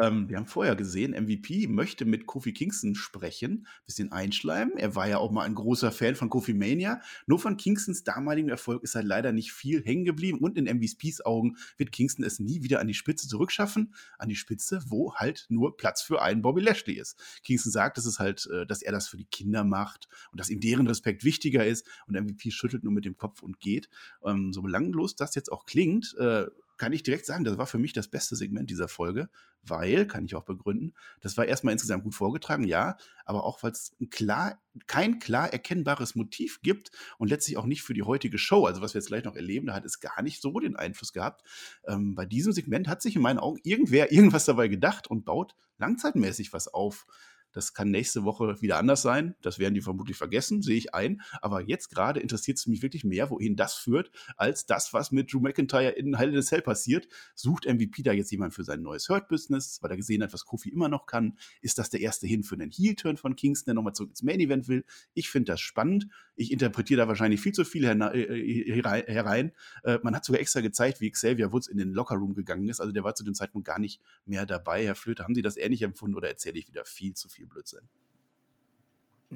Ähm, 0.00 0.28
wir 0.28 0.36
haben 0.36 0.46
vorher 0.46 0.76
gesehen, 0.76 1.12
MVP 1.12 1.66
möchte 1.68 2.04
mit 2.04 2.26
Kofi 2.26 2.52
Kingston 2.52 2.94
sprechen, 2.94 3.66
bisschen 3.86 4.12
einschleimen. 4.12 4.76
Er 4.76 4.94
war 4.94 5.08
ja 5.08 5.18
auch 5.18 5.30
mal 5.30 5.44
ein 5.44 5.54
großer 5.54 5.92
Fan 5.92 6.14
von 6.14 6.30
Kofi 6.30 6.54
Mania. 6.54 7.00
Nur 7.26 7.38
von 7.38 7.56
Kingstons 7.56 8.04
damaligem 8.04 8.48
Erfolg 8.48 8.82
ist 8.82 8.94
halt 8.94 9.06
leider 9.06 9.32
nicht 9.32 9.52
viel 9.52 9.84
hängen 9.84 10.04
geblieben 10.04 10.38
und 10.38 10.56
in 10.56 10.64
MVPs 10.64 11.24
Augen 11.24 11.56
wird 11.76 11.92
Kingston 11.92 12.24
es 12.24 12.38
nie 12.38 12.62
wieder 12.62 12.80
an 12.80 12.86
die 12.86 12.94
Spitze 12.94 13.28
zurückschaffen. 13.28 13.94
An 14.18 14.28
die 14.28 14.36
Spitze, 14.36 14.82
wo 14.88 15.14
halt 15.14 15.46
nur 15.48 15.76
Platz 15.76 16.02
für 16.02 16.22
einen 16.22 16.42
Bobby 16.42 16.60
Lashley 16.60 16.94
ist. 16.94 17.20
Kingston 17.42 17.72
sagt, 17.72 17.98
dass 17.98 18.06
es 18.06 18.18
halt, 18.18 18.48
äh, 18.52 18.66
dass 18.66 18.82
er 18.82 18.92
das 18.92 19.08
für 19.08 19.16
die 19.16 19.24
Kinder 19.24 19.64
macht 19.64 20.08
und 20.32 20.40
dass 20.40 20.50
ihm 20.50 20.60
deren 20.60 20.86
Respekt 20.86 21.24
wichtiger 21.24 21.66
ist 21.66 21.86
und 22.06 22.14
MVP 22.14 22.50
schüttelt 22.50 22.84
nur 22.84 22.92
mit 22.92 23.04
dem 23.04 23.16
Kopf 23.16 23.42
und 23.42 23.60
geht. 23.60 23.88
Ähm, 24.24 24.52
so 24.52 24.62
belanglos 24.62 25.16
das 25.24 25.34
jetzt 25.34 25.52
auch 25.52 25.66
klingt, 25.66 26.14
äh, 26.18 26.46
kann 26.76 26.92
ich 26.92 27.02
direkt 27.02 27.26
sagen, 27.26 27.44
das 27.44 27.58
war 27.58 27.66
für 27.66 27.78
mich 27.78 27.92
das 27.92 28.08
beste 28.08 28.34
Segment 28.36 28.68
dieser 28.68 28.88
Folge, 28.88 29.28
weil, 29.62 30.06
kann 30.06 30.24
ich 30.24 30.34
auch 30.34 30.44
begründen, 30.44 30.94
das 31.20 31.36
war 31.36 31.46
erstmal 31.46 31.72
insgesamt 31.72 32.04
gut 32.04 32.14
vorgetragen, 32.14 32.64
ja, 32.64 32.96
aber 33.24 33.44
auch, 33.44 33.62
weil 33.62 33.72
es 33.72 33.94
klar, 34.10 34.60
kein 34.86 35.18
klar 35.18 35.52
erkennbares 35.52 36.14
Motiv 36.16 36.60
gibt 36.62 36.90
und 37.18 37.28
letztlich 37.28 37.56
auch 37.56 37.66
nicht 37.66 37.82
für 37.82 37.94
die 37.94 38.02
heutige 38.02 38.38
Show, 38.38 38.66
also 38.66 38.82
was 38.82 38.94
wir 38.94 39.00
jetzt 39.00 39.08
gleich 39.08 39.24
noch 39.24 39.36
erleben, 39.36 39.66
da 39.68 39.74
hat 39.74 39.84
es 39.84 40.00
gar 40.00 40.20
nicht 40.22 40.42
so 40.42 40.58
den 40.58 40.76
Einfluss 40.76 41.12
gehabt. 41.12 41.46
Ähm, 41.86 42.14
bei 42.14 42.26
diesem 42.26 42.52
Segment 42.52 42.88
hat 42.88 43.02
sich 43.02 43.16
in 43.16 43.22
meinen 43.22 43.38
Augen 43.38 43.60
irgendwer 43.62 44.12
irgendwas 44.12 44.44
dabei 44.44 44.68
gedacht 44.68 45.06
und 45.06 45.24
baut 45.24 45.54
langzeitmäßig 45.78 46.52
was 46.52 46.68
auf. 46.68 47.06
Das 47.54 47.72
kann 47.72 47.90
nächste 47.90 48.24
Woche 48.24 48.60
wieder 48.60 48.78
anders 48.78 49.00
sein. 49.00 49.36
Das 49.40 49.58
werden 49.58 49.74
die 49.74 49.80
vermutlich 49.80 50.16
vergessen, 50.16 50.60
sehe 50.60 50.76
ich 50.76 50.94
ein. 50.94 51.22
Aber 51.40 51.62
jetzt 51.62 51.88
gerade 51.88 52.20
interessiert 52.20 52.58
es 52.58 52.66
mich 52.66 52.82
wirklich 52.82 53.04
mehr, 53.04 53.30
wohin 53.30 53.56
das 53.56 53.74
führt, 53.74 54.10
als 54.36 54.66
das, 54.66 54.92
was 54.92 55.12
mit 55.12 55.32
Drew 55.32 55.40
McIntyre 55.40 55.90
in 55.90 56.16
Hell 56.16 56.30
in 56.30 56.38
a 56.38 56.42
Cell 56.42 56.62
passiert. 56.62 57.08
Sucht 57.34 57.66
MVP 57.66 58.02
da 58.02 58.12
jetzt 58.12 58.30
jemand 58.32 58.52
für 58.52 58.64
sein 58.64 58.82
neues 58.82 59.08
Hurt-Business, 59.08 59.78
weil 59.80 59.92
er 59.92 59.96
gesehen 59.96 60.22
hat, 60.22 60.32
was 60.32 60.44
Kofi 60.44 60.68
immer 60.68 60.88
noch 60.88 61.06
kann? 61.06 61.38
Ist 61.62 61.78
das 61.78 61.90
der 61.90 62.00
erste 62.00 62.26
Hin 62.26 62.42
für 62.42 62.56
einen 62.56 62.70
Heel-Turn 62.70 63.16
von 63.16 63.36
Kingston, 63.36 63.66
der 63.66 63.74
nochmal 63.74 63.94
zurück 63.94 64.10
ins 64.10 64.22
Main-Event 64.22 64.66
will? 64.66 64.84
Ich 65.14 65.30
finde 65.30 65.52
das 65.52 65.60
spannend. 65.60 66.08
Ich 66.36 66.50
interpretiere 66.50 67.02
da 67.02 67.08
wahrscheinlich 67.08 67.40
viel 67.40 67.52
zu 67.52 67.64
viel 67.64 67.84
äh, 67.84 67.92
herein. 67.92 69.04
herein. 69.06 69.52
Äh, 69.84 70.00
man 70.02 70.16
hat 70.16 70.24
sogar 70.24 70.40
extra 70.40 70.60
gezeigt, 70.60 71.00
wie 71.00 71.10
Xavier 71.10 71.52
Woods 71.52 71.68
in 71.68 71.78
den 71.78 71.92
Lockerroom 71.92 72.34
gegangen 72.34 72.68
ist. 72.68 72.80
Also 72.80 72.92
der 72.92 73.04
war 73.04 73.14
zu 73.14 73.22
dem 73.22 73.34
Zeitpunkt 73.34 73.66
gar 73.66 73.78
nicht 73.78 74.00
mehr 74.26 74.44
dabei. 74.44 74.84
Herr 74.84 74.96
Flöte, 74.96 75.22
haben 75.22 75.36
Sie 75.36 75.42
das 75.42 75.56
ähnlich 75.56 75.82
empfunden 75.82 76.16
oder 76.16 76.28
erzähle 76.28 76.58
ich 76.58 76.66
wieder 76.66 76.84
viel 76.84 77.14
zu 77.14 77.28
viel 77.28 77.43
Blödsinn? 77.46 77.88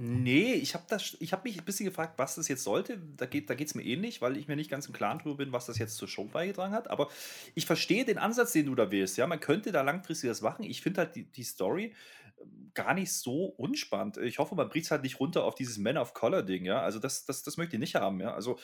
Nee, 0.00 0.52
ich 0.52 0.74
habe 0.74 0.84
hab 0.96 1.44
mich 1.44 1.58
ein 1.58 1.64
bisschen 1.64 1.86
gefragt, 1.86 2.14
was 2.18 2.36
das 2.36 2.46
jetzt 2.46 2.62
sollte. 2.62 3.00
Da 3.16 3.26
geht 3.26 3.50
es 3.50 3.74
mir 3.74 3.82
ähnlich, 3.82 4.22
weil 4.22 4.36
ich 4.36 4.46
mir 4.46 4.54
nicht 4.54 4.70
ganz 4.70 4.86
im 4.86 4.92
Klaren 4.92 5.18
drüber 5.18 5.38
bin, 5.38 5.52
was 5.52 5.66
das 5.66 5.78
jetzt 5.78 5.96
zur 5.96 6.06
Show 6.06 6.24
beigetragen 6.24 6.72
hat. 6.72 6.88
Aber 6.88 7.08
ich 7.56 7.66
verstehe 7.66 8.04
den 8.04 8.16
Ansatz, 8.16 8.52
den 8.52 8.66
du 8.66 8.76
da 8.76 8.92
wählst. 8.92 9.16
Ja, 9.16 9.26
man 9.26 9.40
könnte 9.40 9.72
da 9.72 9.82
langfristig 9.82 10.30
was 10.30 10.40
machen. 10.40 10.62
Ich 10.62 10.82
finde 10.82 11.00
halt 11.00 11.16
die, 11.16 11.24
die 11.24 11.42
Story 11.42 11.94
ähm, 12.40 12.70
gar 12.74 12.94
nicht 12.94 13.12
so 13.12 13.46
unspannend. 13.46 14.18
Ich 14.18 14.38
hoffe, 14.38 14.54
man 14.54 14.68
bricht 14.68 14.84
es 14.84 14.90
halt 14.92 15.02
nicht 15.02 15.18
runter 15.18 15.42
auf 15.42 15.56
dieses 15.56 15.78
Man 15.78 15.96
of 15.96 16.14
Color-Ding. 16.14 16.64
Ja, 16.64 16.80
also 16.80 17.00
das, 17.00 17.24
das, 17.24 17.42
das 17.42 17.56
möchte 17.56 17.74
ich 17.74 17.80
nicht 17.80 17.96
haben. 17.96 18.20
Ja, 18.20 18.34
also 18.34 18.56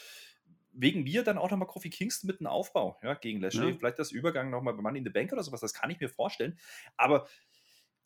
wegen 0.72 1.02
mir 1.02 1.24
dann 1.24 1.38
auch 1.38 1.50
nochmal 1.50 1.68
Kofi 1.68 1.90
Kingston 1.90 2.28
mit 2.28 2.40
einem 2.40 2.48
Aufbau 2.48 2.98
ja, 3.02 3.14
gegen 3.14 3.40
Lashley. 3.40 3.70
Ja. 3.70 3.76
Vielleicht 3.76 3.98
das 3.98 4.12
Übergang 4.12 4.50
nochmal 4.50 4.74
bei 4.74 4.82
Money 4.82 4.98
in 4.98 5.04
the 5.04 5.10
Bank 5.10 5.32
oder 5.32 5.42
sowas, 5.42 5.60
das 5.60 5.74
kann 5.74 5.90
ich 5.90 6.00
mir 6.00 6.08
vorstellen. 6.08 6.58
Aber 6.96 7.26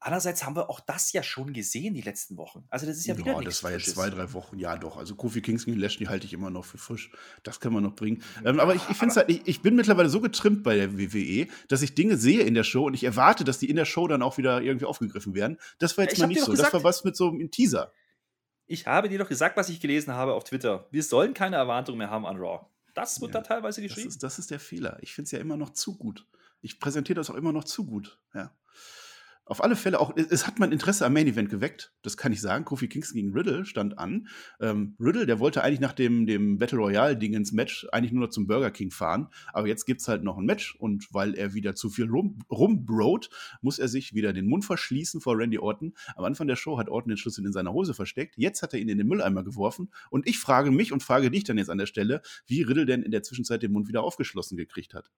andererseits 0.01 0.45
haben 0.45 0.55
wir 0.57 0.71
auch 0.71 0.81
das 0.81 1.13
ja 1.13 1.23
schon 1.23 1.53
gesehen 1.53 1.95
die 1.95 2.01
letzten 2.01 2.37
Wochen. 2.37 2.65
Also 2.71 2.87
das 2.87 2.97
ist 2.99 3.07
ja 3.07 3.17
wieder 3.19 3.33
Ja, 3.33 3.39
nichts 3.39 3.57
das 3.57 3.65
war 3.65 3.71
jetzt 3.73 3.83
Frisches. 3.83 3.95
zwei, 3.95 4.11
drei 4.11 4.33
Wochen. 4.33 4.59
Ja, 4.59 4.77
doch. 4.77 4.97
Also 4.97 5.15
Kofi 5.17 5.41
Kingston 5.43 5.75
und 5.75 5.81
Lashley 5.81 6.07
halte 6.07 6.27
ich 6.27 6.33
immer 6.33 6.51
noch 6.51 6.65
für 6.65 6.79
frisch. 6.79 7.11
Das 7.43 7.61
kann 7.61 7.73
man 7.73 7.83
noch 7.83 7.95
bringen. 7.95 8.23
Ähm, 8.45 8.61
aber 8.61 8.75
ich, 8.75 8.83
ich 8.91 8.97
finde 8.97 9.15
halt, 9.15 9.29
ich, 9.31 9.43
ich 9.47 9.63
bin 9.63 9.75
mittlerweile 9.77 10.09
so 10.09 10.21
getrimmt 10.21 10.63
bei 10.63 10.77
der 10.77 10.99
WWE, 10.99 11.49
dass 11.69 11.83
ich 11.83 11.95
Dinge 11.95 12.17
sehe 12.17 12.41
in 12.43 12.55
der 12.55 12.65
Show 12.65 12.85
und 12.87 12.95
ich 12.95 13.05
erwarte, 13.05 13.45
dass 13.45 13.59
die 13.59 13.69
in 13.71 13.77
der 13.77 13.85
Show 13.85 14.07
dann 14.09 14.23
auch 14.23 14.39
wieder 14.39 14.61
irgendwie 14.63 14.87
aufgegriffen 14.87 15.35
werden. 15.35 15.59
Das 15.79 15.97
war 15.97 16.05
Ja, 16.05 16.09
jetzt 16.11 16.15
ich 16.15 16.21
mal 16.21 16.27
nicht 16.29 16.41
so. 16.41 16.47
doch 16.47 16.53
Das 16.53 16.61
war 16.63 16.71
gesagt- 16.71 16.85
was 16.85 17.05
mit 17.05 17.17
so 17.17 17.29
einem 17.29 17.51
Teaser. 17.51 17.93
Ich 18.67 18.87
habe 18.87 19.09
dir 19.09 19.19
doch 19.19 19.29
gesagt, 19.29 19.57
was 19.57 19.69
ich 19.71 19.81
gelesen 19.81 20.13
habe 20.13 20.35
auf 20.35 20.45
Twitter. 20.45 20.87
Wir 20.91 21.03
sollen 21.03 21.33
keine 21.35 21.57
Erwartungen 21.57 21.99
mehr 21.99 22.11
haben 22.11 22.27
an 22.27 22.37
Raw. 22.37 22.67
Das 22.95 23.21
wird 23.21 23.33
Ja, 23.35 23.41
da 23.41 23.47
teilweise 23.47 23.81
Das 23.81 23.89
geschrieben. 23.89 24.09
ist, 24.09 24.23
das 24.23 24.39
ist 24.39 24.51
der 24.51 24.61
Fehler. 24.61 24.99
Ich 25.01 25.15
finde 25.15 25.27
es 25.27 25.31
ja 25.33 25.39
immer 25.39 25.57
noch 25.57 25.71
zu 25.71 25.97
gut. 25.97 26.27
Ich 26.61 26.79
präsentiere 26.81 27.17
das 27.17 27.31
auch 27.31 27.35
immer 27.37 27.53
noch 27.53 27.65
zu 27.65 27.87
gut. 27.87 28.19
Ja. 28.35 28.53
Auf 29.49 29.65
alle 29.65 29.77
Fälle 29.77 29.99
auch, 29.99 30.15
es, 30.15 30.47
hat 30.47 30.59
mein 30.59 30.73
Interesse 30.73 31.07
am 31.07 31.15
Main 31.15 31.27
Event 31.27 31.49
geweckt. 31.49 31.95
Das 32.03 32.19
kann 32.19 32.33
ich 32.33 32.41
sagen. 32.43 32.67
Kofi 32.67 32.87
Kingston 32.87 33.17
gegen 33.17 33.33
Riddle 33.33 33.65
stand 33.65 33.99
an. 33.99 34.29
Ähm, 34.61 34.95
Riddle, 35.01 35.25
der 35.25 35.41
wollte 35.41 35.63
eigentlich 35.65 35.81
nach 35.81 35.95
dem, 35.95 36.27
dem 36.27 36.59
Battle 36.59 36.79
Royale-Ding 36.79 37.33
ins 37.33 37.53
Match 37.53 37.87
eigentlich 37.91 38.13
nur 38.13 38.27
noch 38.27 38.31
zum 38.31 38.47
Burger 38.47 38.71
King 38.71 38.91
fahren. 38.91 39.29
Aber 39.55 39.67
jetzt 39.67 39.87
gibt 39.87 40.03
es 40.03 40.09
halt 40.09 40.23
noch 40.23 40.37
ein 40.37 40.45
Match 40.45 40.77
und 40.77 41.15
weil 41.15 41.35
er 41.35 41.55
wieder 41.55 41.75
zu 41.75 41.89
viel 41.89 42.11
rum, 42.11 42.41
rumbrot, 42.51 43.31
muss 43.63 43.79
er 43.79 43.89
sich 43.89 44.13
wieder 44.13 44.35
den 44.35 44.49
Mund 44.49 44.67
verschließen 44.67 45.23
vor 45.23 45.39
Randy 45.39 45.59
Orton. 45.59 45.95
Am 46.15 46.25
Anfang 46.25 46.47
der 46.47 46.57
Show 46.57 46.77
hat 46.77 46.91
Orton 46.91 47.09
den 47.09 47.17
Schlüssel 47.17 47.47
in 47.47 47.53
seiner 47.53 47.73
Hose 47.73 47.95
versteckt. 47.95 48.35
Jetzt 48.37 48.61
hat 48.61 48.75
er 48.75 48.81
ihn 48.81 48.91
in 48.91 48.99
den 48.99 49.09
Mülleimer 49.09 49.45
geworfen. 49.45 49.91
Und 50.11 50.29
ich 50.29 50.39
frage 50.39 50.71
mich 50.71 50.93
und 50.93 51.03
frage 51.03 51.31
dich 51.31 51.45
dann 51.45 51.57
jetzt 51.57 51.71
an 51.71 51.79
der 51.79 51.87
Stelle, 51.87 52.21
wie 52.47 52.61
Riddle 52.61 52.85
denn 52.85 53.03
in 53.03 53.13
der 53.13 53.23
Zwischenzeit 53.23 53.63
den 53.63 53.73
Mund 53.73 53.89
wieder 53.89 54.03
aufgeschlossen 54.03 54.59
gekriegt 54.59 54.93
hat. 54.93 55.11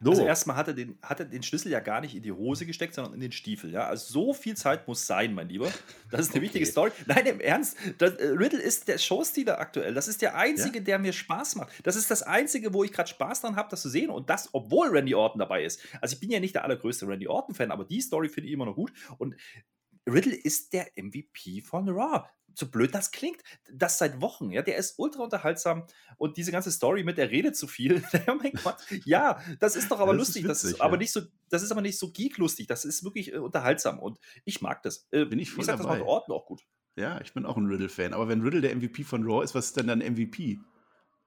So. 0.00 0.10
Also 0.10 0.24
erstmal 0.24 0.56
hat 0.56 0.68
er, 0.68 0.74
den, 0.74 0.96
hat 1.02 1.18
er 1.18 1.26
den 1.26 1.42
Schlüssel 1.42 1.72
ja 1.72 1.80
gar 1.80 2.00
nicht 2.00 2.14
in 2.14 2.22
die 2.22 2.30
Hose 2.30 2.66
gesteckt, 2.66 2.94
sondern 2.94 3.14
in 3.14 3.20
den 3.20 3.32
Stiefel. 3.32 3.72
Ja? 3.72 3.88
Also 3.88 4.12
so 4.12 4.32
viel 4.32 4.56
Zeit 4.56 4.86
muss 4.86 5.06
sein, 5.06 5.34
mein 5.34 5.48
Lieber. 5.48 5.72
Das 6.10 6.20
ist 6.20 6.30
eine 6.30 6.36
okay. 6.36 6.42
wichtige 6.42 6.66
Story. 6.66 6.92
Nein, 7.06 7.26
im 7.26 7.40
Ernst, 7.40 7.76
das, 7.98 8.14
äh, 8.14 8.28
Riddle 8.28 8.60
ist 8.60 8.86
der 8.86 8.98
Showstealer 8.98 9.58
aktuell. 9.58 9.94
Das 9.94 10.06
ist 10.06 10.22
der 10.22 10.36
einzige, 10.36 10.78
ja? 10.78 10.84
der 10.84 10.98
mir 11.00 11.12
Spaß 11.12 11.56
macht. 11.56 11.72
Das 11.82 11.96
ist 11.96 12.10
das 12.12 12.22
einzige, 12.22 12.72
wo 12.72 12.84
ich 12.84 12.92
gerade 12.92 13.08
Spaß 13.08 13.40
dran 13.40 13.56
habe, 13.56 13.68
das 13.70 13.82
zu 13.82 13.88
sehen. 13.88 14.10
Und 14.10 14.30
das, 14.30 14.50
obwohl 14.52 14.88
Randy 14.88 15.16
Orton 15.16 15.40
dabei 15.40 15.64
ist. 15.64 15.80
Also 16.00 16.14
ich 16.14 16.20
bin 16.20 16.30
ja 16.30 16.38
nicht 16.38 16.54
der 16.54 16.64
allergrößte 16.64 17.08
Randy 17.08 17.26
Orton-Fan, 17.26 17.72
aber 17.72 17.84
die 17.84 18.00
Story 18.00 18.28
finde 18.28 18.48
ich 18.48 18.54
immer 18.54 18.66
noch 18.66 18.76
gut. 18.76 18.92
Und 19.18 19.34
Riddle 20.08 20.34
ist 20.34 20.72
der 20.72 20.86
MVP 20.96 21.60
von 21.62 21.88
Raw 21.88 22.24
so 22.58 22.66
blöd 22.68 22.94
das 22.94 23.10
klingt, 23.10 23.42
das 23.72 23.98
seit 23.98 24.20
Wochen, 24.20 24.50
ja, 24.50 24.62
der 24.62 24.76
ist 24.76 24.98
ultra 24.98 25.22
unterhaltsam 25.22 25.84
und 26.16 26.36
diese 26.36 26.52
ganze 26.52 26.70
Story 26.70 27.04
mit, 27.04 27.18
der 27.18 27.30
redet 27.30 27.56
zu 27.56 27.66
viel, 27.66 28.02
oh 28.26 28.34
mein 28.34 28.52
Gott, 28.64 28.76
ja, 29.04 29.40
das 29.60 29.76
ist 29.76 29.90
doch 29.90 30.00
aber 30.00 30.12
das 30.12 30.18
lustig, 30.18 30.44
ist 30.44 30.48
witzig, 30.48 30.62
das 30.62 30.64
ist 30.64 30.78
ja. 30.78 30.84
aber 30.84 30.96
nicht 30.96 31.12
so, 31.12 31.20
das 31.48 31.62
ist 31.62 31.70
aber 31.70 31.82
nicht 31.82 31.98
so 31.98 32.10
geek-lustig, 32.10 32.66
das 32.66 32.84
ist 32.84 33.04
wirklich 33.04 33.32
äh, 33.32 33.38
unterhaltsam 33.38 33.98
und 33.98 34.18
ich 34.44 34.60
mag 34.60 34.82
das. 34.82 35.06
Äh, 35.10 35.24
bin 35.24 35.38
ich 35.38 35.50
voll 35.50 35.60
ich 35.60 35.66
sag, 35.66 35.78
dabei. 35.78 35.90
das 35.90 35.98
macht 35.98 36.08
Orton 36.08 36.34
auch 36.34 36.46
gut. 36.46 36.64
Ja, 36.96 37.20
ich 37.20 37.32
bin 37.32 37.46
auch 37.46 37.56
ein 37.56 37.66
Riddle-Fan, 37.66 38.12
aber 38.12 38.28
wenn 38.28 38.40
Riddle 38.40 38.60
der 38.60 38.74
MVP 38.74 39.04
von 39.04 39.22
Raw 39.22 39.44
ist, 39.44 39.54
was 39.54 39.66
ist 39.66 39.76
denn 39.76 39.86
dann 39.86 40.00
MVP? 40.00 40.58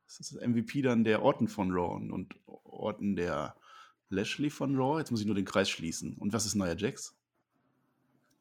Ist 0.06 0.20
das 0.20 0.32
MVP 0.34 0.82
dann 0.82 1.06
der 1.06 1.22
Orton 1.22 1.48
von 1.48 1.72
Raw 1.72 1.96
und 1.96 2.36
Orton 2.46 3.16
der 3.16 3.56
Lashley 4.10 4.50
von 4.50 4.76
Raw? 4.76 5.00
Jetzt 5.00 5.12
muss 5.12 5.22
ich 5.22 5.26
nur 5.26 5.36
den 5.36 5.46
Kreis 5.46 5.70
schließen. 5.70 6.18
Und 6.18 6.34
was 6.34 6.46
ist 6.46 6.56
Neuer 6.56 6.76
Jax? 6.76 7.16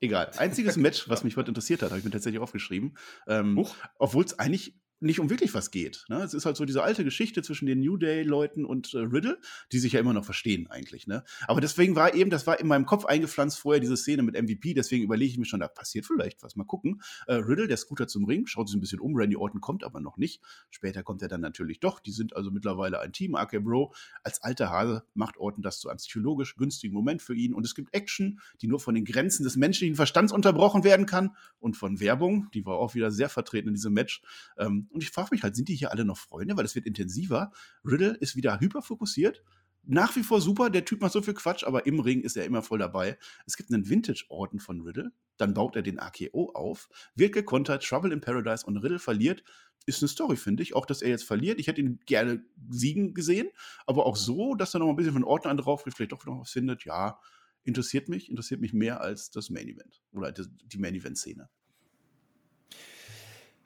Egal. 0.00 0.30
Einziges 0.38 0.76
Match, 0.76 1.08
was 1.08 1.24
mich 1.24 1.36
heute 1.36 1.48
interessiert 1.48 1.82
hat, 1.82 1.90
habe 1.90 1.98
ich 1.98 2.04
mir 2.04 2.10
tatsächlich 2.10 2.40
aufgeschrieben. 2.40 2.96
Ähm, 3.26 3.66
Obwohl 3.98 4.24
es 4.24 4.38
eigentlich 4.38 4.74
nicht 5.00 5.18
um 5.18 5.30
wirklich 5.30 5.54
was 5.54 5.70
geht. 5.70 6.04
Ne? 6.08 6.22
Es 6.22 6.34
ist 6.34 6.44
halt 6.44 6.56
so 6.56 6.64
diese 6.64 6.82
alte 6.82 7.04
Geschichte 7.04 7.42
zwischen 7.42 7.66
den 7.66 7.80
New 7.80 7.96
Day-Leuten 7.96 8.64
und 8.64 8.94
äh, 8.94 8.98
Riddle, 8.98 9.38
die 9.72 9.78
sich 9.78 9.94
ja 9.94 10.00
immer 10.00 10.12
noch 10.12 10.24
verstehen 10.24 10.68
eigentlich. 10.70 11.06
Ne? 11.06 11.24
Aber 11.48 11.60
deswegen 11.60 11.96
war 11.96 12.14
eben, 12.14 12.30
das 12.30 12.46
war 12.46 12.60
in 12.60 12.66
meinem 12.66 12.86
Kopf 12.86 13.06
eingepflanzt 13.06 13.58
vorher 13.58 13.80
diese 13.80 13.96
Szene 13.96 14.22
mit 14.22 14.40
MVP, 14.40 14.74
deswegen 14.74 15.04
überlege 15.04 15.32
ich 15.32 15.38
mir 15.38 15.46
schon, 15.46 15.60
da 15.60 15.68
passiert 15.68 16.06
vielleicht 16.06 16.42
was. 16.42 16.56
Mal 16.56 16.64
gucken. 16.64 17.00
Äh, 17.26 17.34
Riddle, 17.34 17.66
der 17.66 17.78
Scooter 17.78 18.06
zum 18.06 18.24
Ring, 18.26 18.46
schaut 18.46 18.68
sich 18.68 18.76
ein 18.76 18.80
bisschen 18.80 19.00
um, 19.00 19.16
Randy 19.16 19.36
Orton 19.36 19.60
kommt 19.60 19.84
aber 19.84 20.00
noch 20.00 20.18
nicht. 20.18 20.42
Später 20.70 21.02
kommt 21.02 21.22
er 21.22 21.28
dann 21.28 21.40
natürlich 21.40 21.80
doch. 21.80 22.00
Die 22.00 22.12
sind 22.12 22.36
also 22.36 22.50
mittlerweile 22.50 23.00
ein 23.00 23.12
Team. 23.12 23.34
RK 23.34 23.64
Bro, 23.64 23.94
als 24.22 24.42
alter 24.42 24.70
Hase 24.70 25.04
macht 25.14 25.38
Orton 25.38 25.62
das 25.62 25.80
zu 25.80 25.88
einem 25.88 25.98
psychologisch 25.98 26.56
günstigen 26.56 26.94
Moment 26.94 27.22
für 27.22 27.34
ihn. 27.34 27.54
Und 27.54 27.64
es 27.64 27.74
gibt 27.74 27.94
Action, 27.94 28.40
die 28.60 28.66
nur 28.66 28.80
von 28.80 28.94
den 28.94 29.04
Grenzen 29.04 29.44
des 29.44 29.56
menschlichen 29.56 29.96
Verstands 29.96 30.32
unterbrochen 30.32 30.84
werden 30.84 31.06
kann. 31.06 31.36
Und 31.58 31.76
von 31.76 32.00
Werbung, 32.00 32.50
die 32.52 32.66
war 32.66 32.76
auch 32.76 32.94
wieder 32.94 33.10
sehr 33.10 33.28
vertreten 33.28 33.68
in 33.68 33.74
diesem 33.74 33.92
Match. 33.92 34.22
Ähm, 34.58 34.88
und 34.90 35.02
ich 35.02 35.10
frage 35.10 35.28
mich 35.32 35.42
halt, 35.42 35.56
sind 35.56 35.68
die 35.68 35.74
hier 35.74 35.92
alle 35.92 36.04
noch 36.04 36.18
Freunde? 36.18 36.56
Weil 36.56 36.64
es 36.64 36.74
wird 36.74 36.86
intensiver. 36.86 37.52
Riddle 37.84 38.16
ist 38.16 38.36
wieder 38.36 38.60
hyperfokussiert. 38.60 39.42
Nach 39.82 40.14
wie 40.14 40.22
vor 40.22 40.40
super, 40.40 40.68
der 40.68 40.84
Typ 40.84 41.00
macht 41.00 41.12
so 41.12 41.22
viel 41.22 41.34
Quatsch, 41.34 41.64
aber 41.64 41.86
im 41.86 42.00
Ring 42.00 42.20
ist 42.20 42.36
er 42.36 42.44
immer 42.44 42.62
voll 42.62 42.78
dabei. 42.78 43.18
Es 43.46 43.56
gibt 43.56 43.72
einen 43.72 43.88
Vintage-Orden 43.88 44.60
von 44.60 44.82
Riddle, 44.82 45.12
dann 45.38 45.54
baut 45.54 45.74
er 45.74 45.82
den 45.82 45.98
AKO 45.98 46.50
auf, 46.54 46.88
wird 47.14 47.32
gekontert, 47.32 47.82
Trouble 47.82 48.12
in 48.12 48.20
Paradise 48.20 48.66
und 48.66 48.76
Riddle 48.76 48.98
verliert. 48.98 49.42
Ist 49.86 50.02
eine 50.02 50.08
Story, 50.08 50.36
finde 50.36 50.62
ich. 50.62 50.76
Auch, 50.76 50.84
dass 50.84 51.00
er 51.00 51.08
jetzt 51.08 51.24
verliert. 51.24 51.58
Ich 51.58 51.66
hätte 51.66 51.80
ihn 51.80 51.98
gerne 52.04 52.44
siegen 52.68 53.14
gesehen, 53.14 53.48
aber 53.86 54.04
auch 54.04 54.16
so, 54.16 54.54
dass 54.54 54.74
er 54.74 54.80
noch 54.80 54.90
ein 54.90 54.96
bisschen 54.96 55.14
von 55.14 55.24
Ordner 55.24 55.54
drauf 55.56 55.82
vielleicht 55.82 56.12
doch 56.12 56.26
noch 56.26 56.40
was 56.40 56.50
findet. 56.50 56.84
Ja, 56.84 57.18
interessiert 57.64 58.08
mich, 58.08 58.28
interessiert 58.28 58.60
mich 58.60 58.74
mehr 58.74 59.00
als 59.00 59.30
das 59.30 59.48
Main 59.48 59.68
Event 59.68 60.02
oder 60.12 60.32
die 60.32 60.78
Main 60.78 60.94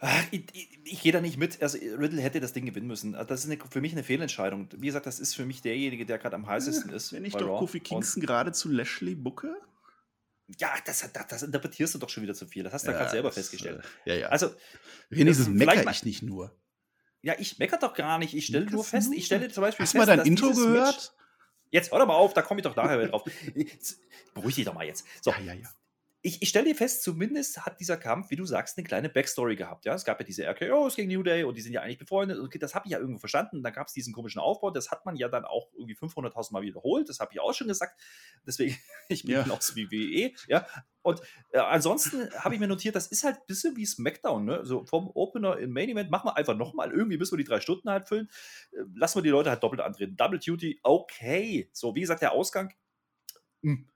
Event-Szene. 0.01 0.28
Ich, 0.30 0.45
ich, 0.53 0.92
ich 0.92 1.03
gehe 1.03 1.12
da 1.12 1.20
nicht 1.20 1.36
mit. 1.36 1.62
Also 1.62 1.78
Riddle 1.78 2.20
hätte 2.20 2.40
das 2.40 2.53
Ding 2.53 2.66
gewinnen 2.66 2.86
müssen. 2.86 3.14
Also, 3.14 3.28
das 3.28 3.45
ist 3.45 3.51
eine, 3.51 3.59
für 3.70 3.80
mich 3.80 3.92
eine 3.92 4.05
Fehlentscheidung. 4.05 4.68
Wie 4.76 4.86
gesagt, 4.86 5.07
das 5.07 5.20
ist 5.20 5.34
für 5.34 5.45
mich 5.45 5.62
derjenige, 5.62 6.07
der 6.07 6.18
gerade 6.18 6.36
am 6.36 6.47
heißesten 6.47 6.90
ist. 6.92 7.12
Wenn 7.12 7.24
ich 7.24 7.32
doch 7.32 7.49
Raw. 7.49 7.59
Kofi 7.59 7.80
Kingston 7.80 8.22
gerade 8.22 8.53
zu 8.53 8.70
Lashley 8.70 9.14
bucke? 9.14 9.57
Ja, 10.59 10.74
das, 10.84 11.11
das, 11.12 11.26
das, 11.26 11.42
interpretierst 11.42 11.95
du 11.95 11.99
doch 11.99 12.11
schon 12.11 12.22
wieder 12.22 12.34
zu 12.34 12.47
viel. 12.47 12.62
Das 12.62 12.72
hast 12.72 12.86
du 12.86 12.90
ja, 12.90 12.99
gerade 12.99 13.11
selber 13.11 13.32
festgestellt. 13.32 13.82
Äh, 14.05 14.11
ja, 14.11 14.14
ja. 14.16 14.28
Also, 14.28 14.55
wenigstens 15.09 15.49
meckere 15.49 15.90
ich 15.90 16.05
nicht 16.05 16.22
nur. 16.22 16.55
Ja, 17.22 17.34
ich 17.38 17.59
meckere 17.59 17.78
doch 17.78 17.95
gar 17.95 18.18
nicht. 18.18 18.34
Ich 18.34 18.47
stelle 18.47 18.66
nur 18.66 18.84
fest, 18.84 19.11
ich 19.14 19.24
stelle 19.24 19.49
zum 19.49 19.62
Beispiel 19.62 19.84
Hast 19.84 19.92
fest, 19.92 20.07
mal 20.07 20.16
dein 20.16 20.26
Intro 20.26 20.51
gehört? 20.51 20.95
Match, 20.95 21.11
jetzt 21.70 21.90
hör 21.90 21.99
doch 21.99 22.07
mal 22.07 22.14
auf, 22.14 22.34
da 22.34 22.42
komme 22.42 22.61
ich 22.61 22.64
doch 22.64 22.76
nachher 22.76 23.09
drauf. 23.09 23.24
Beruhig 24.34 24.55
dich 24.55 24.66
doch 24.66 24.74
mal 24.74 24.84
jetzt. 24.84 25.07
So, 25.22 25.30
ja, 25.30 25.40
ja, 25.40 25.53
ja 25.55 25.70
ich, 26.27 26.41
ich 26.41 26.49
stelle 26.49 26.64
dir 26.64 26.75
fest, 26.75 27.03
zumindest 27.03 27.66
hat 27.66 27.79
dieser 27.81 27.99
Kampf, 27.99 28.31
wie 28.31 28.37
du 28.37 28.47
sagst, 28.47 28.79
eine 28.79 28.87
kleine 28.87 29.11
Backstory 29.11 29.57
gehabt. 29.57 29.85
Ja? 29.85 29.93
Es 29.93 30.07
gab 30.07 30.18
ja 30.18 30.25
diese 30.25 30.47
RKOs 30.47 30.97
gegen 30.97 31.12
New 31.12 31.22
Day 31.22 31.45
und 31.45 31.55
die 31.55 31.61
sind 31.61 31.75
ja 31.75 31.83
eigentlich 31.83 31.99
befreundet. 31.99 32.41
Okay, 32.41 32.59
das 32.59 32.75
habe 32.75 32.87
ich 32.87 32.93
ja 32.93 32.99
irgendwo 32.99 33.18
verstanden. 33.18 33.62
Dann 33.62 33.75
gab 33.75 33.89
es 33.89 33.93
diesen 33.93 34.14
komischen 34.14 34.41
Aufbau. 34.41 34.70
Das 34.70 34.91
hat 34.91 35.05
man 35.05 35.16
ja 35.16 35.29
dann 35.29 35.45
auch 35.45 35.70
irgendwie 35.75 35.95
500.000 35.95 36.55
Mal 36.55 36.62
wiederholt. 36.62 37.11
Das 37.11 37.20
habe 37.20 37.31
ich 37.35 37.41
auch 37.41 37.53
schon 37.53 37.68
gesagt. 37.68 38.01
Deswegen, 38.47 38.75
ich 39.11 39.25
bin 39.25 39.33
ja. 39.33 39.43
genauso 39.43 39.77
wie 39.77 39.91
WWE. 39.91 40.33
Ja? 40.49 40.66
Und 41.03 41.20
äh, 41.51 41.59
ansonsten 41.59 42.31
habe 42.39 42.55
ich 42.55 42.61
mir 42.61 42.68
notiert, 42.68 42.97
das 42.97 43.09
ist 43.09 43.22
halt 43.22 43.37
ein 43.37 43.47
bisschen 43.47 43.77
wie 43.77 43.85
SmackDown. 43.85 44.47
Ne? 44.47 44.61
So 44.64 44.87
vom 44.87 45.11
Opener 45.11 45.59
in 45.59 45.72
Main 45.72 45.91
Event 45.91 46.11
machen 46.11 46.29
wir 46.29 46.39
einfach 46.39 46.57
nochmal 46.57 46.91
irgendwie, 46.91 47.18
bis 47.18 47.33
wir 47.33 47.37
die 47.37 47.45
drei 47.45 47.61
Stunden 47.61 47.91
halt 47.91 48.09
füllen. 48.09 48.31
Äh, 48.72 48.85
lassen 48.95 49.18
wir 49.18 49.22
die 49.22 49.29
Leute 49.29 49.51
halt 49.51 49.62
doppelt 49.62 49.83
antreten. 49.83 50.16
Double 50.16 50.39
Duty, 50.39 50.81
okay. 50.85 51.68
So, 51.75 51.95
wie 51.95 52.01
gesagt, 52.01 52.22
der 52.22 52.33
Ausgang. 52.33 52.72
Mh 53.61 53.75
hm, 53.75 53.89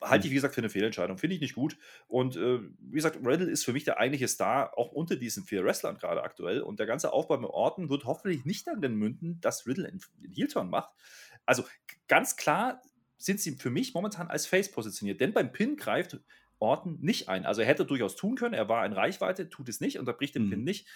halte 0.00 0.26
ich, 0.26 0.30
wie 0.30 0.36
gesagt, 0.36 0.54
für 0.54 0.60
eine 0.60 0.70
Fehlentscheidung. 0.70 1.18
Finde 1.18 1.34
ich 1.34 1.40
nicht 1.40 1.54
gut. 1.54 1.76
Und 2.06 2.36
äh, 2.36 2.60
wie 2.80 2.96
gesagt, 2.96 3.18
Riddle 3.24 3.50
ist 3.50 3.64
für 3.64 3.72
mich 3.72 3.84
der 3.84 3.98
eigentliche 3.98 4.28
Star, 4.28 4.76
auch 4.78 4.92
unter 4.92 5.16
diesen 5.16 5.44
vier 5.44 5.64
Wrestlern 5.64 5.98
gerade 5.98 6.22
aktuell. 6.22 6.60
Und 6.60 6.78
der 6.78 6.86
ganze 6.86 7.12
Aufbau 7.12 7.38
mit 7.38 7.50
Orton 7.50 7.88
wird 7.88 8.04
hoffentlich 8.04 8.44
nicht 8.44 8.66
darin 8.66 8.94
münden, 8.94 9.40
dass 9.40 9.66
Riddle 9.66 9.88
einen 9.88 10.00
Heel-Turn 10.34 10.70
macht. 10.70 10.90
Also 11.46 11.64
ganz 12.06 12.36
klar 12.36 12.80
sind 13.16 13.40
sie 13.40 13.52
für 13.56 13.70
mich 13.70 13.94
momentan 13.94 14.28
als 14.28 14.46
Face 14.46 14.70
positioniert. 14.70 15.20
Denn 15.20 15.32
beim 15.32 15.52
Pin 15.52 15.76
greift 15.76 16.20
Orton 16.60 16.98
nicht 17.00 17.28
ein. 17.28 17.46
Also 17.46 17.60
er 17.62 17.66
hätte 17.66 17.84
durchaus 17.84 18.16
tun 18.16 18.36
können, 18.36 18.54
er 18.54 18.68
war 18.68 18.84
in 18.86 18.92
Reichweite, 18.92 19.48
tut 19.48 19.68
es 19.68 19.80
nicht, 19.80 19.98
unterbricht 19.98 20.34
den 20.34 20.46
mhm. 20.46 20.50
Pin 20.50 20.64
nicht. 20.64 20.86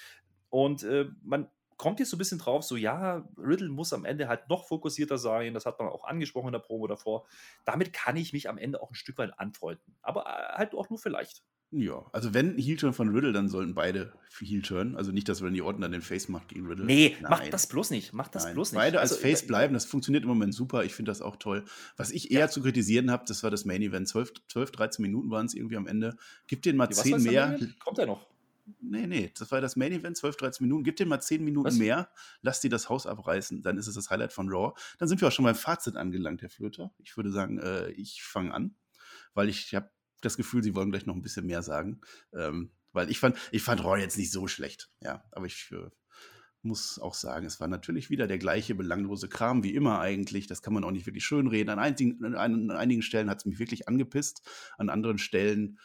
Und 0.49 0.83
äh, 0.85 1.07
man 1.23 1.49
kommt 1.83 1.99
jetzt 1.99 2.11
so 2.11 2.17
ein 2.17 2.19
bisschen 2.19 2.39
drauf, 2.39 2.63
so 2.63 2.77
ja, 2.77 3.29
Riddle 3.37 3.69
muss 3.69 3.93
am 3.93 4.05
Ende 4.05 4.29
halt 4.29 4.49
noch 4.49 4.69
fokussierter 4.69 5.19
sein, 5.19 5.53
das 5.53 5.67
hat 5.67 5.81
man 5.81 5.89
auch 5.89 6.05
angesprochen 6.05 6.47
in 6.47 6.53
der 6.53 6.61
Promo 6.61 6.87
davor. 6.87 7.27
Damit 7.65 7.93
kann 7.93 8.17
ich 8.17 8.33
mich 8.33 8.49
am 8.49 8.57
Ende 8.57 8.81
auch 8.81 8.93
ein 8.93 8.95
Stück 8.95 9.19
weit 9.19 9.37
anfreunden, 9.37 9.97
aber 10.01 10.27
äh, 10.27 10.59
halt 10.59 10.77
auch 10.77 10.91
nur 10.91 11.01
vielleicht. 11.01 11.43
Ja, 11.73 12.05
also 12.13 12.35
wenn 12.35 12.57
Heel-Turn 12.57 12.93
von 12.93 13.09
Riddle, 13.09 13.33
dann 13.33 13.49
sollten 13.49 13.75
beide 13.75 14.13
Heel-Turn. 14.39 14.95
Also 14.95 15.11
nicht, 15.11 15.29
dass 15.29 15.43
Randy 15.43 15.61
Orton 15.61 15.81
dann 15.81 15.91
den 15.91 16.03
Face 16.03 16.29
macht 16.29 16.51
gegen 16.51 16.69
Riddle. 16.69 16.85
Nee, 16.85 17.17
Nein. 17.21 17.31
macht 17.31 17.53
das 17.53 17.67
bloß 17.67 17.91
nicht. 17.91 18.13
Macht 18.13 18.37
das 18.37 18.45
Nein. 18.45 18.55
bloß 18.55 18.73
nicht. 18.73 18.79
Beide 18.79 19.01
als 19.01 19.13
also, 19.13 19.23
Face 19.23 19.45
bleiben, 19.45 19.75
das 19.75 19.87
funktioniert 19.87 20.23
im 20.23 20.29
Moment 20.29 20.55
super. 20.55 20.85
Ich 20.85 20.95
finde 20.95 21.11
das 21.11 21.21
auch 21.21 21.35
toll. 21.35 21.65
Was 21.97 22.13
ich 22.13 22.31
eher 22.31 22.41
ja. 22.41 22.49
zu 22.49 22.63
kritisieren 22.63 23.11
habe, 23.11 23.25
das 23.27 23.43
war 23.43 23.51
das 23.51 23.65
Main 23.65 23.83
Event. 23.83 24.07
12, 24.07 24.35
12 24.49 24.71
13 24.71 25.03
Minuten 25.03 25.31
waren 25.31 25.47
es 25.47 25.55
irgendwie 25.55 25.79
am 25.79 25.89
Ende. 25.89 26.15
Gib 26.47 26.63
den 26.63 26.77
mal 26.77 26.91
10 26.91 27.23
mehr. 27.23 27.59
Kommt 27.83 27.99
er 27.99 28.07
noch? 28.07 28.32
Nee, 28.81 29.07
nee, 29.07 29.33
das 29.37 29.51
war 29.51 29.61
das 29.61 29.77
Main 29.77 29.93
Event, 29.93 30.17
12, 30.17 30.37
13 30.37 30.65
Minuten. 30.65 30.85
Gib 30.85 30.97
dir 30.97 31.07
mal 31.07 31.21
10 31.21 31.43
Minuten 31.43 31.67
Was? 31.67 31.77
mehr, 31.77 32.11
lass 32.43 32.61
die 32.61 32.69
das 32.69 32.89
Haus 32.89 33.07
abreißen, 33.07 33.63
dann 33.63 33.77
ist 33.77 33.89
es 33.89 33.95
das 33.95 34.11
Highlight 34.11 34.33
von 34.33 34.49
Raw. 34.49 34.79
Dann 34.99 35.09
sind 35.09 35.21
wir 35.21 35.29
auch 35.29 35.33
schon 35.33 35.45
beim 35.45 35.55
Fazit 35.55 35.97
angelangt, 35.97 36.43
Herr 36.43 36.51
Flöter. 36.51 36.93
Ich 36.99 37.17
würde 37.17 37.33
sagen, 37.33 37.59
äh, 37.59 37.91
ich 37.91 38.23
fange 38.23 38.55
an, 38.55 38.77
weil 39.35 39.49
ich 39.49 39.75
habe 39.75 39.91
das 40.21 40.37
Gefühl, 40.37 40.63
Sie 40.63 40.75
wollen 40.75 40.91
gleich 40.91 41.07
noch 41.07 41.17
ein 41.17 41.23
bisschen 41.23 41.47
mehr 41.47 41.63
sagen. 41.63 42.01
Ähm, 42.33 42.71
weil 42.93 43.11
ich 43.11 43.19
fand, 43.19 43.37
ich 43.51 43.63
fand 43.63 43.83
Raw 43.83 43.99
jetzt 43.99 44.19
nicht 44.19 44.31
so 44.31 44.47
schlecht, 44.47 44.91
ja, 45.01 45.25
aber 45.33 45.47
ich 45.47 45.71
äh, 45.73 45.89
muss 46.63 46.99
auch 46.99 47.15
sagen, 47.15 47.47
es 47.47 47.59
war 47.59 47.69
natürlich 47.69 48.11
wieder 48.11 48.27
der 48.27 48.39
gleiche 48.39 48.75
belanglose 48.75 49.29
Kram 49.29 49.65
wie 49.65 49.75
immer 49.75 50.01
eigentlich. 50.01 50.47
Das 50.47 50.63
kann 50.63 50.75
man 50.75 50.85
auch 50.85 50.91
nicht 50.91 51.07
wirklich 51.07 51.25
schönreden. 51.25 51.71
An 51.71 51.79
einigen, 51.79 52.25
an 52.37 52.71
einigen 52.71 53.03
Stellen 53.03 53.29
hat 53.29 53.39
es 53.39 53.47
mich 53.47 53.59
wirklich 53.59 53.89
angepisst, 53.89 54.43
an 54.79 54.89
anderen 54.89 55.19
Stellen 55.19 55.79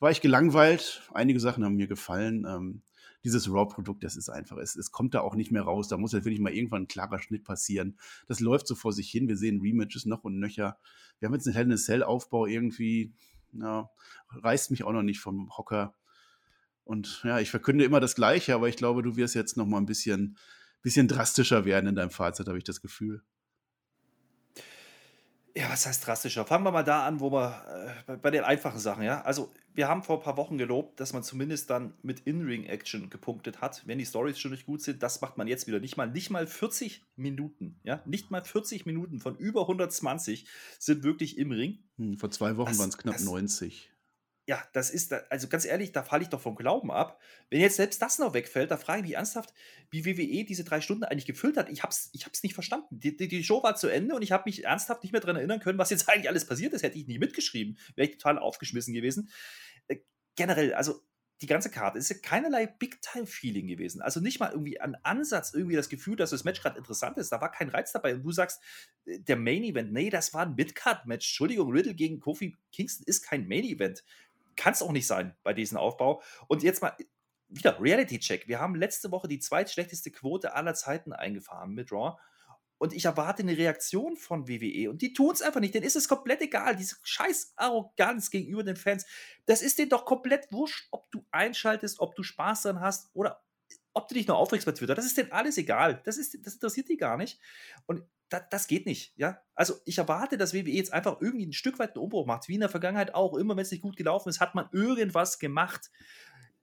war 0.00 0.10
ich 0.10 0.20
gelangweilt. 0.20 1.02
Einige 1.12 1.40
Sachen 1.40 1.64
haben 1.64 1.76
mir 1.76 1.86
gefallen. 1.86 2.46
Ähm, 2.48 2.82
dieses 3.24 3.50
Raw-Produkt, 3.50 4.04
das 4.04 4.16
ist 4.16 4.28
einfach, 4.28 4.58
es, 4.58 4.76
es 4.76 4.92
kommt 4.92 5.14
da 5.14 5.20
auch 5.20 5.34
nicht 5.34 5.50
mehr 5.50 5.62
raus. 5.62 5.88
Da 5.88 5.96
muss 5.96 6.12
wirklich 6.12 6.40
mal 6.40 6.52
irgendwann 6.52 6.82
ein 6.82 6.88
klarer 6.88 7.18
Schnitt 7.18 7.42
passieren. 7.42 7.98
Das 8.26 8.40
läuft 8.40 8.66
so 8.66 8.74
vor 8.74 8.92
sich 8.92 9.10
hin. 9.10 9.28
Wir 9.28 9.38
sehen 9.38 9.62
Rematches 9.62 10.04
noch 10.04 10.24
und 10.24 10.38
nöcher. 10.38 10.78
Wir 11.18 11.26
haben 11.26 11.34
jetzt 11.34 11.46
einen 11.46 11.54
Hell 11.56 11.66
in 11.66 11.72
a 11.72 11.76
Cell-Aufbau 11.76 12.46
irgendwie, 12.46 13.14
ja, 13.52 13.90
reißt 14.30 14.70
mich 14.70 14.84
auch 14.84 14.92
noch 14.92 15.02
nicht 15.02 15.20
vom 15.20 15.56
Hocker. 15.56 15.94
Und 16.84 17.22
ja, 17.24 17.40
ich 17.40 17.50
verkünde 17.50 17.84
immer 17.84 17.98
das 17.98 18.14
Gleiche, 18.14 18.54
aber 18.54 18.68
ich 18.68 18.76
glaube, 18.76 19.02
du 19.02 19.16
wirst 19.16 19.34
jetzt 19.34 19.56
noch 19.56 19.66
mal 19.66 19.78
ein 19.78 19.86
bisschen, 19.86 20.36
bisschen 20.82 21.08
drastischer 21.08 21.64
werden 21.64 21.86
in 21.86 21.94
deinem 21.94 22.10
Fazit, 22.10 22.46
habe 22.46 22.58
ich 22.58 22.64
das 22.64 22.82
Gefühl. 22.82 23.22
Ja, 25.56 25.70
was 25.70 25.86
heißt 25.86 26.04
drastischer? 26.04 26.44
Fangen 26.44 26.64
wir 26.64 26.72
mal 26.72 26.82
da 26.82 27.06
an, 27.06 27.20
wo 27.20 27.30
wir 27.30 27.94
äh, 28.08 28.16
bei, 28.16 28.32
den 28.32 28.42
einfachen 28.42 28.80
Sachen, 28.80 29.04
ja. 29.04 29.22
Also, 29.22 29.52
wir 29.72 29.86
haben 29.86 30.02
vor 30.02 30.18
ein 30.18 30.22
paar 30.22 30.36
Wochen 30.36 30.58
gelobt, 30.58 30.98
dass 30.98 31.12
man 31.12 31.22
zumindest 31.22 31.70
dann 31.70 31.94
mit 32.02 32.20
In-Ring-Action 32.20 33.08
gepunktet 33.08 33.60
hat, 33.60 33.86
wenn 33.86 33.98
die 33.98 34.06
Stories 34.06 34.38
schon 34.38 34.50
nicht 34.50 34.66
gut 34.66 34.82
sind. 34.82 35.00
Das 35.00 35.20
macht 35.20 35.38
man 35.38 35.46
jetzt 35.46 35.68
wieder 35.68 35.78
nicht 35.78 35.96
mal. 35.96 36.10
Nicht 36.10 36.30
mal 36.30 36.48
40 36.48 37.04
Minuten, 37.14 37.78
ja. 37.84 38.02
Nicht 38.04 38.32
mal 38.32 38.42
40 38.42 38.84
Minuten 38.84 39.20
von 39.20 39.36
über 39.36 39.62
120 39.62 40.46
sind 40.80 41.04
wirklich 41.04 41.38
im 41.38 41.52
Ring. 41.52 41.78
Hm, 41.98 42.18
vor 42.18 42.32
zwei 42.32 42.56
Wochen 42.56 42.76
waren 42.76 42.88
es 42.88 42.98
knapp 42.98 43.14
das, 43.14 43.24
90. 43.24 43.92
ja, 44.46 44.62
das 44.74 44.90
ist, 44.90 45.12
also 45.30 45.48
ganz 45.48 45.64
ehrlich, 45.64 45.92
da 45.92 46.02
falle 46.02 46.22
ich 46.22 46.28
doch 46.28 46.40
vom 46.40 46.54
Glauben 46.54 46.90
ab. 46.90 47.18
Wenn 47.48 47.60
jetzt 47.60 47.76
selbst 47.76 48.02
das 48.02 48.18
noch 48.18 48.34
wegfällt, 48.34 48.70
da 48.70 48.76
frage 48.76 49.00
ich 49.00 49.06
mich 49.06 49.16
ernsthaft, 49.16 49.54
wie 49.90 50.04
WWE 50.04 50.44
diese 50.44 50.64
drei 50.64 50.82
Stunden 50.82 51.04
eigentlich 51.04 51.24
gefüllt 51.24 51.56
hat. 51.56 51.70
Ich 51.70 51.82
habe 51.82 51.92
es 51.92 52.10
ich 52.12 52.26
hab's 52.26 52.42
nicht 52.42 52.54
verstanden. 52.54 53.00
Die, 53.00 53.16
die, 53.16 53.28
die, 53.28 53.42
Show 53.42 53.62
war 53.62 53.74
zu 53.74 53.88
Ende 53.88 54.14
und 54.14 54.22
ich 54.22 54.32
habe 54.32 54.44
mich 54.46 54.64
ernsthaft 54.64 55.02
nicht 55.02 55.12
mehr 55.12 55.22
daran 55.22 55.36
erinnern 55.36 55.60
können, 55.60 55.78
was 55.78 55.90
jetzt 55.90 56.08
eigentlich 56.10 56.28
alles 56.28 56.46
passiert 56.46 56.74
ist. 56.74 56.82
Hätte 56.82 56.98
ich 56.98 57.06
nie 57.06 57.18
mitgeschrieben. 57.18 57.78
Wäre 57.94 58.08
ich 58.08 58.18
total 58.18 58.38
aufgeschmissen 58.38 58.92
gewesen. 58.92 59.30
Äh, 59.88 59.96
generell, 60.36 60.74
also 60.74 61.00
die 61.44 61.46
ganze 61.46 61.70
Karte 61.70 61.98
ist 61.98 62.22
keinerlei 62.22 62.66
Big-Time-Feeling 62.66 63.66
gewesen. 63.66 64.00
Also 64.00 64.20
nicht 64.20 64.40
mal 64.40 64.50
irgendwie 64.50 64.80
ein 64.80 64.96
Ansatz, 65.04 65.52
irgendwie 65.52 65.76
das 65.76 65.88
Gefühl, 65.88 66.16
dass 66.16 66.30
das 66.30 66.44
Match 66.44 66.62
gerade 66.62 66.78
interessant 66.78 67.18
ist. 67.18 67.32
Da 67.32 67.40
war 67.40 67.50
kein 67.50 67.68
Reiz 67.68 67.92
dabei. 67.92 68.14
Und 68.14 68.22
du 68.22 68.32
sagst, 68.32 68.62
äh, 69.04 69.18
der 69.20 69.36
Main-Event, 69.36 69.92
nee, 69.92 70.10
das 70.10 70.32
war 70.32 70.46
ein 70.46 70.54
Mid-Card-Match. 70.54 71.26
Entschuldigung, 71.28 71.70
Riddle 71.70 71.94
gegen 71.94 72.20
Kofi 72.20 72.56
Kingston 72.72 73.04
ist 73.06 73.22
kein 73.22 73.48
Main-Event. 73.48 74.04
Kann 74.56 74.72
es 74.72 74.82
auch 74.82 74.92
nicht 74.92 75.06
sein 75.06 75.36
bei 75.42 75.52
diesem 75.52 75.78
Aufbau. 75.78 76.22
Und 76.48 76.62
jetzt 76.62 76.82
mal 76.82 76.96
wieder 77.48 77.80
Reality-Check. 77.80 78.48
Wir 78.48 78.60
haben 78.60 78.74
letzte 78.74 79.10
Woche 79.10 79.28
die 79.28 79.38
zweitschlechteste 79.38 80.10
Quote 80.10 80.54
aller 80.54 80.74
Zeiten 80.74 81.12
eingefahren 81.12 81.72
mit 81.72 81.92
Raw. 81.92 82.18
Und 82.78 82.92
ich 82.92 83.04
erwarte 83.04 83.42
eine 83.42 83.56
Reaktion 83.56 84.16
von 84.16 84.48
WWE. 84.48 84.90
Und 84.90 85.00
die 85.00 85.12
tun 85.12 85.32
es 85.32 85.42
einfach 85.42 85.60
nicht. 85.60 85.74
Denen 85.74 85.86
ist 85.86 85.96
es 85.96 86.08
komplett 86.08 86.42
egal. 86.42 86.76
Diese 86.76 86.96
scheiß 87.02 87.52
Arroganz 87.56 88.30
gegenüber 88.30 88.64
den 88.64 88.76
Fans. 88.76 89.06
Das 89.46 89.62
ist 89.62 89.78
denen 89.78 89.90
doch 89.90 90.04
komplett 90.04 90.50
wurscht, 90.50 90.88
ob 90.90 91.10
du 91.10 91.24
einschaltest, 91.30 92.00
ob 92.00 92.14
du 92.16 92.22
Spaß 92.22 92.62
dran 92.62 92.80
hast 92.80 93.10
oder 93.14 93.43
ob 93.94 94.08
du 94.08 94.14
dich 94.14 94.26
noch 94.26 94.36
aufregst 94.36 94.66
bei 94.66 94.72
Twitter. 94.72 94.94
Das 94.94 95.06
ist 95.06 95.16
denen 95.16 95.32
alles 95.32 95.56
egal. 95.56 96.00
Das, 96.04 96.18
ist, 96.18 96.36
das 96.44 96.54
interessiert 96.54 96.88
die 96.88 96.96
gar 96.96 97.16
nicht. 97.16 97.40
Und 97.86 98.02
das, 98.28 98.42
das 98.50 98.66
geht 98.66 98.86
nicht. 98.86 99.14
Ja? 99.16 99.40
Also 99.54 99.74
ich 99.84 99.98
erwarte, 99.98 100.36
dass 100.36 100.52
WWE 100.52 100.70
jetzt 100.70 100.92
einfach 100.92 101.20
irgendwie 101.20 101.46
ein 101.46 101.52
Stück 101.52 101.78
weit 101.78 101.94
einen 101.94 102.04
Umbruch 102.04 102.26
macht. 102.26 102.48
Wie 102.48 102.54
in 102.54 102.60
der 102.60 102.68
Vergangenheit 102.68 103.14
auch. 103.14 103.36
Immer 103.36 103.56
wenn 103.56 103.62
es 103.62 103.70
nicht 103.70 103.82
gut 103.82 103.96
gelaufen 103.96 104.28
ist, 104.28 104.40
hat 104.40 104.54
man 104.54 104.68
irgendwas 104.72 105.38
gemacht 105.38 105.90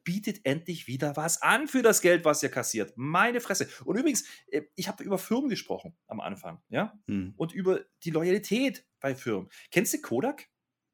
bietet 0.03 0.45
endlich 0.45 0.87
wieder 0.87 1.15
was 1.15 1.41
an 1.41 1.67
für 1.67 1.81
das 1.81 2.01
Geld, 2.01 2.25
was 2.25 2.41
ihr 2.41 2.49
kassiert. 2.49 2.93
Meine 2.95 3.39
Fresse. 3.39 3.67
Und 3.85 3.97
übrigens, 3.97 4.25
äh, 4.47 4.63
ich 4.75 4.87
habe 4.87 5.03
über 5.03 5.19
Firmen 5.19 5.49
gesprochen 5.49 5.95
am 6.07 6.19
Anfang, 6.19 6.61
ja? 6.69 6.99
Hm. 7.07 7.33
Und 7.37 7.53
über 7.53 7.81
die 8.03 8.09
Loyalität 8.09 8.85
bei 8.99 9.15
Firmen. 9.15 9.49
Kennst 9.69 9.93
du 9.93 10.01
Kodak? 10.01 10.49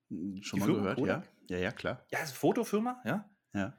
Hm, 0.10 0.42
schon 0.42 0.58
die 0.58 0.60
mal 0.60 0.66
Firma 0.66 0.82
gehört, 0.82 1.00
Kodak? 1.00 1.24
ja. 1.24 1.58
Ja, 1.58 1.58
ja, 1.64 1.72
klar. 1.72 2.06
Ja, 2.12 2.20
also 2.20 2.34
Fotofirma, 2.34 3.02
ja. 3.06 3.30
Ja. 3.54 3.78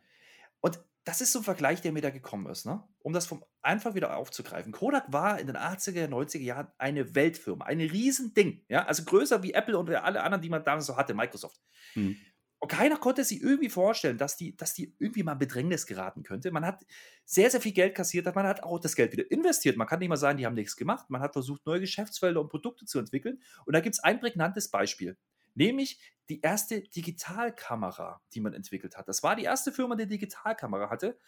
Und 0.60 0.82
das 1.08 1.22
ist 1.22 1.32
so 1.32 1.38
ein 1.38 1.44
Vergleich, 1.44 1.80
der 1.80 1.92
mir 1.92 2.02
da 2.02 2.10
gekommen 2.10 2.44
ist, 2.48 2.66
ne? 2.66 2.86
um 2.98 3.14
das 3.14 3.24
vom 3.24 3.42
einfach 3.62 3.94
wieder 3.94 4.14
aufzugreifen. 4.14 4.72
Kodak 4.72 5.10
war 5.10 5.40
in 5.40 5.46
den 5.46 5.56
80er, 5.56 6.06
90er 6.06 6.40
Jahren 6.40 6.68
eine 6.76 7.14
Weltfirma, 7.14 7.64
ein 7.64 7.80
Riesending, 7.80 8.62
ja, 8.68 8.84
also 8.84 9.04
größer 9.04 9.42
wie 9.42 9.54
Apple 9.54 9.78
und 9.78 9.88
alle 9.88 10.22
anderen, 10.22 10.42
die 10.42 10.50
man 10.50 10.62
damals 10.64 10.84
so 10.84 10.98
hatte, 10.98 11.14
Microsoft. 11.14 11.62
Hm. 11.94 12.14
Und 12.58 12.68
keiner 12.68 12.98
konnte 12.98 13.24
sich 13.24 13.40
irgendwie 13.40 13.70
vorstellen, 13.70 14.18
dass 14.18 14.36
die, 14.36 14.54
dass 14.54 14.74
die 14.74 14.94
irgendwie 14.98 15.22
mal 15.22 15.32
in 15.32 15.38
Bedrängnis 15.38 15.86
geraten 15.86 16.24
könnte. 16.24 16.50
Man 16.50 16.66
hat 16.66 16.84
sehr, 17.24 17.50
sehr 17.50 17.62
viel 17.62 17.72
Geld 17.72 17.94
kassiert, 17.94 18.26
man 18.34 18.46
hat 18.46 18.62
auch 18.62 18.78
das 18.78 18.94
Geld 18.94 19.12
wieder 19.12 19.30
investiert. 19.30 19.78
Man 19.78 19.86
kann 19.86 20.00
nicht 20.00 20.10
mal 20.10 20.18
sagen, 20.18 20.36
die 20.36 20.44
haben 20.44 20.56
nichts 20.56 20.76
gemacht. 20.76 21.08
Man 21.08 21.22
hat 21.22 21.32
versucht, 21.32 21.64
neue 21.64 21.80
Geschäftsfelder 21.80 22.42
und 22.42 22.50
Produkte 22.50 22.84
zu 22.84 22.98
entwickeln. 22.98 23.40
Und 23.64 23.72
da 23.72 23.80
gibt 23.80 23.94
es 23.94 24.00
ein 24.04 24.20
prägnantes 24.20 24.70
Beispiel, 24.70 25.16
nämlich 25.58 26.00
die 26.28 26.40
erste 26.40 26.80
Digitalkamera, 26.80 28.20
die 28.32 28.40
man 28.40 28.54
entwickelt 28.54 28.96
hat. 28.96 29.08
Das 29.08 29.22
war 29.22 29.36
die 29.36 29.44
erste 29.44 29.72
Firma, 29.72 29.96
die 29.96 30.06
Digitalkamera 30.06 30.90
hatte. 30.90 31.18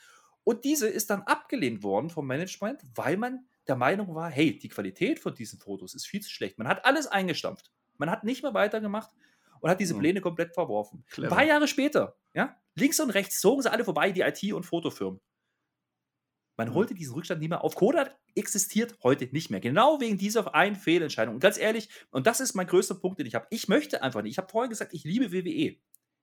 Und 0.44 0.64
diese 0.64 0.88
ist 0.88 1.10
dann 1.10 1.22
abgelehnt 1.22 1.82
worden 1.82 2.08
vom 2.10 2.26
Management, 2.26 2.82
weil 2.94 3.16
man 3.16 3.46
der 3.66 3.76
Meinung 3.76 4.14
war, 4.14 4.30
hey, 4.30 4.58
die 4.58 4.68
Qualität 4.68 5.18
von 5.20 5.34
diesen 5.34 5.58
Fotos 5.60 5.94
ist 5.94 6.06
viel 6.06 6.20
zu 6.20 6.30
schlecht. 6.30 6.58
Man 6.58 6.66
hat 6.66 6.84
alles 6.84 7.06
eingestampft. 7.06 7.70
Man 7.98 8.10
hat 8.10 8.24
nicht 8.24 8.42
mehr 8.42 8.54
weitergemacht 8.54 9.10
und 9.60 9.70
hat 9.70 9.80
diese 9.80 9.94
hm. 9.94 10.00
Pläne 10.00 10.20
komplett 10.20 10.54
verworfen. 10.54 11.04
Clever. 11.10 11.30
Ein 11.30 11.36
paar 11.36 11.46
Jahre 11.46 11.68
später, 11.68 12.16
ja, 12.32 12.56
links 12.74 12.98
und 13.00 13.10
rechts 13.10 13.40
zogen 13.40 13.62
sie 13.62 13.70
alle 13.70 13.84
vorbei, 13.84 14.10
die 14.12 14.22
IT- 14.22 14.52
und 14.52 14.64
Fotofirmen. 14.64 15.20
Man 16.60 16.68
hm. 16.68 16.74
holte 16.74 16.94
diesen 16.94 17.14
Rückstand 17.14 17.40
nicht 17.40 17.48
mehr 17.48 17.64
auf. 17.64 17.74
Kodak 17.74 18.14
existiert 18.34 18.94
heute 19.02 19.24
nicht 19.32 19.48
mehr. 19.48 19.60
Genau 19.60 19.98
wegen 19.98 20.18
dieser 20.18 20.54
einen 20.54 20.76
Fehlentscheidung. 20.76 21.36
Und 21.36 21.40
ganz 21.40 21.56
ehrlich, 21.56 21.88
und 22.10 22.26
das 22.26 22.38
ist 22.38 22.52
mein 22.54 22.66
größter 22.66 22.96
Punkt, 22.96 23.18
den 23.18 23.24
ich 23.24 23.34
habe. 23.34 23.46
Ich 23.48 23.66
möchte 23.68 24.02
einfach 24.02 24.20
nicht. 24.20 24.32
Ich 24.32 24.36
habe 24.36 24.50
vorhin 24.50 24.68
gesagt, 24.68 24.92
ich 24.92 25.04
liebe 25.04 25.32
WWE. 25.32 25.76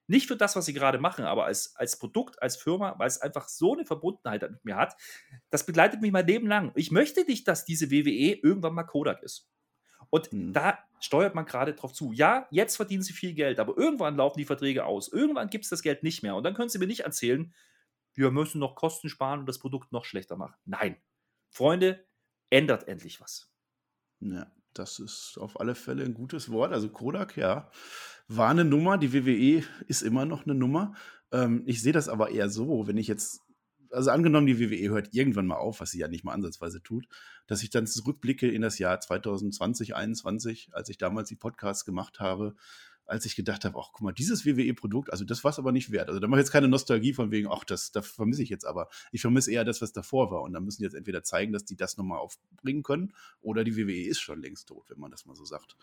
Nicht 0.06 0.28
für 0.28 0.36
das, 0.36 0.54
was 0.54 0.64
sie 0.66 0.74
gerade 0.74 0.98
machen, 1.00 1.24
aber 1.24 1.46
als, 1.46 1.74
als 1.74 1.98
Produkt, 1.98 2.40
als 2.40 2.56
Firma, 2.56 2.94
weil 2.98 3.08
es 3.08 3.20
einfach 3.20 3.48
so 3.48 3.74
eine 3.74 3.84
Verbundenheit 3.84 4.42
mit 4.42 4.64
mir 4.64 4.76
hat. 4.76 4.94
Das 5.50 5.66
begleitet 5.66 6.02
mich 6.02 6.12
mein 6.12 6.28
Leben 6.28 6.46
lang. 6.46 6.70
Ich 6.76 6.92
möchte 6.92 7.24
nicht, 7.24 7.48
dass 7.48 7.64
diese 7.64 7.90
WWE 7.90 8.38
irgendwann 8.40 8.74
mal 8.74 8.84
Kodak 8.84 9.24
ist. 9.24 9.50
Und 10.08 10.32
mhm. 10.32 10.52
da 10.52 10.78
steuert 11.00 11.34
man 11.34 11.46
gerade 11.46 11.74
drauf 11.74 11.92
zu. 11.92 12.12
Ja, 12.12 12.46
jetzt 12.52 12.76
verdienen 12.76 13.02
sie 13.02 13.12
viel 13.12 13.34
Geld, 13.34 13.58
aber 13.58 13.76
irgendwann 13.76 14.14
laufen 14.14 14.38
die 14.38 14.44
Verträge 14.44 14.84
aus. 14.84 15.12
Irgendwann 15.12 15.50
gibt 15.50 15.64
es 15.64 15.70
das 15.70 15.82
Geld 15.82 16.04
nicht 16.04 16.22
mehr. 16.22 16.36
Und 16.36 16.44
dann 16.44 16.54
können 16.54 16.68
sie 16.68 16.78
mir 16.78 16.86
nicht 16.86 17.00
erzählen, 17.00 17.52
wir 18.18 18.30
müssen 18.30 18.58
noch 18.58 18.74
Kosten 18.74 19.08
sparen 19.08 19.40
und 19.40 19.46
das 19.46 19.58
Produkt 19.58 19.92
noch 19.92 20.04
schlechter 20.04 20.36
machen. 20.36 20.56
Nein. 20.64 20.96
Freunde, 21.50 22.04
ändert 22.50 22.88
endlich 22.88 23.20
was. 23.20 23.50
Ja, 24.20 24.50
das 24.74 24.98
ist 24.98 25.38
auf 25.38 25.60
alle 25.60 25.74
Fälle 25.74 26.04
ein 26.04 26.14
gutes 26.14 26.50
Wort. 26.50 26.72
Also 26.72 26.88
Kodak, 26.90 27.36
ja, 27.36 27.70
war 28.26 28.50
eine 28.50 28.64
Nummer. 28.64 28.98
Die 28.98 29.12
WWE 29.12 29.64
ist 29.86 30.02
immer 30.02 30.24
noch 30.24 30.44
eine 30.44 30.54
Nummer. 30.54 30.94
Ähm, 31.32 31.62
ich 31.66 31.80
sehe 31.80 31.92
das 31.92 32.08
aber 32.08 32.30
eher 32.30 32.50
so, 32.50 32.86
wenn 32.86 32.96
ich 32.96 33.06
jetzt 33.06 33.40
also 33.90 34.10
angenommen, 34.10 34.46
die 34.46 34.60
WWE 34.60 34.90
hört 34.90 35.14
irgendwann 35.14 35.46
mal 35.46 35.56
auf, 35.56 35.80
was 35.80 35.92
sie 35.92 35.98
ja 35.98 36.08
nicht 36.08 36.24
mal 36.24 36.34
ansatzweise 36.34 36.82
tut, 36.82 37.08
dass 37.46 37.62
ich 37.62 37.70
dann 37.70 37.86
zurückblicke 37.86 38.46
in 38.50 38.60
das 38.60 38.78
Jahr 38.78 39.00
2020, 39.00 39.88
2021, 39.88 40.70
als 40.74 40.88
ich 40.88 40.98
damals 40.98 41.28
die 41.28 41.36
Podcasts 41.36 41.84
gemacht 41.84 42.20
habe, 42.20 42.54
als 43.08 43.24
ich 43.24 43.34
gedacht 43.34 43.64
habe, 43.64 43.78
ach 43.78 43.88
guck 43.92 44.02
mal, 44.02 44.12
dieses 44.12 44.44
WWE-Produkt, 44.44 45.10
also 45.10 45.24
das 45.24 45.42
war 45.42 45.50
es 45.50 45.58
aber 45.58 45.72
nicht 45.72 45.90
wert. 45.90 46.08
Also 46.08 46.20
da 46.20 46.28
mache 46.28 46.40
ich 46.40 46.44
jetzt 46.44 46.52
keine 46.52 46.68
Nostalgie 46.68 47.14
von 47.14 47.30
wegen, 47.30 47.48
ach, 47.50 47.64
das, 47.64 47.90
das 47.90 48.06
vermisse 48.06 48.42
ich 48.42 48.50
jetzt 48.50 48.66
aber. 48.66 48.88
Ich 49.12 49.22
vermisse 49.22 49.50
eher 49.50 49.64
das, 49.64 49.80
was 49.80 49.92
davor 49.92 50.30
war. 50.30 50.42
Und 50.42 50.52
da 50.52 50.60
müssen 50.60 50.78
die 50.78 50.84
jetzt 50.84 50.94
entweder 50.94 51.22
zeigen, 51.22 51.52
dass 51.52 51.64
die 51.64 51.76
das 51.76 51.96
nochmal 51.96 52.18
aufbringen 52.18 52.82
können, 52.82 53.14
oder 53.40 53.64
die 53.64 53.76
WWE 53.76 54.06
ist 54.06 54.20
schon 54.20 54.42
längst 54.42 54.68
tot, 54.68 54.90
wenn 54.90 55.00
man 55.00 55.10
das 55.10 55.24
mal 55.24 55.34
so 55.34 55.44
sagt. 55.44 55.76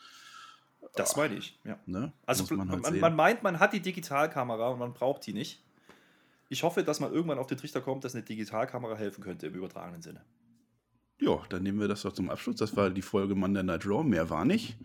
Das 0.94 1.16
meine 1.16 1.36
ich, 1.36 1.60
ja. 1.64 1.80
Ne? 1.88 2.14
Also 2.26 2.56
man, 2.56 2.70
halt 2.70 2.84
man, 2.84 3.00
man, 3.00 3.16
meint, 3.16 3.44
man 3.44 3.60
hat 3.60 3.74
die 3.74 3.82
Digitalkamera 3.82 4.70
und 4.70 4.80
man 4.80 4.94
braucht 4.94 5.26
die 5.26 5.34
nicht. 5.34 5.64
Ich 6.48 6.62
hoffe, 6.62 6.84
dass 6.84 7.00
man 7.00 7.12
irgendwann 7.12 7.40
auf 7.40 7.48
den 7.48 7.58
Trichter 7.58 7.82
kommt, 7.82 8.04
dass 8.04 8.14
eine 8.14 8.24
Digitalkamera 8.24 8.96
helfen 8.96 9.24
könnte 9.24 9.48
im 9.48 9.56
übertragenen 9.56 10.04
Sinne. 10.04 10.24
Ja, 11.20 11.42
dann 11.50 11.64
nehmen 11.64 11.80
wir 11.80 11.88
das 11.88 12.04
doch 12.04 12.14
zum 12.14 12.30
Abschluss. 12.30 12.58
Das 12.58 12.76
war 12.78 12.92
die 12.92 13.02
Folge 13.02 13.34
Monday 13.34 13.64
Night 13.64 13.86
Raw. 13.88 14.04
Mehr 14.04 14.30
war 14.30 14.46
nicht. 14.46 14.78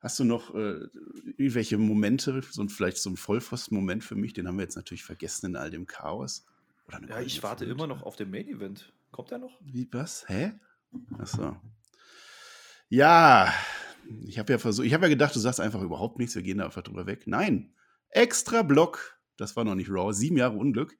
Hast 0.00 0.18
du 0.20 0.24
noch 0.24 0.54
äh, 0.54 0.86
irgendwelche 1.36 1.78
Momente, 1.78 2.40
so 2.50 2.62
ein, 2.62 2.68
vielleicht 2.68 2.98
so 2.98 3.10
ein 3.10 3.16
Vollpfosten-Moment 3.16 4.04
für 4.04 4.14
mich? 4.14 4.32
Den 4.32 4.46
haben 4.46 4.56
wir 4.56 4.62
jetzt 4.62 4.76
natürlich 4.76 5.04
vergessen 5.04 5.46
in 5.46 5.56
all 5.56 5.70
dem 5.70 5.86
Chaos. 5.86 6.46
ja, 7.08 7.20
ich 7.20 7.42
warte 7.42 7.64
Front. 7.64 7.78
immer 7.78 7.86
noch 7.86 8.02
auf 8.02 8.16
den 8.16 8.30
Main-Event. 8.30 8.92
Kommt 9.10 9.32
er 9.32 9.38
noch? 9.38 9.58
Wie, 9.60 9.88
was? 9.90 10.24
Hä? 10.28 10.52
Achso. 11.18 11.56
Ja, 12.88 13.52
ich 14.24 14.38
habe 14.38 14.52
ja 14.52 14.58
versucht, 14.58 14.86
ich 14.86 14.94
habe 14.94 15.04
ja 15.06 15.10
gedacht, 15.10 15.34
du 15.34 15.40
sagst 15.40 15.60
einfach 15.60 15.82
überhaupt 15.82 16.18
nichts, 16.18 16.34
wir 16.34 16.42
gehen 16.42 16.58
da 16.58 16.64
einfach 16.64 16.82
drüber 16.82 17.06
weg. 17.06 17.26
Nein, 17.26 17.74
extra 18.10 18.62
Block 18.62 19.18
das 19.38 19.56
war 19.56 19.64
noch 19.64 19.76
nicht 19.76 19.88
Raw. 19.88 20.12
Sieben 20.12 20.36
Jahre 20.36 20.58
Unglück. 20.58 20.98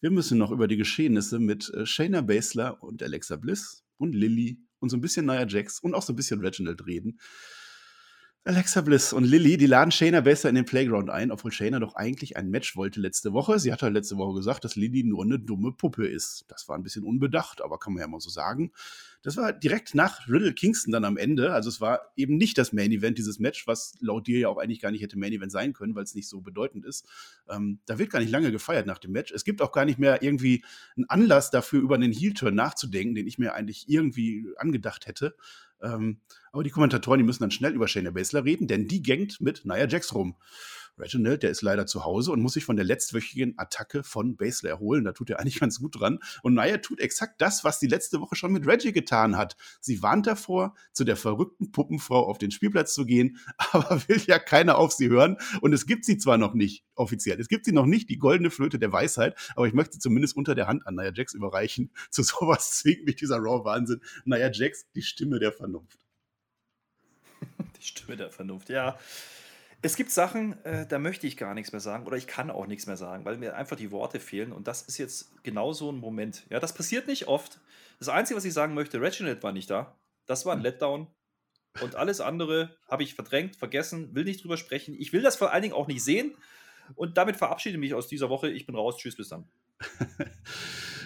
Wir 0.00 0.10
müssen 0.10 0.38
noch 0.38 0.52
über 0.52 0.68
die 0.68 0.76
Geschehnisse 0.76 1.40
mit 1.40 1.72
äh, 1.74 1.86
Shayna 1.86 2.20
Baszler 2.20 2.80
und 2.82 3.02
Alexa 3.02 3.36
Bliss 3.36 3.84
und 3.96 4.14
Lilly 4.14 4.60
und 4.78 4.90
so 4.90 4.98
ein 4.98 5.00
bisschen 5.00 5.26
Nia 5.26 5.46
Jax 5.46 5.80
und 5.80 5.94
auch 5.94 6.02
so 6.02 6.12
ein 6.12 6.16
bisschen 6.16 6.40
Reginald 6.40 6.86
reden. 6.86 7.18
Alexa 8.46 8.82
Bliss 8.82 9.14
und 9.14 9.24
Lilly, 9.24 9.56
die 9.56 9.64
laden 9.64 9.90
Shayna 9.90 10.20
besser 10.20 10.50
in 10.50 10.54
den 10.54 10.66
Playground 10.66 11.08
ein, 11.08 11.30
obwohl 11.30 11.50
Shayna 11.50 11.78
doch 11.78 11.94
eigentlich 11.94 12.36
ein 12.36 12.50
Match 12.50 12.76
wollte 12.76 13.00
letzte 13.00 13.32
Woche. 13.32 13.58
Sie 13.58 13.72
hat 13.72 13.80
halt 13.80 13.94
letzte 13.94 14.18
Woche 14.18 14.34
gesagt, 14.36 14.64
dass 14.64 14.76
Lilly 14.76 15.02
nur 15.02 15.24
eine 15.24 15.38
dumme 15.38 15.72
Puppe 15.72 16.06
ist. 16.06 16.44
Das 16.48 16.68
war 16.68 16.76
ein 16.76 16.82
bisschen 16.82 17.04
unbedacht, 17.04 17.62
aber 17.62 17.78
kann 17.78 17.94
man 17.94 18.02
ja 18.02 18.06
mal 18.06 18.20
so 18.20 18.28
sagen. 18.28 18.70
Das 19.22 19.38
war 19.38 19.54
direkt 19.54 19.94
nach 19.94 20.28
Riddle 20.28 20.52
Kingston 20.52 20.92
dann 20.92 21.06
am 21.06 21.16
Ende. 21.16 21.54
Also 21.54 21.70
es 21.70 21.80
war 21.80 22.12
eben 22.16 22.36
nicht 22.36 22.58
das 22.58 22.74
Main 22.74 22.92
Event, 22.92 23.16
dieses 23.16 23.38
Match, 23.38 23.66
was 23.66 23.94
laut 24.00 24.26
dir 24.26 24.38
ja 24.38 24.48
auch 24.50 24.58
eigentlich 24.58 24.80
gar 24.80 24.90
nicht 24.90 25.00
hätte 25.00 25.18
Main 25.18 25.32
Event 25.32 25.50
sein 25.50 25.72
können, 25.72 25.94
weil 25.94 26.04
es 26.04 26.14
nicht 26.14 26.28
so 26.28 26.42
bedeutend 26.42 26.84
ist. 26.84 27.06
Ähm, 27.48 27.78
da 27.86 27.98
wird 27.98 28.10
gar 28.10 28.18
nicht 28.18 28.30
lange 28.30 28.52
gefeiert 28.52 28.86
nach 28.86 28.98
dem 28.98 29.12
Match. 29.12 29.32
Es 29.32 29.44
gibt 29.44 29.62
auch 29.62 29.72
gar 29.72 29.86
nicht 29.86 29.98
mehr 29.98 30.22
irgendwie 30.22 30.62
einen 30.96 31.08
Anlass 31.08 31.50
dafür, 31.50 31.80
über 31.80 31.94
einen 31.94 32.12
Heel-Turn 32.12 32.54
nachzudenken, 32.54 33.14
den 33.14 33.26
ich 33.26 33.38
mir 33.38 33.54
eigentlich 33.54 33.88
irgendwie 33.88 34.48
angedacht 34.58 35.06
hätte. 35.06 35.34
Ähm, 35.84 36.20
aber 36.52 36.64
die 36.64 36.70
Kommentatoren, 36.70 37.18
die 37.18 37.24
müssen 37.24 37.42
dann 37.42 37.50
schnell 37.50 37.74
über 37.74 37.88
Shayna 37.88 38.10
Baszler 38.10 38.44
reden, 38.44 38.66
denn 38.66 38.88
die 38.88 39.02
gängt 39.02 39.40
mit 39.40 39.64
Nia 39.64 39.86
Jax 39.86 40.14
rum. 40.14 40.36
Reginald, 40.98 41.42
der 41.42 41.50
ist 41.50 41.62
leider 41.62 41.86
zu 41.86 42.04
Hause 42.04 42.30
und 42.30 42.40
muss 42.40 42.54
sich 42.54 42.64
von 42.64 42.76
der 42.76 42.84
letztwöchigen 42.84 43.54
Attacke 43.58 44.02
von 44.02 44.36
Baszler 44.36 44.70
erholen. 44.70 45.04
Da 45.04 45.12
tut 45.12 45.30
er 45.30 45.40
eigentlich 45.40 45.58
ganz 45.60 45.80
gut 45.80 46.00
dran. 46.00 46.20
Und 46.42 46.54
Nia 46.54 46.78
tut 46.78 47.00
exakt 47.00 47.40
das, 47.40 47.64
was 47.64 47.78
die 47.78 47.86
letzte 47.86 48.20
Woche 48.20 48.36
schon 48.36 48.52
mit 48.52 48.66
Reggie 48.66 48.92
getan 48.92 49.36
hat. 49.36 49.56
Sie 49.80 50.02
warnt 50.02 50.26
davor, 50.26 50.74
zu 50.92 51.04
der 51.04 51.16
verrückten 51.16 51.72
Puppenfrau 51.72 52.26
auf 52.26 52.38
den 52.38 52.50
Spielplatz 52.50 52.94
zu 52.94 53.04
gehen, 53.06 53.38
aber 53.72 54.02
will 54.08 54.20
ja 54.26 54.38
keiner 54.38 54.78
auf 54.78 54.92
sie 54.92 55.08
hören. 55.08 55.36
Und 55.60 55.72
es 55.72 55.86
gibt 55.86 56.04
sie 56.04 56.18
zwar 56.18 56.38
noch 56.38 56.54
nicht 56.54 56.84
offiziell. 56.94 57.40
Es 57.40 57.48
gibt 57.48 57.64
sie 57.64 57.72
noch 57.72 57.86
nicht, 57.86 58.08
die 58.08 58.18
goldene 58.18 58.50
Flöte 58.50 58.78
der 58.78 58.92
Weisheit, 58.92 59.36
aber 59.56 59.66
ich 59.66 59.74
möchte 59.74 59.94
sie 59.94 60.00
zumindest 60.00 60.36
unter 60.36 60.54
der 60.54 60.68
Hand 60.68 60.86
an 60.86 60.94
Nia 60.94 61.12
Jax 61.12 61.34
überreichen. 61.34 61.90
Zu 62.10 62.22
sowas 62.22 62.78
zwingt 62.78 63.04
mich 63.04 63.16
dieser 63.16 63.38
Raw-Wahnsinn. 63.38 64.00
Nia 64.24 64.50
Jax, 64.52 64.86
die 64.94 65.02
Stimme 65.02 65.38
der 65.40 65.52
Vernunft. 65.52 65.98
Die 67.78 67.82
Stimme 67.82 68.16
der 68.16 68.30
Vernunft, 68.30 68.68
ja. 68.68 68.96
Es 69.84 69.96
gibt 69.96 70.10
Sachen, 70.10 70.64
äh, 70.64 70.86
da 70.86 70.98
möchte 70.98 71.26
ich 71.26 71.36
gar 71.36 71.52
nichts 71.52 71.72
mehr 71.72 71.80
sagen 71.80 72.06
oder 72.06 72.16
ich 72.16 72.26
kann 72.26 72.50
auch 72.50 72.66
nichts 72.66 72.86
mehr 72.86 72.96
sagen, 72.96 73.26
weil 73.26 73.36
mir 73.36 73.54
einfach 73.54 73.76
die 73.76 73.90
Worte 73.90 74.18
fehlen 74.18 74.50
und 74.50 74.66
das 74.66 74.80
ist 74.80 74.96
jetzt 74.96 75.42
genau 75.42 75.74
so 75.74 75.92
ein 75.92 75.98
Moment. 75.98 76.46
Ja, 76.48 76.58
das 76.58 76.72
passiert 76.72 77.06
nicht 77.06 77.28
oft. 77.28 77.60
Das 77.98 78.08
Einzige, 78.08 78.38
was 78.38 78.46
ich 78.46 78.54
sagen 78.54 78.72
möchte, 78.72 79.02
Reginald 79.02 79.42
war 79.42 79.52
nicht 79.52 79.68
da. 79.68 79.94
Das 80.24 80.46
war 80.46 80.54
ein 80.54 80.60
hm. 80.60 80.64
Letdown. 80.64 81.06
Und 81.82 81.96
alles 81.96 82.22
andere 82.22 82.74
habe 82.88 83.02
ich 83.02 83.14
verdrängt, 83.14 83.56
vergessen, 83.56 84.14
will 84.14 84.24
nicht 84.24 84.42
drüber 84.42 84.56
sprechen. 84.56 84.94
Ich 84.98 85.12
will 85.12 85.20
das 85.20 85.36
vor 85.36 85.52
allen 85.52 85.60
Dingen 85.60 85.74
auch 85.74 85.86
nicht 85.86 86.02
sehen. 86.02 86.34
Und 86.94 87.18
damit 87.18 87.36
verabschiede 87.36 87.74
ich 87.74 87.80
mich 87.80 87.92
aus 87.92 88.08
dieser 88.08 88.30
Woche. 88.30 88.48
Ich 88.48 88.64
bin 88.64 88.76
raus. 88.76 88.96
Tschüss, 88.96 89.16
bis 89.16 89.28
dann. 89.28 89.46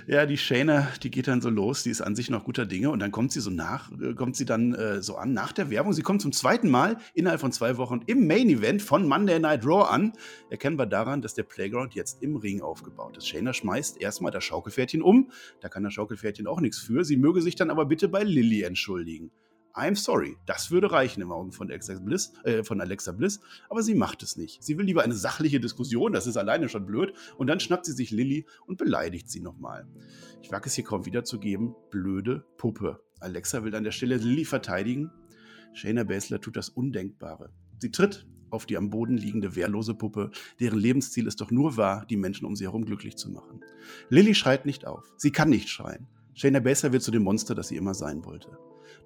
ja, 0.09 0.25
die 0.25 0.39
Shayna, 0.39 0.89
die 1.03 1.11
geht 1.11 1.29
dann 1.29 1.43
so 1.43 1.51
los, 1.51 1.83
die 1.83 1.91
ist 1.91 2.01
an 2.01 2.17
sich 2.17 2.31
noch 2.31 2.45
guter 2.45 2.65
Dinge 2.65 2.91
und 2.91 2.99
dann 2.99 3.13
kommt 3.13 3.31
sie 3.31 3.41
so 3.41 3.51
nach, 3.51 3.93
äh, 4.01 4.15
kommt 4.15 4.37
sie 4.37 4.47
dann 4.47 4.73
äh, 4.75 5.03
so 5.03 5.17
an 5.17 5.35
nach 5.35 5.53
der 5.53 5.69
Werbung. 5.69 5.93
Sie 5.93 6.01
kommt 6.01 6.23
zum 6.23 6.33
zweiten 6.33 6.71
Mal 6.71 6.97
innerhalb 7.13 7.41
von 7.43 7.53
zwei 7.53 7.77
Wochen 7.77 8.01
im 8.07 8.27
Main 8.27 8.49
Event 8.49 8.81
von 8.81 9.07
Monday 9.07 9.39
Night 9.39 9.67
Raw 9.67 9.85
an. 9.85 10.15
Erkennbar 10.49 10.87
daran, 10.87 11.21
dass 11.21 11.35
der 11.35 11.43
Playground 11.43 11.95
jetzt 11.95 12.23
im 12.23 12.37
Ring 12.37 12.63
aufgebaut 12.63 13.19
ist. 13.19 13.29
Shayna 13.29 13.53
schmeißt 13.53 14.01
erstmal 14.01 14.33
das 14.33 14.45
Schaukelpferdchen 14.45 15.03
um. 15.03 15.31
Da 15.61 15.69
kann 15.69 15.83
das 15.83 15.93
Schaukelpferdchen 15.93 16.47
auch 16.47 16.63
nichts 16.63 16.79
für. 16.79 17.05
Sie 17.05 17.19
möge 17.19 17.43
sich 17.43 17.55
dann 17.55 17.69
aber 17.69 17.85
bitte 17.85 18.09
bei 18.09 18.23
Lilly 18.23 18.63
entschuldigen. 18.63 19.31
I'm 19.79 19.95
sorry. 19.95 20.37
Das 20.45 20.71
würde 20.73 20.91
reichen 20.91 21.23
im 21.23 21.31
Augen 21.31 21.53
von 21.53 21.69
Alexa, 21.69 21.95
Bliss, 22.01 22.33
äh, 22.43 22.65
von 22.65 22.81
Alexa 22.81 23.13
Bliss, 23.13 23.41
aber 23.71 23.83
sie 23.83 23.95
macht 23.95 24.25
es 24.25 24.37
nicht. 24.37 24.63
Sie 24.63 24.77
will 24.77 24.85
lieber 24.85 25.05
eine 25.05 25.15
sachliche 25.15 25.61
Diskussion, 25.61 26.13
das 26.13 26.27
ist 26.27 26.37
alleine 26.37 26.69
schon 26.69 26.85
blöd, 26.85 27.13
und 27.37 27.47
dann 27.47 27.61
schnappt 27.61 27.87
sie 27.87 27.93
sich 27.93 28.11
Lilly 28.11 28.45
und 28.67 28.77
beleidigt 28.77 29.31
sie 29.31 29.41
nochmal. 29.41 29.87
Ich 30.43 30.51
wage 30.51 30.67
es 30.67 30.75
hier 30.75 30.85
kaum 30.85 31.07
wiederzugeben, 31.07 31.77
blöde 31.91 32.45
Puppe. 32.57 33.01
Alexa 33.21 33.63
will 33.63 33.75
an 33.75 33.85
der 33.85 33.93
Stelle 33.93 34.17
Lilly 34.17 34.45
verteidigen. 34.45 35.13
Shayna 35.75 36.03
Baszler 36.03 36.41
tut 36.41 36.57
das 36.57 36.69
Undenkbare. 36.69 37.51
Sie 37.79 37.93
tritt 37.93 38.27
auf 38.51 38.67
die 38.67 38.77
am 38.77 38.91
Boden 38.91 39.17
liegende 39.17 39.55
wehrlose 39.55 39.95
Puppe, 39.95 40.31
deren 40.59 40.79
Lebensziel 40.79 41.29
es 41.29 41.37
doch 41.37 41.51
nur 41.51 41.77
war, 41.77 42.05
die 42.07 42.17
Menschen 42.17 42.47
um 42.47 42.57
sie 42.57 42.65
herum 42.65 42.85
glücklich 42.85 43.17
zu 43.17 43.31
machen. 43.31 43.61
Lilly 44.09 44.35
schreit 44.35 44.67
nicht 44.67 44.87
auf. 44.87 45.13
Sie 45.17 45.31
kann 45.31 45.51
nicht 45.51 45.69
schreien. 45.69 46.09
Shayna 46.35 46.61
Baszler 46.61 46.93
wird 46.93 47.03
zu 47.03 47.11
dem 47.11 47.23
Monster, 47.23 47.55
das 47.55 47.69
sie 47.69 47.77
immer 47.77 47.95
sein 47.95 48.25
wollte. 48.25 48.59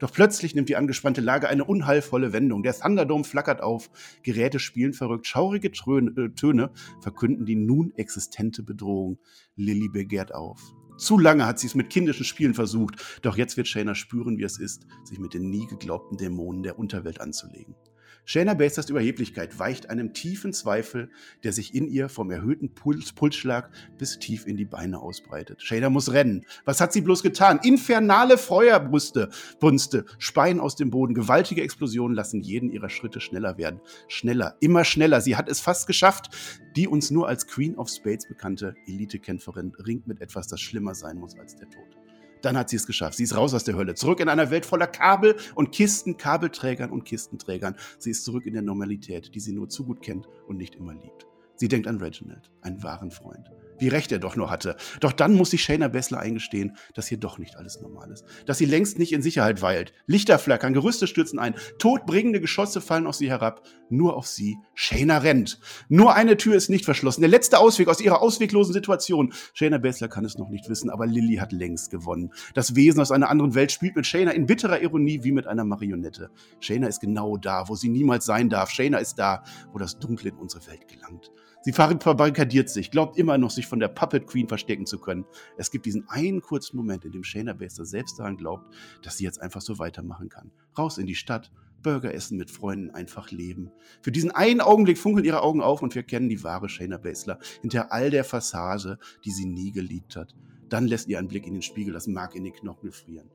Doch 0.02 0.10
plötzlich 0.12 0.56
nimmt 0.56 0.68
die 0.68 0.74
angespannte 0.74 1.20
Lage 1.20 1.48
eine 1.48 1.64
unheilvolle 1.64 2.32
Wendung. 2.32 2.64
Der 2.64 2.76
Thunderdome 2.76 3.22
flackert 3.22 3.60
auf, 3.60 3.88
Geräte 4.24 4.58
spielen 4.58 4.94
verrückt, 4.94 5.28
schaurige 5.28 5.68
äh, 5.68 6.28
Töne 6.30 6.72
verkünden 7.00 7.46
die 7.46 7.54
nun 7.54 7.92
existente 7.94 8.64
Bedrohung. 8.64 9.20
Lilly 9.54 9.88
begehrt 9.88 10.34
auf. 10.34 10.74
Zu 10.98 11.20
lange 11.20 11.46
hat 11.46 11.60
sie 11.60 11.68
es 11.68 11.76
mit 11.76 11.88
kindischen 11.88 12.24
Spielen 12.24 12.54
versucht, 12.54 12.96
doch 13.22 13.36
jetzt 13.36 13.56
wird 13.56 13.68
Shayna 13.68 13.94
spüren, 13.94 14.38
wie 14.38 14.42
es 14.42 14.58
ist, 14.58 14.88
sich 15.04 15.20
mit 15.20 15.34
den 15.34 15.50
nie 15.50 15.68
geglaubten 15.68 16.16
Dämonen 16.16 16.64
der 16.64 16.80
Unterwelt 16.80 17.20
anzulegen. 17.20 17.76
Shayna 18.24 18.54
Baszlers 18.54 18.88
Überheblichkeit 18.88 19.58
weicht 19.58 19.90
einem 19.90 20.12
tiefen 20.12 20.52
Zweifel, 20.52 21.10
der 21.42 21.52
sich 21.52 21.74
in 21.74 21.88
ihr 21.88 22.08
vom 22.08 22.30
erhöhten 22.30 22.72
Puls, 22.72 23.12
Pulsschlag 23.12 23.70
bis 23.98 24.18
tief 24.18 24.46
in 24.46 24.56
die 24.56 24.64
Beine 24.64 25.00
ausbreitet. 25.00 25.60
Shayna 25.60 25.90
muss 25.90 26.12
rennen. 26.12 26.46
Was 26.64 26.80
hat 26.80 26.92
sie 26.92 27.00
bloß 27.00 27.22
getan? 27.22 27.58
Infernale 27.62 28.38
Feuerbrüste, 28.38 29.30
Brünste 29.58 30.06
speien 30.18 30.60
aus 30.60 30.76
dem 30.76 30.90
Boden. 30.90 31.14
Gewaltige 31.14 31.62
Explosionen 31.62 32.14
lassen 32.14 32.40
jeden 32.40 32.70
ihrer 32.70 32.88
Schritte 32.88 33.20
schneller 33.20 33.58
werden. 33.58 33.80
Schneller, 34.08 34.56
immer 34.60 34.84
schneller. 34.84 35.20
Sie 35.20 35.36
hat 35.36 35.48
es 35.48 35.60
fast 35.60 35.86
geschafft. 35.86 36.30
Die 36.76 36.86
uns 36.88 37.10
nur 37.10 37.28
als 37.28 37.46
Queen 37.46 37.76
of 37.76 37.90
Spades 37.90 38.28
bekannte 38.28 38.74
Elitekämpferin 38.86 39.72
ringt 39.84 40.06
mit 40.06 40.20
etwas, 40.20 40.46
das 40.46 40.60
schlimmer 40.60 40.94
sein 40.94 41.18
muss 41.18 41.38
als 41.38 41.56
der 41.56 41.68
Tod. 41.68 42.01
Dann 42.42 42.56
hat 42.56 42.68
sie 42.68 42.76
es 42.76 42.86
geschafft. 42.86 43.16
Sie 43.16 43.24
ist 43.24 43.36
raus 43.36 43.54
aus 43.54 43.64
der 43.64 43.76
Hölle. 43.76 43.94
Zurück 43.94 44.20
in 44.20 44.28
einer 44.28 44.50
Welt 44.50 44.66
voller 44.66 44.86
Kabel 44.86 45.36
und 45.54 45.72
Kisten, 45.72 46.16
Kabelträgern 46.16 46.90
und 46.90 47.04
Kistenträgern. 47.04 47.76
Sie 47.98 48.10
ist 48.10 48.24
zurück 48.24 48.46
in 48.46 48.52
der 48.52 48.62
Normalität, 48.62 49.34
die 49.34 49.40
sie 49.40 49.52
nur 49.52 49.68
zu 49.68 49.84
gut 49.84 50.02
kennt 50.02 50.28
und 50.46 50.56
nicht 50.56 50.74
immer 50.74 50.94
liebt. 50.94 51.26
Sie 51.56 51.68
denkt 51.68 51.86
an 51.86 51.98
Reginald, 51.98 52.50
einen 52.62 52.82
wahren 52.82 53.10
Freund 53.10 53.50
wie 53.78 53.88
recht 53.88 54.12
er 54.12 54.18
doch 54.18 54.36
nur 54.36 54.50
hatte. 54.50 54.76
Doch 55.00 55.12
dann 55.12 55.34
muss 55.34 55.50
sich 55.50 55.62
Shayna 55.62 55.88
Bessler 55.88 56.20
eingestehen, 56.20 56.76
dass 56.94 57.06
hier 57.06 57.18
doch 57.18 57.38
nicht 57.38 57.56
alles 57.56 57.80
normal 57.80 58.10
ist. 58.10 58.24
Dass 58.46 58.58
sie 58.58 58.64
längst 58.64 58.98
nicht 58.98 59.12
in 59.12 59.22
Sicherheit 59.22 59.62
weilt. 59.62 59.92
Lichter 60.06 60.38
flackern, 60.38 60.72
Gerüste 60.72 61.06
stürzen 61.06 61.38
ein, 61.38 61.54
todbringende 61.78 62.40
Geschosse 62.40 62.80
fallen 62.80 63.06
auf 63.06 63.14
sie 63.14 63.30
herab. 63.30 63.66
Nur 63.88 64.16
auf 64.16 64.26
sie. 64.26 64.56
Shayna 64.74 65.18
rennt. 65.18 65.58
Nur 65.88 66.14
eine 66.14 66.36
Tür 66.36 66.54
ist 66.54 66.70
nicht 66.70 66.84
verschlossen. 66.84 67.20
Der 67.20 67.30
letzte 67.30 67.58
Ausweg 67.58 67.88
aus 67.88 68.00
ihrer 68.00 68.22
ausweglosen 68.22 68.72
Situation. 68.72 69.32
Shayna 69.54 69.78
Bessler 69.78 70.08
kann 70.08 70.24
es 70.24 70.38
noch 70.38 70.48
nicht 70.48 70.68
wissen, 70.68 70.90
aber 70.90 71.06
Lilly 71.06 71.36
hat 71.36 71.52
längst 71.52 71.90
gewonnen. 71.90 72.32
Das 72.54 72.74
Wesen 72.74 73.00
aus 73.00 73.10
einer 73.10 73.28
anderen 73.28 73.54
Welt 73.54 73.72
spielt 73.72 73.96
mit 73.96 74.06
Shayna 74.06 74.30
in 74.30 74.46
bitterer 74.46 74.80
Ironie 74.80 75.20
wie 75.22 75.32
mit 75.32 75.46
einer 75.46 75.64
Marionette. 75.64 76.30
Shayna 76.60 76.86
ist 76.86 77.00
genau 77.00 77.36
da, 77.36 77.68
wo 77.68 77.74
sie 77.74 77.88
niemals 77.88 78.24
sein 78.24 78.48
darf. 78.48 78.70
Shayna 78.70 78.98
ist 78.98 79.18
da, 79.18 79.44
wo 79.72 79.78
das 79.78 79.98
Dunkle 79.98 80.30
in 80.30 80.36
unsere 80.36 80.66
Welt 80.66 80.88
gelangt. 80.88 81.30
Sie 81.64 81.72
verbarrikadiert 81.72 82.68
sich, 82.68 82.90
glaubt 82.90 83.16
immer 83.16 83.38
noch, 83.38 83.50
sich 83.50 83.68
von 83.68 83.78
der 83.78 83.88
Puppet 83.88 84.26
Queen 84.26 84.48
verstecken 84.48 84.84
zu 84.84 84.98
können. 84.98 85.24
Es 85.56 85.70
gibt 85.70 85.86
diesen 85.86 86.08
einen 86.08 86.42
kurzen 86.42 86.76
Moment, 86.76 87.04
in 87.04 87.12
dem 87.12 87.22
Shayna 87.22 87.52
Baszler 87.52 87.84
selbst 87.84 88.18
daran 88.18 88.36
glaubt, 88.36 88.66
dass 89.02 89.18
sie 89.18 89.24
jetzt 89.24 89.40
einfach 89.40 89.60
so 89.60 89.78
weitermachen 89.78 90.28
kann. 90.28 90.50
Raus 90.76 90.98
in 90.98 91.06
die 91.06 91.14
Stadt, 91.14 91.52
Burger 91.82 92.14
essen 92.14 92.36
mit 92.36 92.50
Freunden, 92.50 92.90
einfach 92.90 93.30
leben. 93.30 93.70
Für 94.00 94.10
diesen 94.10 94.32
einen 94.32 94.60
Augenblick 94.60 94.98
funkeln 94.98 95.24
ihre 95.24 95.42
Augen 95.42 95.60
auf 95.60 95.82
und 95.82 95.94
wir 95.94 96.02
kennen 96.02 96.28
die 96.28 96.42
wahre 96.42 96.68
Shayna 96.68 96.96
Baszler 96.96 97.38
hinter 97.60 97.92
all 97.92 98.10
der 98.10 98.24
Fassade, 98.24 98.98
die 99.24 99.30
sie 99.30 99.46
nie 99.46 99.72
geliebt 99.72 100.16
hat. 100.16 100.34
Dann 100.68 100.86
lässt 100.86 101.08
ihr 101.08 101.18
ein 101.18 101.28
Blick 101.28 101.46
in 101.46 101.52
den 101.52 101.62
Spiegel 101.62 101.92
das 101.92 102.06
Mark 102.06 102.34
in 102.34 102.44
den 102.44 102.54
Knochen 102.54 102.90
frieren. 102.92 103.30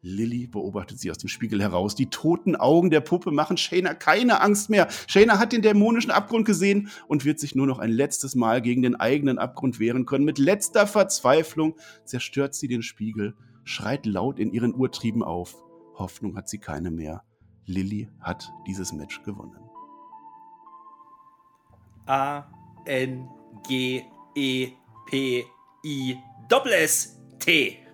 Lilly 0.00 0.46
beobachtet 0.46 1.00
sie 1.00 1.10
aus 1.10 1.18
dem 1.18 1.28
Spiegel 1.28 1.60
heraus. 1.60 1.94
Die 1.94 2.08
toten 2.08 2.54
Augen 2.54 2.90
der 2.90 3.00
Puppe 3.00 3.30
machen 3.32 3.56
Shayna 3.56 3.94
keine 3.94 4.40
Angst 4.40 4.70
mehr. 4.70 4.88
Shayna 5.08 5.38
hat 5.38 5.52
den 5.52 5.62
dämonischen 5.62 6.10
Abgrund 6.10 6.46
gesehen 6.46 6.90
und 7.08 7.24
wird 7.24 7.40
sich 7.40 7.54
nur 7.54 7.66
noch 7.66 7.80
ein 7.80 7.90
letztes 7.90 8.34
Mal 8.34 8.62
gegen 8.62 8.82
den 8.82 8.94
eigenen 8.94 9.38
Abgrund 9.38 9.80
wehren 9.80 10.06
können. 10.06 10.24
Mit 10.24 10.38
letzter 10.38 10.86
Verzweiflung 10.86 11.74
zerstört 12.04 12.54
sie 12.54 12.68
den 12.68 12.82
Spiegel, 12.82 13.34
schreit 13.64 14.06
laut 14.06 14.38
in 14.38 14.52
ihren 14.52 14.74
Urtrieben 14.74 15.22
auf. 15.22 15.56
Hoffnung 15.94 16.36
hat 16.36 16.48
sie 16.48 16.58
keine 16.58 16.90
mehr. 16.92 17.24
Lilly 17.66 18.08
hat 18.20 18.48
dieses 18.66 18.92
Match 18.92 19.22
gewonnen. 19.24 19.58
A 22.06 22.44
N 22.86 23.28
G 23.66 24.02
E 24.34 24.68
P 25.06 25.44
I 25.84 26.16
S 26.70 27.18
T 27.40 27.87